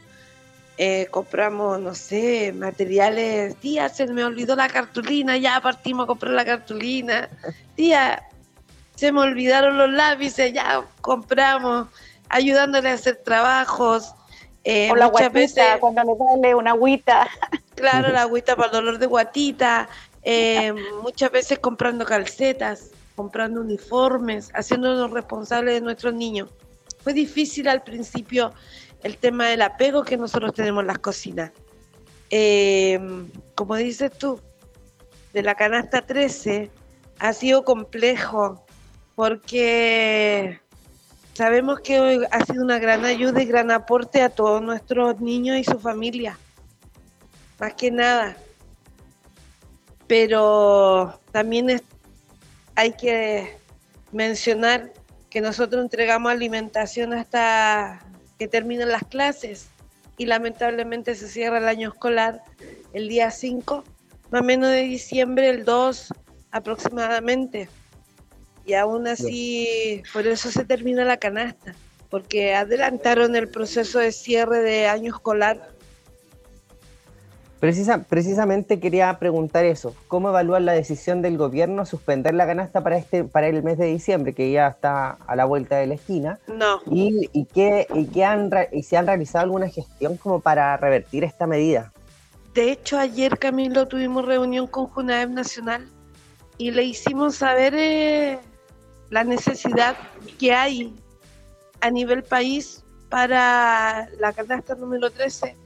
Eh, 0.82 1.08
compramos, 1.12 1.80
no 1.82 1.94
sé, 1.94 2.54
materiales. 2.54 3.56
Tía, 3.58 3.90
se 3.90 4.08
me 4.08 4.24
olvidó 4.24 4.56
la 4.56 4.70
cartulina, 4.70 5.36
ya 5.36 5.60
partimos 5.60 6.06
a 6.06 6.08
comprar 6.08 6.32
la 6.32 6.46
cartulina. 6.46 7.30
Tía, 7.76 8.24
se 8.96 9.12
me 9.12 9.20
olvidaron 9.20 9.78
los 9.78 9.90
lápices, 9.90 10.54
ya 10.54 10.84
compramos, 11.02 11.88
ayudándole 12.30 12.92
a 12.92 12.94
hacer 12.94 13.18
trabajos. 13.26 14.14
Eh, 14.64 14.90
o 14.92 14.96
la 14.96 15.10
muchas 15.10 15.34
veces, 15.34 15.66
cuando 15.80 16.02
le 16.04 16.16
duele 16.16 16.56
una 16.56 16.72
agüita. 16.72 17.28
Claro, 17.76 18.10
la 18.10 18.24
agüita 18.24 18.58
para 18.58 18.68
el 18.68 18.74
dolor 18.74 19.00
de 19.00 19.06
guatita. 19.06 19.88
Eh, 20.24 20.74
muchas 21.02 21.32
veces 21.32 21.60
comprando 21.60 22.06
calcetas, 22.06 22.92
comprando 23.16 23.62
uniformes, 23.62 24.50
haciéndonos 24.54 25.12
responsables 25.12 25.76
de 25.76 25.82
nuestros 25.82 26.14
niños. 26.14 26.50
Fue 27.04 27.14
difícil 27.14 27.68
al 27.68 27.84
principio 27.84 28.54
el 29.04 29.18
tema 29.18 29.48
del 29.48 29.62
apego 29.62 30.04
que 30.04 30.18
nosotros 30.18 30.54
tenemos 30.54 30.82
en 30.82 30.88
las 30.88 31.00
cocinas. 31.00 31.52
Eh, 32.30 33.00
como 33.56 33.76
dices 33.76 34.12
tú, 34.18 34.40
de 35.34 35.44
la 35.44 35.56
canasta 35.56 36.02
13 36.06 36.70
ha 37.20 37.34
sido 37.34 37.64
complejo 37.64 38.66
porque 39.16 40.60
sabemos 41.34 41.80
que 41.82 42.26
ha 42.32 42.46
sido 42.46 42.64
una 42.64 42.80
gran 42.80 43.06
ayuda 43.06 43.42
y 43.42 43.46
gran 43.46 43.72
aporte 43.72 44.22
a 44.22 44.30
todos 44.30 44.62
nuestros 44.62 45.20
niños 45.20 45.58
y 45.58 45.64
su 45.64 45.80
familia. 45.80 46.38
Más 47.60 47.74
que 47.74 47.92
nada. 47.92 48.38
Pero 50.10 51.22
también 51.32 51.84
hay 52.74 52.94
que 52.94 53.56
mencionar 54.12 54.92
que 55.30 55.40
nosotros 55.40 55.84
entregamos 55.84 56.32
alimentación 56.32 57.14
hasta 57.14 58.04
que 58.40 58.48
terminan 58.48 58.90
las 58.90 59.04
clases 59.04 59.68
y 60.18 60.26
lamentablemente 60.26 61.14
se 61.14 61.28
cierra 61.28 61.60
el 61.60 61.68
año 61.68 61.90
escolar 61.90 62.44
el 62.94 63.08
día 63.08 63.30
5, 63.30 63.84
más 64.32 64.42
o 64.42 64.44
menos 64.44 64.72
de 64.72 64.82
diciembre, 64.82 65.48
el 65.48 65.64
2 65.64 66.12
aproximadamente. 66.50 67.70
Y 68.66 68.74
aún 68.74 69.08
así, 69.08 70.02
por 70.12 70.26
eso 70.26 70.50
se 70.50 70.66
termina 70.66 71.06
la 71.06 71.18
canasta, 71.18 71.76
porque 72.10 72.56
adelantaron 72.56 73.36
el 73.36 73.48
proceso 73.48 74.00
de 74.00 74.12
cierre 74.12 74.64
de 74.64 74.88
año 74.88 75.14
escolar 75.14 75.70
Precisa, 77.60 78.04
precisamente 78.04 78.80
quería 78.80 79.20
preguntar 79.20 79.66
eso. 79.66 79.94
¿Cómo 80.08 80.30
evalúan 80.30 80.66
la 80.66 80.72
decisión 80.72 81.22
del 81.22 81.38
gobierno 81.38 81.86
suspender 81.86 82.34
la 82.34 82.48
canasta 82.48 82.82
para 82.82 82.98
este 82.98 83.26
para 83.26 83.48
el 83.48 83.64
mes 83.64 83.78
de 83.78 83.88
diciembre, 83.88 84.34
que 84.34 84.50
ya 84.50 84.68
está 84.68 85.18
a 85.28 85.36
la 85.36 85.44
vuelta 85.44 85.76
de 85.76 85.88
la 85.88 85.96
esquina? 85.96 86.40
No. 86.48 86.80
¿Y, 86.90 87.30
y, 87.34 87.46
qué, 87.46 87.86
y, 87.94 88.06
qué 88.08 88.24
han, 88.24 88.50
y 88.72 88.84
se 88.84 88.96
han 88.96 89.08
realizado 89.08 89.44
alguna 89.44 89.68
gestión 89.68 90.16
como 90.16 90.40
para 90.40 90.78
revertir 90.78 91.26
esta 91.26 91.48
medida? 91.48 91.92
De 92.54 92.72
hecho, 92.72 92.98
ayer, 92.98 93.38
Camilo, 93.38 93.88
tuvimos 93.90 94.26
reunión 94.26 94.66
con 94.66 94.88
Junaev 94.88 95.30
Nacional 95.30 95.86
y 96.58 96.72
le 96.72 96.84
hicimos 96.84 97.36
saber 97.36 97.74
eh, 97.76 98.40
la 99.10 99.26
necesidad 99.26 99.98
que 100.40 100.54
hay 100.54 100.94
a 101.82 101.92
nivel 101.92 102.24
país 102.24 102.86
para 103.10 104.08
la 104.18 104.32
canasta 104.32 104.76
número 104.76 105.10
13 105.10 105.58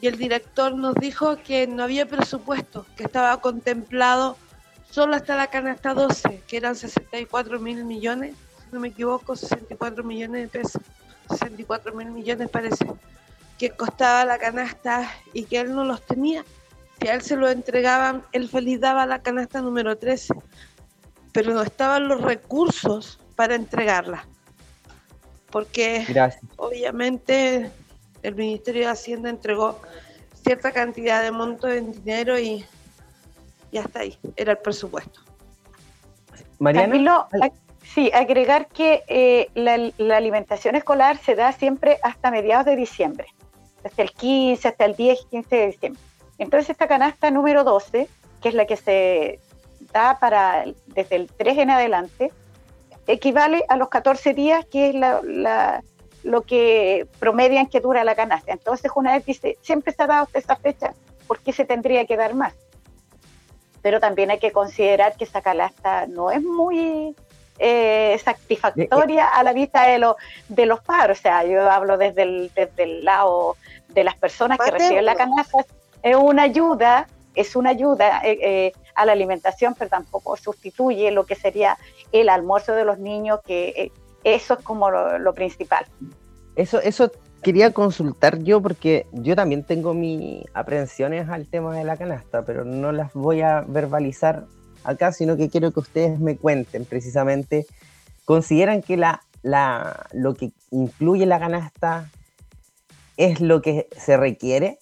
y 0.00 0.06
el 0.06 0.18
director 0.18 0.74
nos 0.74 0.94
dijo 0.94 1.36
que 1.36 1.66
no 1.66 1.82
había 1.82 2.06
presupuesto, 2.06 2.86
que 2.96 3.04
estaba 3.04 3.40
contemplado 3.40 4.36
solo 4.90 5.16
hasta 5.16 5.36
la 5.36 5.48
canasta 5.48 5.94
12, 5.94 6.42
que 6.46 6.56
eran 6.56 6.76
64 6.76 7.60
mil 7.60 7.84
millones, 7.84 8.34
si 8.64 8.72
no 8.72 8.80
me 8.80 8.88
equivoco, 8.88 9.36
64 9.36 10.04
millones 10.04 10.42
de 10.42 10.48
pesos, 10.48 10.82
64 11.30 11.94
mil 11.94 12.10
millones 12.10 12.48
parece, 12.50 12.86
que 13.58 13.70
costaba 13.70 14.24
la 14.24 14.38
canasta 14.38 15.10
y 15.32 15.44
que 15.44 15.60
él 15.60 15.74
no 15.74 15.84
los 15.84 16.02
tenía. 16.02 16.44
Si 17.00 17.08
a 17.08 17.14
él 17.14 17.22
se 17.22 17.36
lo 17.36 17.48
entregaban, 17.48 18.24
él 18.32 18.48
feliz 18.48 18.80
daba 18.80 19.06
la 19.06 19.22
canasta 19.22 19.60
número 19.60 19.96
13, 19.96 20.34
pero 21.32 21.52
no 21.52 21.62
estaban 21.62 22.08
los 22.08 22.20
recursos 22.20 23.18
para 23.34 23.54
entregarla. 23.54 24.26
Porque 25.50 26.06
obviamente 26.56 27.70
el 28.26 28.34
Ministerio 28.34 28.86
de 28.86 28.88
Hacienda 28.88 29.30
entregó 29.30 29.78
cierta 30.42 30.72
cantidad 30.72 31.22
de 31.22 31.30
monto 31.30 31.68
en 31.68 31.92
dinero 31.92 32.38
y, 32.38 32.64
ya 33.70 33.82
hasta 33.82 34.00
ahí, 34.00 34.18
era 34.36 34.52
el 34.52 34.58
presupuesto. 34.58 35.20
Mariana. 36.58 37.28
sí, 37.82 38.10
agregar 38.12 38.66
que 38.66 39.04
eh, 39.06 39.48
la, 39.54 40.16
alimentación 40.16 40.74
escolar 40.74 41.18
se 41.18 41.36
da 41.36 41.52
siempre 41.52 41.98
hasta 42.02 42.30
mediados 42.32 42.66
de 42.66 42.74
diciembre, 42.74 43.28
desde 43.84 44.02
el 44.02 44.10
15 44.10 44.68
hasta 44.68 44.84
el 44.86 44.96
10, 44.96 45.26
15 45.30 45.56
de 45.56 45.66
diciembre. 45.66 46.02
Entonces 46.38 46.70
esta 46.70 46.88
canasta 46.88 47.30
número 47.30 47.62
12, 47.62 48.08
que 48.42 48.48
es 48.48 48.54
la 48.54 48.66
que 48.66 48.76
se 48.76 49.38
da 49.92 50.18
para 50.18 50.64
desde 50.86 51.16
el 51.16 51.28
3 51.28 51.58
en 51.58 51.70
adelante, 51.70 52.32
equivale 53.06 53.64
a 53.68 53.76
los 53.76 53.88
14 53.88 54.34
días, 54.34 54.64
que 54.66 54.88
es 54.88 54.94
la 54.96 55.82
lo 56.26 56.42
que 56.42 57.06
promedian 57.20 57.68
que 57.68 57.80
dura 57.80 58.02
la 58.02 58.16
canasta. 58.16 58.52
Entonces 58.52 58.90
una 58.94 59.12
vez 59.12 59.24
dice, 59.24 59.58
siempre 59.62 59.92
se 59.92 60.02
ha 60.02 60.06
dado 60.08 60.28
esa 60.34 60.56
fecha, 60.56 60.92
¿por 61.28 61.38
qué 61.38 61.52
se 61.52 61.64
tendría 61.64 62.04
que 62.04 62.16
dar 62.16 62.34
más? 62.34 62.52
Pero 63.80 64.00
también 64.00 64.32
hay 64.32 64.38
que 64.40 64.50
considerar 64.50 65.16
que 65.16 65.24
esa 65.24 65.40
canasta 65.40 66.06
no 66.08 66.32
es 66.32 66.42
muy 66.42 67.14
eh, 67.58 68.20
satisfactoria 68.24 69.28
a 69.28 69.44
la 69.44 69.52
vista 69.52 69.86
de, 69.86 69.98
los 69.98 70.16
de 70.48 70.66
los 70.66 70.80
padres. 70.80 71.20
O 71.20 71.22
sea, 71.22 71.44
yo 71.44 71.70
hablo 71.70 71.96
desde 71.96 72.22
el, 72.22 72.50
desde 72.56 72.82
el 72.82 73.04
lado 73.04 73.56
de 73.90 74.02
las 74.02 74.16
personas 74.16 74.58
que 74.58 74.72
reciben 74.72 75.04
la 75.04 75.14
canasta. 75.14 75.64
Es 76.02 76.16
una 76.16 76.42
ayuda, 76.42 77.06
es 77.36 77.54
una 77.54 77.70
ayuda 77.70 78.20
eh, 78.24 78.38
eh, 78.42 78.72
a 78.96 79.06
la 79.06 79.12
alimentación, 79.12 79.76
pero 79.78 79.90
tampoco 79.90 80.36
sustituye 80.36 81.12
lo 81.12 81.24
que 81.24 81.36
sería 81.36 81.78
el 82.10 82.28
almuerzo 82.28 82.72
de 82.72 82.84
los 82.84 82.98
niños 82.98 83.38
que 83.46 83.92
eso 84.26 84.54
es 84.54 84.64
como 84.64 84.90
lo, 84.90 85.34
principal. 85.34 85.86
Eso, 86.56 86.80
eso 86.80 87.12
quería 87.42 87.72
consultar 87.72 88.40
yo 88.40 88.60
porque 88.60 89.06
yo 89.12 89.36
también 89.36 89.62
tengo 89.62 89.94
mis 89.94 90.44
aprehensiones 90.52 91.28
al 91.28 91.46
tema 91.46 91.76
de 91.76 91.84
la 91.84 91.96
canasta, 91.96 92.44
pero 92.44 92.64
no 92.64 92.90
las 92.90 93.14
voy 93.14 93.42
a 93.42 93.60
verbalizar 93.60 94.46
acá, 94.82 95.12
sino 95.12 95.36
que 95.36 95.48
quiero 95.48 95.70
que 95.70 95.78
ustedes 95.78 96.18
me 96.18 96.36
cuenten 96.36 96.84
precisamente, 96.86 97.66
¿consideran 98.24 98.82
que 98.82 98.96
la, 98.96 99.22
la, 99.42 100.06
lo 100.12 100.34
que 100.34 100.50
incluye 100.72 101.24
la 101.24 101.38
canasta 101.38 102.10
es 103.16 103.40
lo 103.40 103.62
que 103.62 103.88
se 103.96 104.16
requiere? 104.16 104.80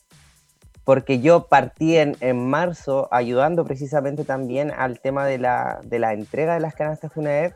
Porque 0.84 1.20
yo 1.20 1.48
partí 1.48 1.98
en, 1.98 2.16
en 2.20 2.48
marzo 2.48 3.08
ayudando 3.10 3.66
precisamente 3.66 4.24
también 4.24 4.70
al 4.70 5.00
tema 5.00 5.26
de 5.26 5.36
la, 5.36 5.80
de 5.84 5.98
la 5.98 6.14
entrega 6.14 6.54
de 6.54 6.60
las 6.60 6.74
canastas 6.74 7.12
FUNAEP 7.12 7.54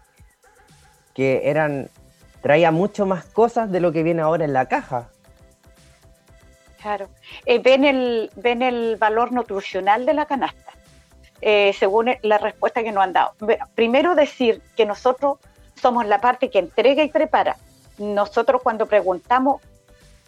que 1.18 1.50
eran 1.50 1.90
traía 2.42 2.70
mucho 2.70 3.04
más 3.04 3.24
cosas 3.24 3.72
de 3.72 3.80
lo 3.80 3.90
que 3.90 4.04
viene 4.04 4.22
ahora 4.22 4.44
en 4.44 4.52
la 4.52 4.66
caja. 4.66 5.08
Claro. 6.80 7.08
Eh, 7.44 7.58
ven, 7.58 7.84
el, 7.84 8.30
ven 8.36 8.62
el 8.62 8.94
valor 8.94 9.32
nutricional 9.32 10.06
de 10.06 10.14
la 10.14 10.26
canasta, 10.26 10.70
eh, 11.40 11.72
según 11.76 12.12
la 12.22 12.38
respuesta 12.38 12.84
que 12.84 12.92
nos 12.92 13.02
han 13.02 13.14
dado. 13.14 13.34
Primero 13.74 14.14
decir 14.14 14.62
que 14.76 14.86
nosotros 14.86 15.38
somos 15.74 16.06
la 16.06 16.20
parte 16.20 16.50
que 16.50 16.60
entrega 16.60 17.02
y 17.02 17.08
prepara. 17.08 17.56
Nosotros 17.98 18.62
cuando 18.62 18.86
preguntamos, 18.86 19.60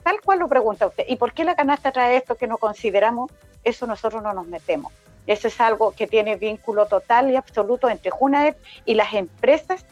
tal 0.02 0.20
cual 0.22 0.40
lo 0.40 0.48
pregunta 0.48 0.88
usted, 0.88 1.04
¿y 1.06 1.14
por 1.14 1.32
qué 1.32 1.44
la 1.44 1.54
canasta 1.54 1.92
trae 1.92 2.16
esto 2.16 2.34
que 2.34 2.48
no 2.48 2.58
consideramos? 2.58 3.30
Eso 3.62 3.86
nosotros 3.86 4.24
no 4.24 4.32
nos 4.32 4.48
metemos. 4.48 4.92
Eso 5.28 5.46
es 5.46 5.60
algo 5.60 5.92
que 5.92 6.08
tiene 6.08 6.34
vínculo 6.34 6.86
total 6.86 7.30
y 7.30 7.36
absoluto 7.36 7.88
entre 7.88 8.10
JUNAEP 8.10 8.56
y 8.86 8.94
las 8.94 9.14
empresas 9.14 9.86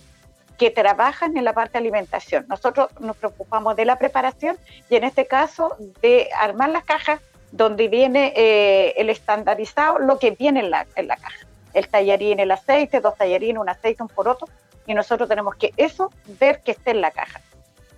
que 0.58 0.70
trabajan 0.70 1.36
en 1.36 1.44
la 1.44 1.52
parte 1.52 1.74
de 1.74 1.78
alimentación. 1.78 2.44
Nosotros 2.48 2.88
nos 3.00 3.16
preocupamos 3.16 3.76
de 3.76 3.84
la 3.84 3.96
preparación 3.96 4.58
y 4.90 4.96
en 4.96 5.04
este 5.04 5.26
caso 5.26 5.76
de 6.02 6.28
armar 6.36 6.70
las 6.70 6.84
cajas 6.84 7.20
donde 7.52 7.88
viene 7.88 8.32
eh, 8.36 8.94
el 8.98 9.08
estandarizado, 9.08 10.00
lo 10.00 10.18
que 10.18 10.32
viene 10.32 10.60
en 10.60 10.70
la, 10.70 10.86
en 10.96 11.06
la 11.06 11.16
caja. 11.16 11.46
El 11.72 11.88
tallarín, 11.88 12.40
el 12.40 12.50
aceite, 12.50 13.00
dos 13.00 13.16
tallarines, 13.16 13.60
un 13.60 13.68
aceite, 13.68 14.02
un 14.02 14.08
poroto, 14.08 14.48
y 14.84 14.94
nosotros 14.94 15.28
tenemos 15.28 15.54
que 15.54 15.72
eso 15.76 16.10
ver 16.40 16.60
que 16.62 16.72
esté 16.72 16.90
en 16.90 17.02
la 17.02 17.12
caja. 17.12 17.40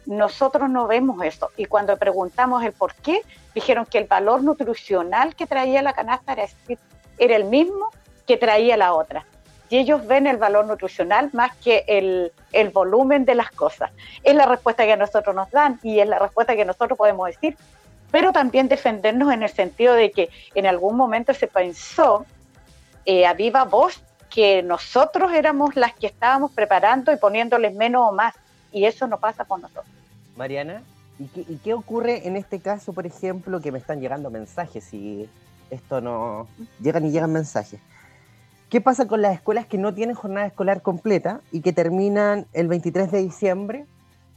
Nosotros 0.04 0.68
no 0.68 0.86
vemos 0.86 1.24
eso 1.24 1.50
y 1.56 1.64
cuando 1.64 1.96
preguntamos 1.96 2.62
el 2.62 2.72
por 2.72 2.94
qué, 2.94 3.22
dijeron 3.54 3.86
que 3.86 3.98
el 3.98 4.04
valor 4.04 4.42
nutricional 4.42 5.34
que 5.34 5.46
traía 5.46 5.82
la 5.82 5.92
canasta 5.92 6.32
era, 6.32 6.46
era 7.18 7.36
el 7.36 7.44
mismo 7.44 7.90
que 8.26 8.36
traía 8.36 8.76
la 8.76 8.92
otra 8.92 9.24
y 9.70 9.78
ellos 9.78 10.04
ven 10.06 10.26
el 10.26 10.36
valor 10.36 10.66
nutricional 10.66 11.30
más 11.32 11.56
que 11.58 11.84
el, 11.86 12.32
el, 12.52 12.70
volumen 12.70 13.24
de 13.24 13.36
las 13.36 13.52
cosas. 13.52 13.92
Es 14.24 14.34
la 14.34 14.44
respuesta 14.44 14.84
que 14.84 14.96
nosotros 14.96 15.34
nos 15.34 15.48
dan 15.52 15.78
y 15.84 16.00
es 16.00 16.08
la 16.08 16.18
respuesta 16.18 16.56
que 16.56 16.64
nosotros 16.64 16.98
podemos 16.98 17.28
decir, 17.28 17.56
pero 18.10 18.32
también 18.32 18.68
defendernos 18.68 19.32
en 19.32 19.44
el 19.44 19.48
sentido 19.48 19.94
de 19.94 20.10
que 20.10 20.28
en 20.56 20.66
algún 20.66 20.96
momento 20.96 21.32
se 21.32 21.46
pensó 21.46 22.26
eh, 23.06 23.24
a 23.24 23.32
viva 23.32 23.64
voz 23.64 24.02
que 24.28 24.62
nosotros 24.64 25.32
éramos 25.32 25.76
las 25.76 25.94
que 25.94 26.08
estábamos 26.08 26.50
preparando 26.50 27.12
y 27.12 27.16
poniéndoles 27.16 27.72
menos 27.74 28.08
o 28.08 28.12
más, 28.12 28.34
y 28.72 28.84
eso 28.86 29.06
no 29.06 29.18
pasa 29.18 29.44
con 29.44 29.62
nosotros. 29.62 29.86
Mariana, 30.36 30.82
¿y 31.20 31.26
qué, 31.26 31.44
¿y 31.48 31.56
qué 31.58 31.74
ocurre 31.74 32.26
en 32.26 32.36
este 32.36 32.58
caso, 32.58 32.92
por 32.92 33.06
ejemplo, 33.06 33.60
que 33.60 33.70
me 33.70 33.78
están 33.78 34.00
llegando 34.00 34.30
mensajes 34.30 34.92
y 34.92 35.28
esto 35.70 36.00
no... 36.00 36.48
Llegan 36.80 37.06
y 37.06 37.12
llegan 37.12 37.32
mensajes 37.32 37.80
¿Qué 38.70 38.80
pasa 38.80 39.08
con 39.08 39.20
las 39.20 39.34
escuelas 39.34 39.66
que 39.66 39.78
no 39.78 39.92
tienen 39.92 40.14
jornada 40.14 40.46
escolar 40.46 40.80
completa 40.80 41.40
y 41.50 41.60
que 41.60 41.72
terminan 41.72 42.46
el 42.52 42.68
23 42.68 43.10
de 43.10 43.18
diciembre? 43.18 43.84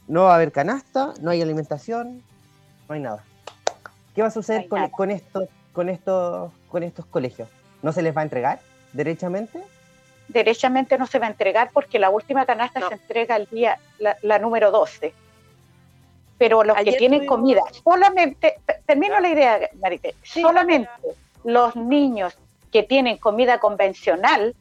No 0.07 0.23
va 0.23 0.31
a 0.31 0.35
haber 0.35 0.51
canasta, 0.51 1.13
no 1.21 1.29
hay 1.29 1.43
alimentación, 1.43 2.23
no 2.89 2.95
hay 2.95 2.99
nada. 2.99 3.23
¿Qué 4.15 4.23
va 4.23 4.29
a 4.29 4.31
suceder 4.31 4.67
con, 4.67 4.89
con, 4.89 5.11
esto, 5.11 5.47
con, 5.71 5.87
estos, 5.87 6.51
con 6.67 6.81
estos 6.81 7.05
colegios? 7.05 7.47
¿No 7.83 7.91
se 7.91 8.01
les 8.01 8.17
va 8.17 8.21
a 8.21 8.23
entregar 8.23 8.59
derechamente? 8.91 9.61
Derechamente 10.29 10.97
no 10.97 11.05
se 11.05 11.19
va 11.19 11.27
a 11.27 11.29
entregar 11.29 11.69
porque 11.71 11.99
la 11.99 12.09
última 12.09 12.47
canasta 12.47 12.87
se 12.87 12.95
entrega 12.95 13.35
el 13.35 13.47
día, 13.51 13.77
la, 13.99 14.39
número 14.39 14.71
12. 14.71 15.13
Pero 16.39 16.63
los 16.63 16.75
que 16.77 16.93
tienen 16.93 17.27
comida, 17.27 17.61
solamente, 17.83 18.55
termino 18.87 19.19
la 19.19 19.29
idea, 19.29 19.69
Marite, 19.79 20.15
solamente 20.23 20.89
los 21.43 21.75
niños 21.75 22.35
que 22.73 22.83
tienen 22.83 23.17
comida 23.17 23.59
convencional, 23.59 24.55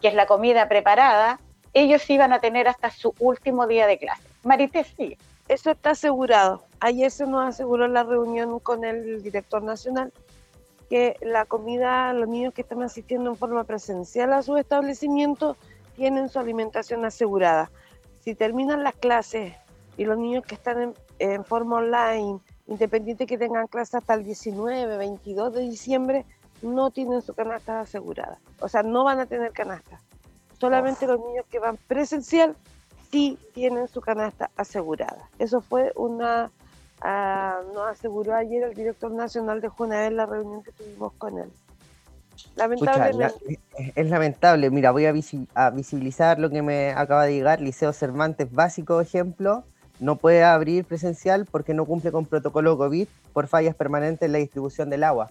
que 0.00 0.08
es 0.08 0.14
la 0.14 0.26
comida 0.26 0.68
preparada, 0.68 1.38
ellos 1.74 2.08
iban 2.08 2.32
a 2.32 2.40
tener 2.40 2.66
hasta 2.66 2.90
su 2.90 3.14
último 3.20 3.66
día 3.66 3.86
de 3.86 3.98
clase. 3.98 4.22
Marité, 4.42 4.84
sí. 4.84 5.18
Eso 5.48 5.70
está 5.70 5.90
asegurado. 5.90 6.64
Ayer 6.80 7.10
se 7.10 7.26
nos 7.26 7.46
aseguró 7.46 7.86
la 7.86 8.04
reunión 8.04 8.58
con 8.58 8.84
el 8.84 9.22
director 9.22 9.62
nacional 9.62 10.12
que 10.88 11.16
la 11.20 11.44
comida, 11.44 12.12
los 12.14 12.28
niños 12.28 12.54
que 12.54 12.62
están 12.62 12.82
asistiendo 12.82 13.30
en 13.30 13.36
forma 13.36 13.64
presencial 13.64 14.32
a 14.32 14.42
su 14.42 14.56
establecimiento 14.56 15.56
tienen 15.96 16.30
su 16.30 16.38
alimentación 16.38 17.04
asegurada. 17.04 17.70
Si 18.20 18.34
terminan 18.34 18.82
las 18.82 18.94
clases 18.94 19.54
y 19.98 20.04
los 20.04 20.16
niños 20.16 20.44
que 20.44 20.54
están 20.54 20.94
en, 21.18 21.44
forma 21.44 21.76
online, 21.76 22.40
independiente 22.66 23.26
que 23.26 23.36
tengan 23.36 23.66
clases 23.66 23.96
hasta 23.96 24.14
el 24.14 24.24
19, 24.24 24.96
22 24.96 25.52
de 25.52 25.60
diciembre, 25.60 26.24
no 26.62 26.90
tienen 26.90 27.22
su 27.22 27.34
canasta 27.34 27.80
asegurada. 27.80 28.38
O 28.60 28.68
sea, 28.68 28.82
no 28.82 29.04
van 29.04 29.20
a 29.20 29.26
tener 29.26 29.52
canasta. 29.52 30.00
Solamente 30.58 31.06
los 31.06 31.20
niños 31.20 31.46
que 31.50 31.58
van 31.58 31.76
presencial 31.76 32.56
sí 33.10 33.38
tienen 33.54 33.88
su 33.88 34.00
canasta 34.00 34.50
asegurada. 34.56 35.28
Eso 35.38 35.60
fue 35.60 35.92
una 35.94 36.50
Ah, 37.00 37.60
nos 37.72 37.86
aseguró 37.88 38.34
ayer 38.34 38.64
el 38.64 38.74
director 38.74 39.10
nacional 39.12 39.60
de 39.60 39.68
Junaed 39.68 40.12
la 40.12 40.26
reunión 40.26 40.62
que 40.62 40.72
tuvimos 40.72 41.12
con 41.14 41.38
él. 41.38 41.50
Lamentablemente. 42.56 43.60
es 43.94 44.10
lamentable. 44.10 44.70
Mira, 44.70 44.90
voy 44.90 45.06
a, 45.06 45.12
visibilizar 45.12 46.38
lo 46.38 46.50
que 46.50 46.62
me 46.62 46.90
acaba 46.90 47.24
de 47.24 47.34
llegar. 47.34 47.60
Liceo 47.60 47.92
Cervantes, 47.92 48.52
básico 48.52 49.00
ejemplo, 49.00 49.64
no 50.00 50.16
puede 50.16 50.44
abrir 50.44 50.84
presencial 50.84 51.46
porque 51.50 51.74
no 51.74 51.84
cumple 51.84 52.12
con 52.12 52.26
protocolo 52.26 52.76
COVID 52.76 53.08
por 53.32 53.46
fallas 53.46 53.74
permanentes 53.74 54.26
en 54.26 54.32
la 54.32 54.38
distribución 54.38 54.90
del 54.90 55.04
agua. 55.04 55.30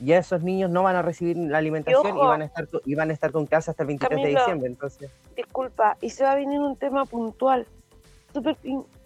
Y 0.00 0.12
esos 0.12 0.42
niños 0.42 0.70
no 0.70 0.82
van 0.82 0.96
a 0.96 1.02
recibir 1.02 1.36
la 1.36 1.58
alimentación 1.58 2.16
y, 2.16 2.20
van, 2.20 2.42
a 2.42 2.44
estar, 2.44 2.68
y 2.84 2.94
van 2.94 3.10
a 3.10 3.12
estar 3.12 3.32
con 3.32 3.46
casa 3.46 3.70
hasta 3.70 3.84
el 3.84 3.88
23 3.88 4.22
de 4.22 4.28
diciembre. 4.28 4.68
Entonces. 4.68 5.10
Disculpa, 5.36 5.96
y 6.00 6.10
se 6.10 6.24
va 6.24 6.32
a 6.32 6.34
venir 6.34 6.60
un 6.60 6.76
tema 6.76 7.04
puntual, 7.04 7.66
súper 8.32 8.56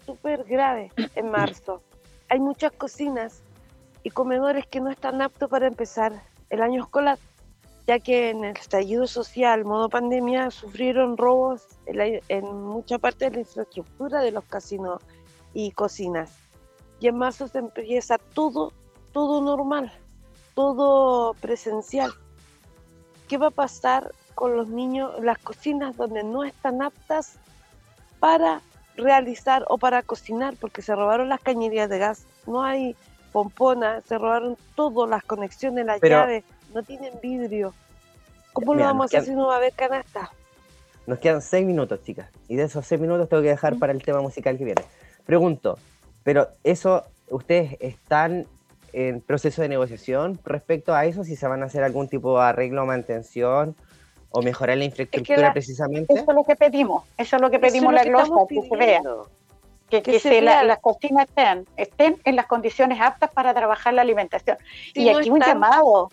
súper 0.09 0.43
grave 0.45 0.91
en 1.15 1.29
marzo. 1.31 1.83
Hay 2.29 2.39
muchas 2.39 2.71
cocinas 2.71 3.43
y 4.03 4.09
comedores 4.09 4.65
que 4.65 4.81
no 4.81 4.89
están 4.89 5.21
aptos 5.21 5.49
para 5.49 5.67
empezar 5.67 6.13
el 6.49 6.61
año 6.61 6.81
escolar, 6.81 7.19
ya 7.85 7.99
que 7.99 8.31
en 8.31 8.43
el 8.43 8.57
estallido 8.57 9.05
social, 9.05 9.65
modo 9.65 9.87
pandemia, 9.87 10.49
sufrieron 10.49 11.15
robos 11.15 11.67
en, 11.85 12.45
mucha 12.63 12.97
parte 12.97 13.25
de 13.25 13.31
la 13.31 13.39
infraestructura 13.41 14.21
de 14.21 14.31
los 14.31 14.43
casinos 14.45 15.01
y 15.53 15.71
cocinas. 15.71 16.37
Y 16.99 17.07
en 17.07 17.17
marzo 17.17 17.47
se 17.47 17.59
empieza 17.59 18.17
todo, 18.17 18.73
todo 19.11 19.41
normal, 19.41 19.91
todo 20.59 21.35
presencial. 21.35 22.11
¿Qué 23.29 23.37
va 23.37 23.47
a 23.47 23.51
pasar 23.51 24.11
con 24.35 24.57
los 24.57 24.67
niños, 24.67 25.13
las 25.23 25.37
cocinas 25.37 25.95
donde 25.95 26.21
no 26.21 26.43
están 26.43 26.81
aptas 26.81 27.37
para 28.19 28.59
realizar 28.97 29.63
o 29.69 29.77
para 29.77 30.03
cocinar, 30.03 30.55
porque 30.59 30.81
se 30.81 30.93
robaron 30.93 31.29
las 31.29 31.39
cañerías 31.39 31.89
de 31.89 31.99
gas, 31.99 32.25
no 32.45 32.61
hay 32.61 32.97
pomponas, 33.31 34.03
se 34.03 34.17
robaron 34.17 34.57
todas 34.75 35.09
las 35.09 35.23
conexiones, 35.23 35.85
las 35.85 36.01
llaves, 36.01 36.43
no 36.73 36.83
tienen 36.83 37.13
vidrio. 37.23 37.73
¿Cómo 38.51 38.75
lo 38.75 38.83
vamos 38.83 39.03
a 39.03 39.05
hacer 39.05 39.29
si 39.29 39.31
no 39.31 39.47
va 39.47 39.53
a 39.53 39.57
haber 39.59 39.71
canasta? 39.71 40.29
Nos 41.07 41.19
quedan 41.19 41.41
seis 41.41 41.65
minutos, 41.65 42.03
chicas, 42.03 42.29
y 42.49 42.57
de 42.57 42.63
esos 42.63 42.85
seis 42.85 42.99
minutos 42.99 43.29
tengo 43.29 43.43
que 43.43 43.47
dejar 43.47 43.79
para 43.79 43.93
el 43.93 44.03
tema 44.03 44.19
musical 44.19 44.57
que 44.57 44.65
viene. 44.65 44.83
Pregunto, 45.25 45.79
pero 46.25 46.49
eso, 46.65 47.05
¿ustedes 47.29 47.77
están 47.79 48.45
en 48.93 49.21
proceso 49.21 49.61
de 49.61 49.69
negociación 49.69 50.39
respecto 50.43 50.93
a 50.93 51.05
eso? 51.05 51.23
Si 51.23 51.35
se 51.35 51.47
van 51.47 51.63
a 51.63 51.65
hacer 51.65 51.83
algún 51.83 52.07
tipo 52.07 52.37
de 52.37 52.45
arreglo 52.45 52.83
o 52.83 52.85
mantención 52.85 53.75
o 54.31 54.41
mejorar 54.41 54.77
la 54.77 54.85
infraestructura 54.85 55.51
precisamente. 55.53 56.13
Eso 56.13 56.25
es 56.27 56.35
lo 56.35 56.43
que 56.43 56.55
pedimos, 56.55 57.03
eso 57.17 57.35
es 57.35 57.41
lo 57.41 57.49
que 57.49 57.59
pedimos 57.59 57.93
la 57.93 58.03
glosa, 58.03 58.33
que 58.47 58.61
se 58.61 58.75
vea. 58.75 59.01
Que, 59.89 60.03
que, 60.03 60.41
las 60.41 60.79
cocinas 60.79 61.27
estén, 61.27 61.65
estén 61.75 62.17
en 62.23 62.35
las 62.35 62.45
condiciones 62.45 63.01
aptas 63.01 63.31
para 63.31 63.55
trabajar 63.55 63.93
la 63.95 64.03
alimentación. 64.03 64.57
y 64.93 65.09
aquí 65.09 65.31
un 65.31 65.39
llamado, 65.39 66.11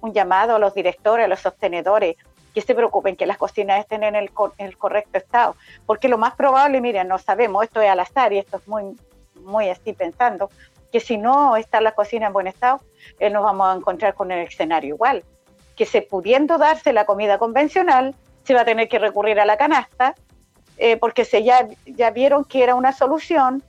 un 0.00 0.12
llamado 0.12 0.54
a 0.54 0.58
los 0.60 0.74
directores, 0.74 1.24
a 1.24 1.28
los 1.28 1.40
sostenedores, 1.40 2.16
que 2.54 2.60
se 2.60 2.74
preocupen 2.74 3.16
que 3.16 3.26
las 3.26 3.36
cocinas 3.36 3.80
estén 3.80 4.04
en 4.04 4.14
el, 4.14 4.30
el 4.58 4.78
correcto 4.78 5.18
estado. 5.18 5.56
Porque 5.86 6.08
lo 6.08 6.18
más 6.18 6.34
probable, 6.34 6.80
miren, 6.80 7.08
no 7.08 7.18
sabemos, 7.18 7.64
esto 7.64 7.80
es 7.80 7.90
al 7.90 7.98
azar 7.98 8.32
y 8.32 8.38
esto 8.38 8.58
es 8.58 8.68
muy, 8.68 8.96
muy 9.42 9.68
así 9.68 9.92
pensando, 9.92 10.50
que 10.92 11.00
si 11.00 11.16
no 11.16 11.56
está 11.56 11.80
la 11.80 11.92
cocina 11.92 12.26
en 12.26 12.32
buen 12.32 12.46
estado, 12.46 12.80
eh, 13.18 13.30
nos 13.30 13.42
vamos 13.42 13.68
a 13.68 13.76
encontrar 13.76 14.14
con 14.14 14.30
el 14.32 14.46
escenario 14.46 14.94
igual 14.94 15.24
que 15.86 16.02
pudiendo 16.02 16.58
darse 16.58 16.92
la 16.92 17.06
comida 17.06 17.38
convencional, 17.38 18.14
se 18.44 18.52
va 18.52 18.62
a 18.62 18.64
tener 18.64 18.88
que 18.88 18.98
recurrir 18.98 19.40
a 19.40 19.46
la 19.46 19.56
canasta, 19.56 20.14
eh, 20.76 20.98
porque 20.98 21.24
se 21.24 21.42
ya, 21.42 21.68
ya 21.86 22.10
vieron 22.10 22.44
que 22.44 22.62
era 22.62 22.74
una 22.74 22.92
solución 22.92 23.62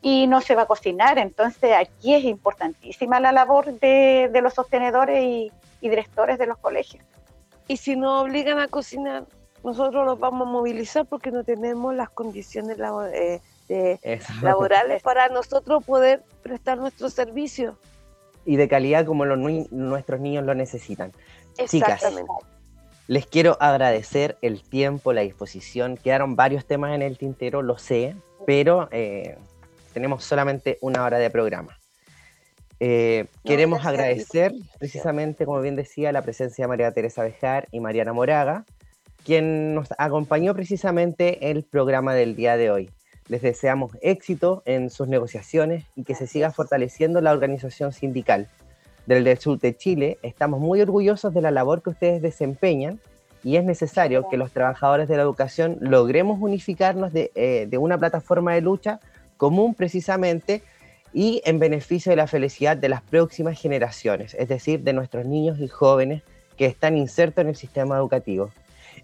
y 0.00 0.26
no 0.26 0.40
se 0.40 0.54
va 0.54 0.62
a 0.62 0.66
cocinar. 0.66 1.18
Entonces 1.18 1.72
aquí 1.76 2.14
es 2.14 2.24
importantísima 2.24 3.20
la 3.20 3.32
labor 3.32 3.78
de, 3.78 4.30
los 4.42 4.54
sostenedores 4.54 5.22
y, 5.22 5.52
directores 5.82 6.38
de 6.38 6.46
los 6.46 6.58
colegios. 6.58 7.04
Y 7.66 7.76
si 7.76 7.96
nos 7.96 8.22
obligan 8.22 8.58
a 8.58 8.68
cocinar, 8.68 9.24
nosotros 9.62 10.04
los 10.04 10.18
vamos 10.18 10.48
a 10.48 10.50
movilizar 10.50 11.06
porque 11.06 11.30
no 11.30 11.44
tenemos 11.44 11.94
las 11.94 12.10
condiciones 12.10 12.78
eh, 13.12 13.40
laborales 14.42 15.02
para 15.02 15.28
nosotros 15.28 15.84
poder 15.84 16.24
prestar 16.42 16.78
nuestro 16.78 17.10
servicio. 17.10 17.78
Y 18.44 18.56
de 18.56 18.68
calidad 18.68 19.04
como 19.04 19.24
los, 19.24 19.38
nuestros 19.70 20.20
niños 20.20 20.44
lo 20.44 20.54
necesitan. 20.54 21.12
Chicas, 21.66 22.02
les 23.06 23.26
quiero 23.26 23.56
agradecer 23.60 24.38
el 24.40 24.62
tiempo, 24.62 25.12
la 25.12 25.22
disposición. 25.22 25.96
Quedaron 25.96 26.36
varios 26.36 26.64
temas 26.64 26.94
en 26.94 27.02
el 27.02 27.18
tintero, 27.18 27.60
lo 27.60 27.76
sé, 27.76 28.16
pero 28.46 28.88
eh, 28.92 29.36
tenemos 29.92 30.24
solamente 30.24 30.78
una 30.80 31.04
hora 31.04 31.18
de 31.18 31.28
programa. 31.30 31.76
Eh, 32.78 33.26
queremos 33.44 33.84
agradecer 33.84 34.52
precisamente, 34.78 35.44
como 35.44 35.60
bien 35.60 35.76
decía, 35.76 36.12
la 36.12 36.22
presencia 36.22 36.64
de 36.64 36.68
María 36.68 36.92
Teresa 36.92 37.22
Bejar 37.22 37.68
y 37.72 37.80
Mariana 37.80 38.12
Moraga, 38.14 38.64
quien 39.24 39.74
nos 39.74 39.88
acompañó 39.98 40.54
precisamente 40.54 41.50
el 41.50 41.64
programa 41.64 42.14
del 42.14 42.36
día 42.36 42.56
de 42.56 42.70
hoy. 42.70 42.90
Les 43.30 43.42
deseamos 43.42 43.92
éxito 44.02 44.64
en 44.64 44.90
sus 44.90 45.06
negociaciones 45.06 45.84
y 45.94 46.02
que 46.02 46.16
se 46.16 46.26
siga 46.26 46.50
fortaleciendo 46.50 47.20
la 47.20 47.30
organización 47.30 47.92
sindical 47.92 48.48
del 49.06 49.38
sur 49.38 49.56
de 49.60 49.76
Chile, 49.76 50.18
estamos 50.22 50.58
muy 50.58 50.80
orgullosos 50.80 51.32
de 51.32 51.40
la 51.40 51.52
labor 51.52 51.80
que 51.80 51.90
ustedes 51.90 52.22
desempeñan 52.22 52.98
y 53.44 53.54
es 53.54 53.62
necesario 53.62 54.28
que 54.28 54.36
los 54.36 54.50
trabajadores 54.50 55.06
de 55.06 55.16
la 55.16 55.22
educación 55.22 55.76
logremos 55.78 56.40
unificarnos 56.40 57.12
de, 57.12 57.30
eh, 57.36 57.68
de 57.70 57.78
una 57.78 57.98
plataforma 57.98 58.52
de 58.54 58.62
lucha 58.62 58.98
común 59.36 59.74
precisamente 59.74 60.64
y 61.12 61.40
en 61.44 61.60
beneficio 61.60 62.10
de 62.10 62.16
la 62.16 62.26
felicidad 62.26 62.76
de 62.76 62.88
las 62.88 63.00
próximas 63.00 63.60
generaciones, 63.60 64.34
es 64.34 64.48
decir, 64.48 64.80
de 64.80 64.92
nuestros 64.92 65.24
niños 65.24 65.60
y 65.60 65.68
jóvenes 65.68 66.24
que 66.56 66.66
están 66.66 66.96
insertos 66.96 67.42
en 67.42 67.50
el 67.50 67.56
sistema 67.56 67.96
educativo. 67.96 68.50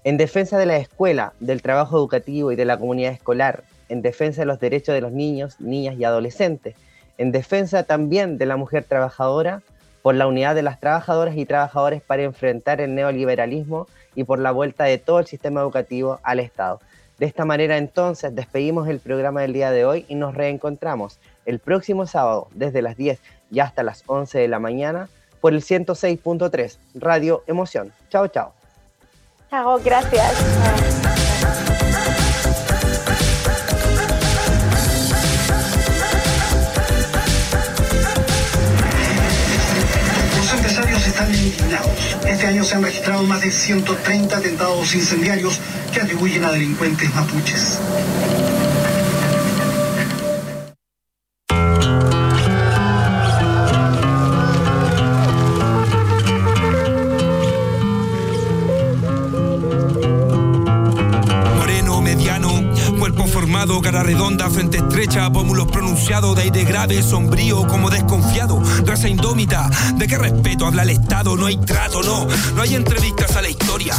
En 0.03 0.16
defensa 0.16 0.59
de 0.59 0.66
la 0.66 0.79
escuela, 0.79 1.33
del 1.39 1.62
trabajo 1.62 1.97
educativo 1.97 2.51
y 2.51 2.57
de 2.57 2.64
la 2.64 2.77
comunidad 2.77 3.12
escolar, 3.12 3.62
en 3.89 4.03
defensa 4.03 4.43
de 4.43 4.47
los 4.47 4.61
derechos 4.61 4.95
de 4.95 5.01
los 5.01 5.12
niños, 5.12 5.61
niñas 5.61 5.97
y 5.99 6.05
adolescentes, 6.05 6.76
en 7.18 7.32
defensa 7.32 7.84
también 7.84 8.39
de 8.39 8.47
la 8.47 8.57
mujer 8.57 8.84
trabajadora, 8.84 9.62
por 10.07 10.14
la 10.14 10.28
unidad 10.28 10.55
de 10.55 10.62
las 10.62 10.78
trabajadoras 10.78 11.37
y 11.37 11.47
trabajadores 11.47 12.01
para 12.01 12.22
enfrentar 12.22 12.80
el 12.80 12.95
neoliberalismo 12.95 13.89
y 14.14 14.22
por 14.22 14.39
la 14.39 14.53
vuelta 14.53 14.84
de 14.84 14.99
todo 14.99 15.18
el 15.18 15.26
sistema 15.26 15.61
educativo 15.61 16.20
al 16.22 16.39
Estado. 16.39 16.80
De 17.18 17.26
esta 17.26 17.45
manera 17.45 17.76
entonces 17.76 18.32
despedimos 18.32 18.87
el 18.89 19.01
programa 19.01 19.41
del 19.41 19.53
día 19.53 19.72
de 19.72 19.84
hoy 19.84 20.05
y 20.07 20.14
nos 20.14 20.37
reencontramos 20.37 21.18
el 21.45 21.59
próximo 21.59 22.07
sábado 22.07 22.47
desde 22.53 22.82
las 22.82 22.97
10 22.97 23.18
y 23.51 23.59
hasta 23.59 23.82
las 23.82 24.05
11 24.07 24.39
de 24.39 24.47
la 24.47 24.61
mañana 24.61 25.09
por 25.41 25.55
el 25.55 25.62
106.3 25.62 26.78
Radio 26.95 27.43
Emoción. 27.49 27.93
Chao, 28.09 28.28
chao. 28.28 28.53
Chao, 29.51 29.80
gracias. 29.82 31.05
Este 42.47 42.59
año 42.59 42.64
se 42.64 42.76
han 42.76 42.84
registrado 42.84 43.24
más 43.24 43.40
de 43.40 43.51
130 43.51 44.36
atentados 44.36 44.94
incendiarios 44.94 45.59
que 45.92 46.01
atribuyen 46.01 46.44
a 46.44 46.53
delincuentes 46.53 47.12
mapuches. 47.12 47.80
Rómulos 66.07 66.36
pronunciados 66.36 66.36
de 66.36 66.42
aire 66.42 66.64
grave, 66.64 67.02
sombrío 67.02 67.66
como 67.66 67.90
desconfiado. 67.90 68.62
Raza 68.84 69.09
indómita, 69.09 69.68
¿de 69.94 70.07
qué 70.07 70.18
respeto 70.18 70.66
habla 70.66 70.82
el 70.82 70.90
Estado? 70.90 71.36
No 71.36 71.46
hay 71.46 71.57
trato, 71.57 72.02
no, 72.02 72.26
no 72.54 72.62
hay 72.62 72.74
entrevistas 72.74 73.36
a 73.36 73.42
la 73.42 73.48
historia. 73.48 73.94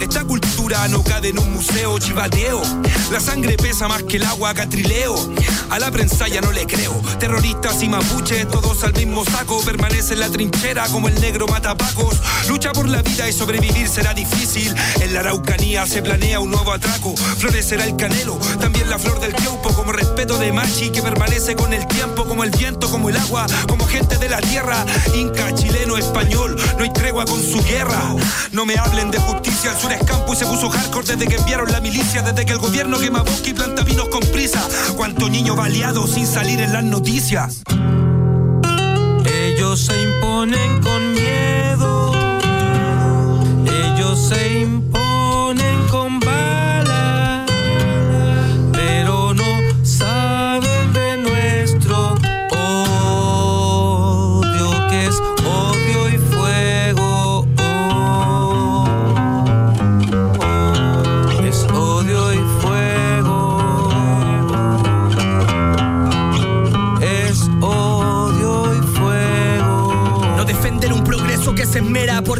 Esta 0.00 0.24
cultura 0.24 0.61
no 0.72 1.04
cabe 1.04 1.28
en 1.28 1.38
un 1.38 1.52
museo 1.52 1.98
chivateo. 1.98 2.62
La 3.10 3.20
sangre 3.20 3.56
pesa 3.58 3.88
más 3.88 4.02
que 4.04 4.16
el 4.16 4.24
agua 4.24 4.54
catrileo. 4.54 5.14
A 5.68 5.78
la 5.78 5.90
prensa 5.90 6.28
ya 6.28 6.40
no 6.40 6.50
le 6.50 6.66
creo. 6.66 6.98
Terroristas 7.18 7.82
y 7.82 7.90
mapuches, 7.90 8.48
todos 8.48 8.82
al 8.82 8.94
mismo 8.94 9.22
saco. 9.24 9.62
Permanece 9.64 10.14
en 10.14 10.20
la 10.20 10.30
trinchera 10.30 10.86
como 10.88 11.08
el 11.08 11.20
negro 11.20 11.46
matapacos. 11.46 12.16
Lucha 12.48 12.72
por 12.72 12.88
la 12.88 13.02
vida 13.02 13.28
y 13.28 13.34
sobrevivir 13.34 13.86
será 13.86 14.14
difícil. 14.14 14.74
En 15.00 15.12
la 15.12 15.20
Araucanía 15.20 15.86
se 15.86 16.00
planea 16.00 16.40
un 16.40 16.50
nuevo 16.50 16.72
atraco. 16.72 17.14
Florecerá 17.16 17.84
el 17.84 17.96
canelo, 17.96 18.38
también 18.58 18.88
la 18.88 18.98
flor 18.98 19.20
del 19.20 19.34
tiempo 19.34 19.74
como 19.74 19.92
respeto 19.92 20.38
de 20.38 20.52
machi 20.52 20.90
que 20.90 21.02
permanece 21.02 21.54
con 21.54 21.74
el 21.74 21.86
tiempo, 21.86 22.24
como 22.24 22.44
el 22.44 22.50
viento, 22.50 22.90
como 22.90 23.10
el 23.10 23.16
agua, 23.18 23.46
como 23.68 23.86
gente 23.86 24.16
de 24.16 24.28
la 24.30 24.40
tierra. 24.40 24.86
Inca, 25.14 25.54
chileno, 25.54 25.98
español, 25.98 26.56
no 26.78 26.82
hay 26.82 26.92
tregua 26.92 27.26
con 27.26 27.42
su 27.42 27.62
guerra. 27.62 28.14
No 28.52 28.64
me 28.64 28.78
hablen 28.78 29.10
de 29.10 29.18
justicia, 29.18 29.72
el 29.72 29.78
sur 29.78 29.92
es 29.92 30.02
campo 30.04 30.32
y 30.32 30.36
se 30.36 30.46
puso 30.46 30.61
desde 30.70 31.26
que 31.26 31.34
enviaron 31.34 31.72
la 31.72 31.80
milicia, 31.80 32.22
desde 32.22 32.46
que 32.46 32.52
el 32.52 32.58
gobierno 32.58 32.96
quema 33.00 33.22
bosque 33.22 33.50
y 33.50 33.52
planta 33.52 33.82
vinos 33.82 34.08
con 34.08 34.20
prisa. 34.20 34.62
Cuánto 34.96 35.28
niño 35.28 35.56
baleado 35.56 36.06
sin 36.06 36.24
salir 36.24 36.60
en 36.60 36.72
las 36.72 36.84
noticias. 36.84 37.64
Ellos 39.24 39.80
se 39.80 40.02
imponen 40.02 40.80
con 40.80 41.12
miedo. 41.14 42.12
Ellos 43.66 44.28
se 44.28 44.60
imponen 44.60 44.91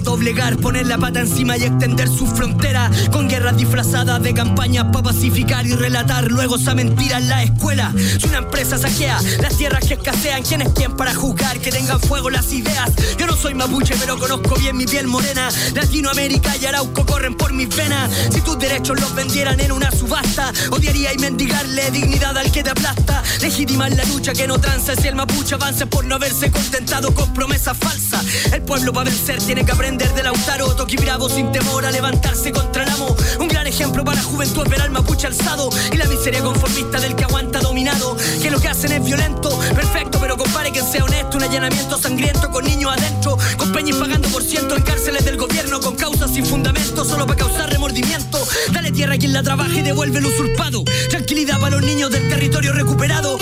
doblegar, 0.02 0.56
poner 0.56 0.86
la 0.86 0.98
pata 0.98 1.20
encima 1.20 1.56
y 1.56 1.64
extender 1.64 2.08
su 2.08 2.26
frontera. 2.26 2.90
Con 3.10 3.28
guerras 3.28 3.56
disfrazadas 3.56 4.22
de 4.22 4.34
campañas 4.34 4.86
para 4.92 5.04
pacificar 5.04 5.66
y 5.66 5.74
relatar 5.74 6.30
luego 6.30 6.56
esa 6.56 6.74
mentira 6.74 7.18
en 7.18 7.28
la 7.28 7.42
escuela. 7.42 7.92
Si 8.20 8.26
una 8.26 8.38
empresa 8.38 8.78
saquea 8.78 9.20
las 9.40 9.56
tierras 9.56 9.84
que 9.86 9.94
escasean, 9.94 10.42
¿quién 10.42 10.62
es 10.62 10.70
quién 10.74 10.96
para 10.96 11.14
juzgar 11.14 11.58
que 11.60 11.70
tengan 11.70 12.00
fuego 12.00 12.30
las 12.30 12.52
ideas? 12.52 12.90
Yo 13.18 13.26
no 13.26 13.36
soy 13.36 13.54
mapuche, 13.54 13.94
pero 14.00 14.18
conozco 14.18 14.56
bien 14.56 14.76
mi 14.76 14.86
piel 14.86 15.06
morena. 15.06 15.48
Latinoamérica 15.74 16.56
y 16.56 16.66
Arauco 16.66 17.06
corren 17.06 17.34
por 17.34 17.52
mis 17.52 17.74
venas. 17.74 18.10
Si 18.32 18.40
tus 18.40 18.58
derechos 18.58 19.00
los 19.00 19.14
vendieran 19.14 19.60
en 19.60 19.72
una 19.72 19.90
subasta, 19.90 20.52
odiaría 20.70 21.12
y 21.12 21.18
mendigarle 21.18 21.90
dignidad 21.90 22.36
al 22.36 22.50
que 22.50 22.62
te 22.62 22.70
aplasta. 22.70 23.22
Legitimar 23.40 23.92
la 23.92 24.04
lucha 24.04 24.32
que 24.32 24.46
no 24.46 24.58
tranza 24.58 24.94
si 24.96 25.08
el 25.08 25.14
mapuche 25.14 25.54
avanza 25.54 25.86
por 25.86 26.04
no 26.04 26.16
haberse 26.16 26.50
contentado 26.50 27.14
con 27.14 27.32
promesas 27.34 27.76
falsas. 27.76 28.24
El 28.52 28.62
pueblo 28.62 28.92
para 28.92 29.10
vencer 29.10 29.38
tiene 29.42 29.64
que 29.64 29.72
aprender 29.72 29.91
de 29.98 30.22
Lautaro, 30.22 30.74
Toqui 30.74 30.96
Bravo 30.96 31.28
sin 31.28 31.52
temor 31.52 31.84
a 31.84 31.90
levantarse 31.90 32.50
contra 32.50 32.84
el 32.84 32.90
amo. 32.90 33.14
Un 33.38 33.48
gran 33.48 33.66
ejemplo 33.66 34.02
para 34.02 34.16
la 34.16 34.22
juventud 34.22 34.66
ver 34.66 34.80
al 34.80 34.90
mapuche 34.90 35.26
alzado 35.26 35.68
y 35.92 35.96
la 35.98 36.06
miseria 36.06 36.42
conformista 36.42 36.98
del 36.98 37.14
que 37.14 37.24
aguanta 37.24 37.60
dominado. 37.60 38.16
Que 38.40 38.50
lo 38.50 38.58
que 38.58 38.68
hacen 38.68 38.92
es 38.92 39.04
violento, 39.04 39.50
perfecto, 39.74 40.18
pero 40.18 40.38
compare 40.38 40.72
que 40.72 40.80
sea 40.80 41.04
honesto. 41.04 41.36
Un 41.36 41.42
allanamiento 41.42 41.98
sangriento 41.98 42.50
con 42.50 42.64
niños 42.64 42.90
adentro, 42.96 43.36
con 43.58 43.70
peñas 43.72 43.98
pagando 43.98 44.28
por 44.28 44.42
ciento 44.42 44.76
en 44.76 44.82
cárceles 44.82 45.26
del 45.26 45.36
gobierno, 45.36 45.78
con 45.80 45.94
causas 45.94 46.30
sin 46.32 46.46
fundamento, 46.46 47.04
solo 47.04 47.26
para 47.26 47.40
causar 47.40 47.70
remordimiento. 47.70 48.38
Dale 48.72 48.92
tierra 48.92 49.14
a 49.14 49.18
quien 49.18 49.34
la 49.34 49.42
trabaja 49.42 49.74
y 49.78 49.82
devuelve 49.82 50.20
el 50.20 50.26
usurpado. 50.26 50.84
Tranquilidad 51.10 51.60
para 51.60 51.76
los 51.76 51.84
niños 51.84 52.10
del 52.10 52.28
territorio 52.30 52.72
recuperado. 52.72 53.38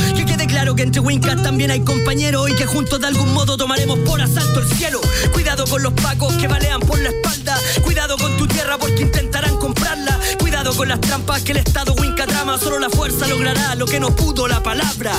Claro 0.51 0.75
que 0.75 0.83
entre 0.83 1.01
Wincas 1.01 1.43
también 1.43 1.71
hay 1.71 1.81
compañeros 1.81 2.51
y 2.51 2.55
que 2.57 2.67
juntos 2.67 3.01
de 3.01 3.07
algún 3.07 3.33
modo 3.33 3.57
tomaremos 3.57 3.99
por 4.01 4.21
asalto 4.21 4.61
el 4.61 4.69
cielo. 4.69 5.01
Cuidado 5.33 5.65
con 5.67 5.83
los 5.83 5.93
pacos 5.95 6.35
que 6.35 6.49
balean 6.49 6.81
por 6.81 6.99
la 6.99 7.11
espalda. 7.11 7.57
Cuidado 7.83 8.19
con 8.19 8.37
tu 8.37 8.47
tierra 8.47 8.77
porque 8.79 9.03
intentarán 9.03 9.57
comprarla. 9.57 10.19
Cuidado 10.39 10.75
con 10.75 10.89
las 10.89 11.01
trampas 11.01 11.43
que 11.43 11.53
el 11.53 11.59
Estado 11.59 11.95
Winca 11.95 12.27
trama. 12.27 12.59
Solo 12.59 12.79
la 12.79 12.91
fuerza 12.91 13.27
logrará 13.29 13.75
lo 13.77 13.87
que 13.87 14.01
no 14.01 14.15
pudo 14.15 14.49
la 14.49 14.63
palabra. 14.63 15.13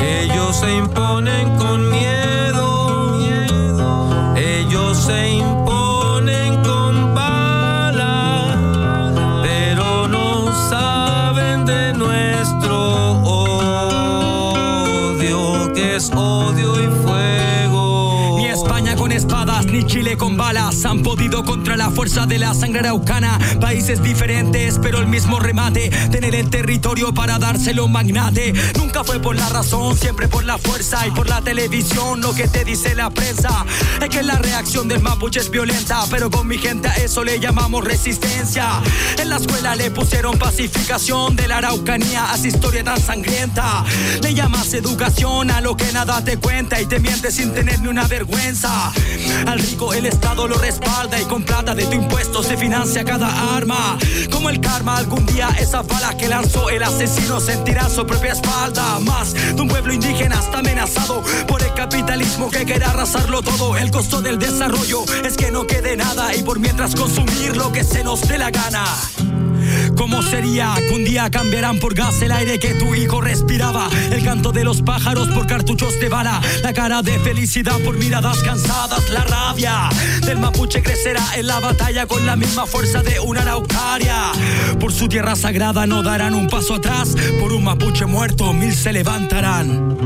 Ellos 0.00 0.56
se 0.56 0.74
imponen 0.74 1.56
con 1.56 1.90
miedo. 1.90 3.18
Ellos 4.36 4.98
se 5.04 5.28
imponen 5.28 5.55
balas 20.46 20.84
han 20.84 21.02
podido 21.02 21.44
contra 21.44 21.76
la 21.76 21.90
fuerza 21.90 22.24
de 22.24 22.38
la 22.38 22.54
sangre 22.54 22.78
araucana. 22.78 23.36
Países 23.60 24.00
diferentes, 24.00 24.78
pero 24.80 25.00
el 25.00 25.08
mismo 25.08 25.40
remate. 25.40 25.90
Tener 26.12 26.36
el 26.36 26.48
territorio 26.50 27.12
para 27.12 27.40
dárselo 27.40 27.88
magnate. 27.88 28.52
Nunca 28.76 29.02
fue 29.02 29.18
por 29.18 29.34
la 29.34 29.48
razón, 29.48 29.96
siempre 29.96 30.28
por 30.28 30.44
la 30.44 30.56
fuerza 30.56 31.04
y 31.04 31.10
por 31.10 31.28
la 31.28 31.40
televisión. 31.40 32.20
Lo 32.20 32.32
que 32.32 32.46
te 32.46 32.64
dice 32.64 32.94
la 32.94 33.10
prensa 33.10 33.66
es 34.00 34.08
que 34.08 34.22
la 34.22 34.38
reacción 34.38 34.86
del 34.86 35.00
mapuche 35.00 35.40
es 35.40 35.50
violenta, 35.50 36.04
pero 36.10 36.30
con 36.30 36.46
mi 36.46 36.58
gente 36.58 36.86
a 36.86 36.94
eso 36.94 37.24
le 37.24 37.40
llamamos 37.40 37.84
resistencia. 37.84 38.68
En 39.18 39.28
la 39.30 39.38
escuela 39.38 39.74
le 39.74 39.90
pusieron 39.90 40.38
pacificación 40.38 41.34
de 41.34 41.48
la 41.48 41.56
araucanía 41.56 42.30
a 42.30 42.36
esa 42.36 42.46
historia 42.46 42.84
tan 42.84 43.00
sangrienta. 43.00 43.84
Le 44.22 44.32
llamas 44.32 44.72
educación 44.74 45.50
a 45.50 45.60
lo 45.60 45.76
que 45.76 45.90
nada 45.90 46.22
te 46.22 46.36
cuenta 46.36 46.80
y 46.80 46.86
te 46.86 47.00
mientes 47.00 47.34
sin 47.34 47.52
tener 47.52 47.80
ni 47.80 47.88
una 47.88 48.06
vergüenza. 48.06 48.92
Al 49.44 49.58
rico 49.58 49.92
el 49.92 50.06
Estado 50.06 50.36
lo 50.48 50.58
respalda 50.58 51.20
y 51.20 51.24
con 51.24 51.42
plata 51.42 51.74
de 51.74 51.86
tu 51.86 51.92
impuesto 51.94 52.42
se 52.42 52.56
financia 52.56 53.04
cada 53.04 53.56
arma. 53.56 53.98
Como 54.30 54.50
el 54.50 54.60
karma, 54.60 54.96
algún 54.96 55.24
día 55.26 55.48
esa 55.58 55.82
bala 55.82 56.16
que 56.16 56.28
lanzó 56.28 56.70
el 56.70 56.82
asesino 56.82 57.40
sentirá 57.40 57.88
su 57.88 58.06
propia 58.06 58.32
espalda. 58.32 58.98
Más 59.00 59.34
de 59.34 59.60
un 59.60 59.68
pueblo 59.68 59.92
indígena 59.92 60.38
está 60.38 60.58
amenazado 60.58 61.22
por 61.46 61.62
el 61.62 61.72
capitalismo 61.74 62.50
que 62.50 62.64
quiere 62.64 62.84
arrasarlo 62.84 63.42
todo. 63.42 63.76
El 63.76 63.90
costo 63.90 64.20
del 64.20 64.38
desarrollo 64.38 65.04
es 65.24 65.36
que 65.36 65.50
no 65.50 65.66
quede 65.66 65.96
nada 65.96 66.34
y 66.34 66.42
por 66.42 66.58
mientras 66.58 66.94
consumir 66.94 67.56
lo 67.56 67.72
que 67.72 67.84
se 67.84 68.04
nos 68.04 68.20
dé 68.28 68.38
la 68.38 68.50
gana. 68.50 68.84
¿Cómo 69.96 70.22
sería 70.22 70.74
que 70.76 70.94
un 70.94 71.04
día 71.04 71.30
cambiarán 71.30 71.78
por 71.78 71.94
gas 71.94 72.20
el 72.22 72.32
aire 72.32 72.58
que 72.58 72.74
tu 72.74 72.94
hijo 72.94 73.20
respiraba? 73.20 73.88
El 74.10 74.22
canto 74.24 74.52
de 74.52 74.64
los 74.64 74.82
pájaros 74.82 75.28
por 75.28 75.46
cartuchos 75.46 75.98
de 75.98 76.08
bala, 76.08 76.40
la 76.62 76.72
cara 76.72 77.02
de 77.02 77.18
felicidad 77.18 77.78
por 77.80 77.96
miradas 77.96 78.42
cansadas, 78.42 79.08
la 79.10 79.24
rabia 79.24 79.88
del 80.24 80.38
mapuche 80.38 80.82
crecerá 80.82 81.22
en 81.36 81.46
la 81.46 81.60
batalla 81.60 82.06
con 82.06 82.26
la 82.26 82.36
misma 82.36 82.66
fuerza 82.66 83.02
de 83.02 83.18
una 83.20 83.42
araucaria. 83.42 84.32
Por 84.78 84.92
su 84.92 85.08
tierra 85.08 85.34
sagrada 85.34 85.86
no 85.86 86.02
darán 86.02 86.34
un 86.34 86.48
paso 86.48 86.74
atrás, 86.74 87.14
por 87.40 87.52
un 87.52 87.64
mapuche 87.64 88.06
muerto 88.06 88.52
mil 88.52 88.74
se 88.74 88.92
levantarán. 88.92 89.96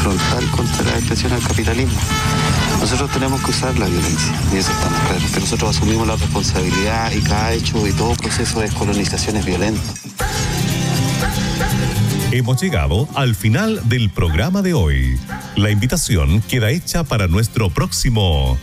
Frontal 0.00 0.50
contra 0.50 0.84
la 0.84 0.98
expresión 0.98 1.32
del 1.32 1.42
capitalismo. 1.42 1.98
Nosotros 2.80 3.10
tenemos 3.10 3.40
que 3.42 3.50
usar 3.50 3.78
la 3.78 3.86
violencia, 3.86 4.32
y 4.52 4.56
eso 4.56 4.70
estamos 4.70 5.00
claros, 5.00 5.30
que 5.30 5.40
nosotros 5.40 5.76
asumimos 5.76 6.06
la 6.06 6.16
responsabilidad 6.16 7.12
y 7.12 7.20
cada 7.20 7.52
hecho 7.52 7.86
y 7.86 7.92
todo 7.92 8.14
proceso 8.14 8.60
de 8.60 8.66
descolonización 8.66 9.36
es 9.36 9.44
violento. 9.44 9.80
Hemos 12.32 12.60
llegado 12.60 13.08
al 13.14 13.34
final 13.34 13.80
del 13.88 14.10
programa 14.10 14.60
de 14.60 14.74
hoy. 14.74 15.18
La 15.56 15.70
invitación 15.70 16.42
queda 16.42 16.70
hecha 16.70 17.04
para 17.04 17.28
nuestro 17.28 17.70
próximo 17.70 18.58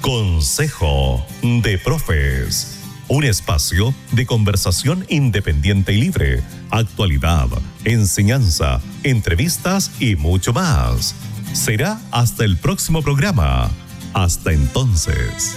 Consejo 0.00 1.26
de 1.42 1.78
Profes. 1.78 2.77
Un 3.08 3.24
espacio 3.24 3.94
de 4.12 4.26
conversación 4.26 5.04
independiente 5.08 5.92
y 5.92 6.00
libre, 6.00 6.42
actualidad, 6.70 7.48
enseñanza, 7.84 8.80
entrevistas 9.02 9.90
y 9.98 10.16
mucho 10.16 10.52
más. 10.52 11.14
Será 11.52 12.00
hasta 12.10 12.44
el 12.44 12.56
próximo 12.56 13.02
programa. 13.02 13.70
Hasta 14.12 14.52
entonces. 14.52 15.56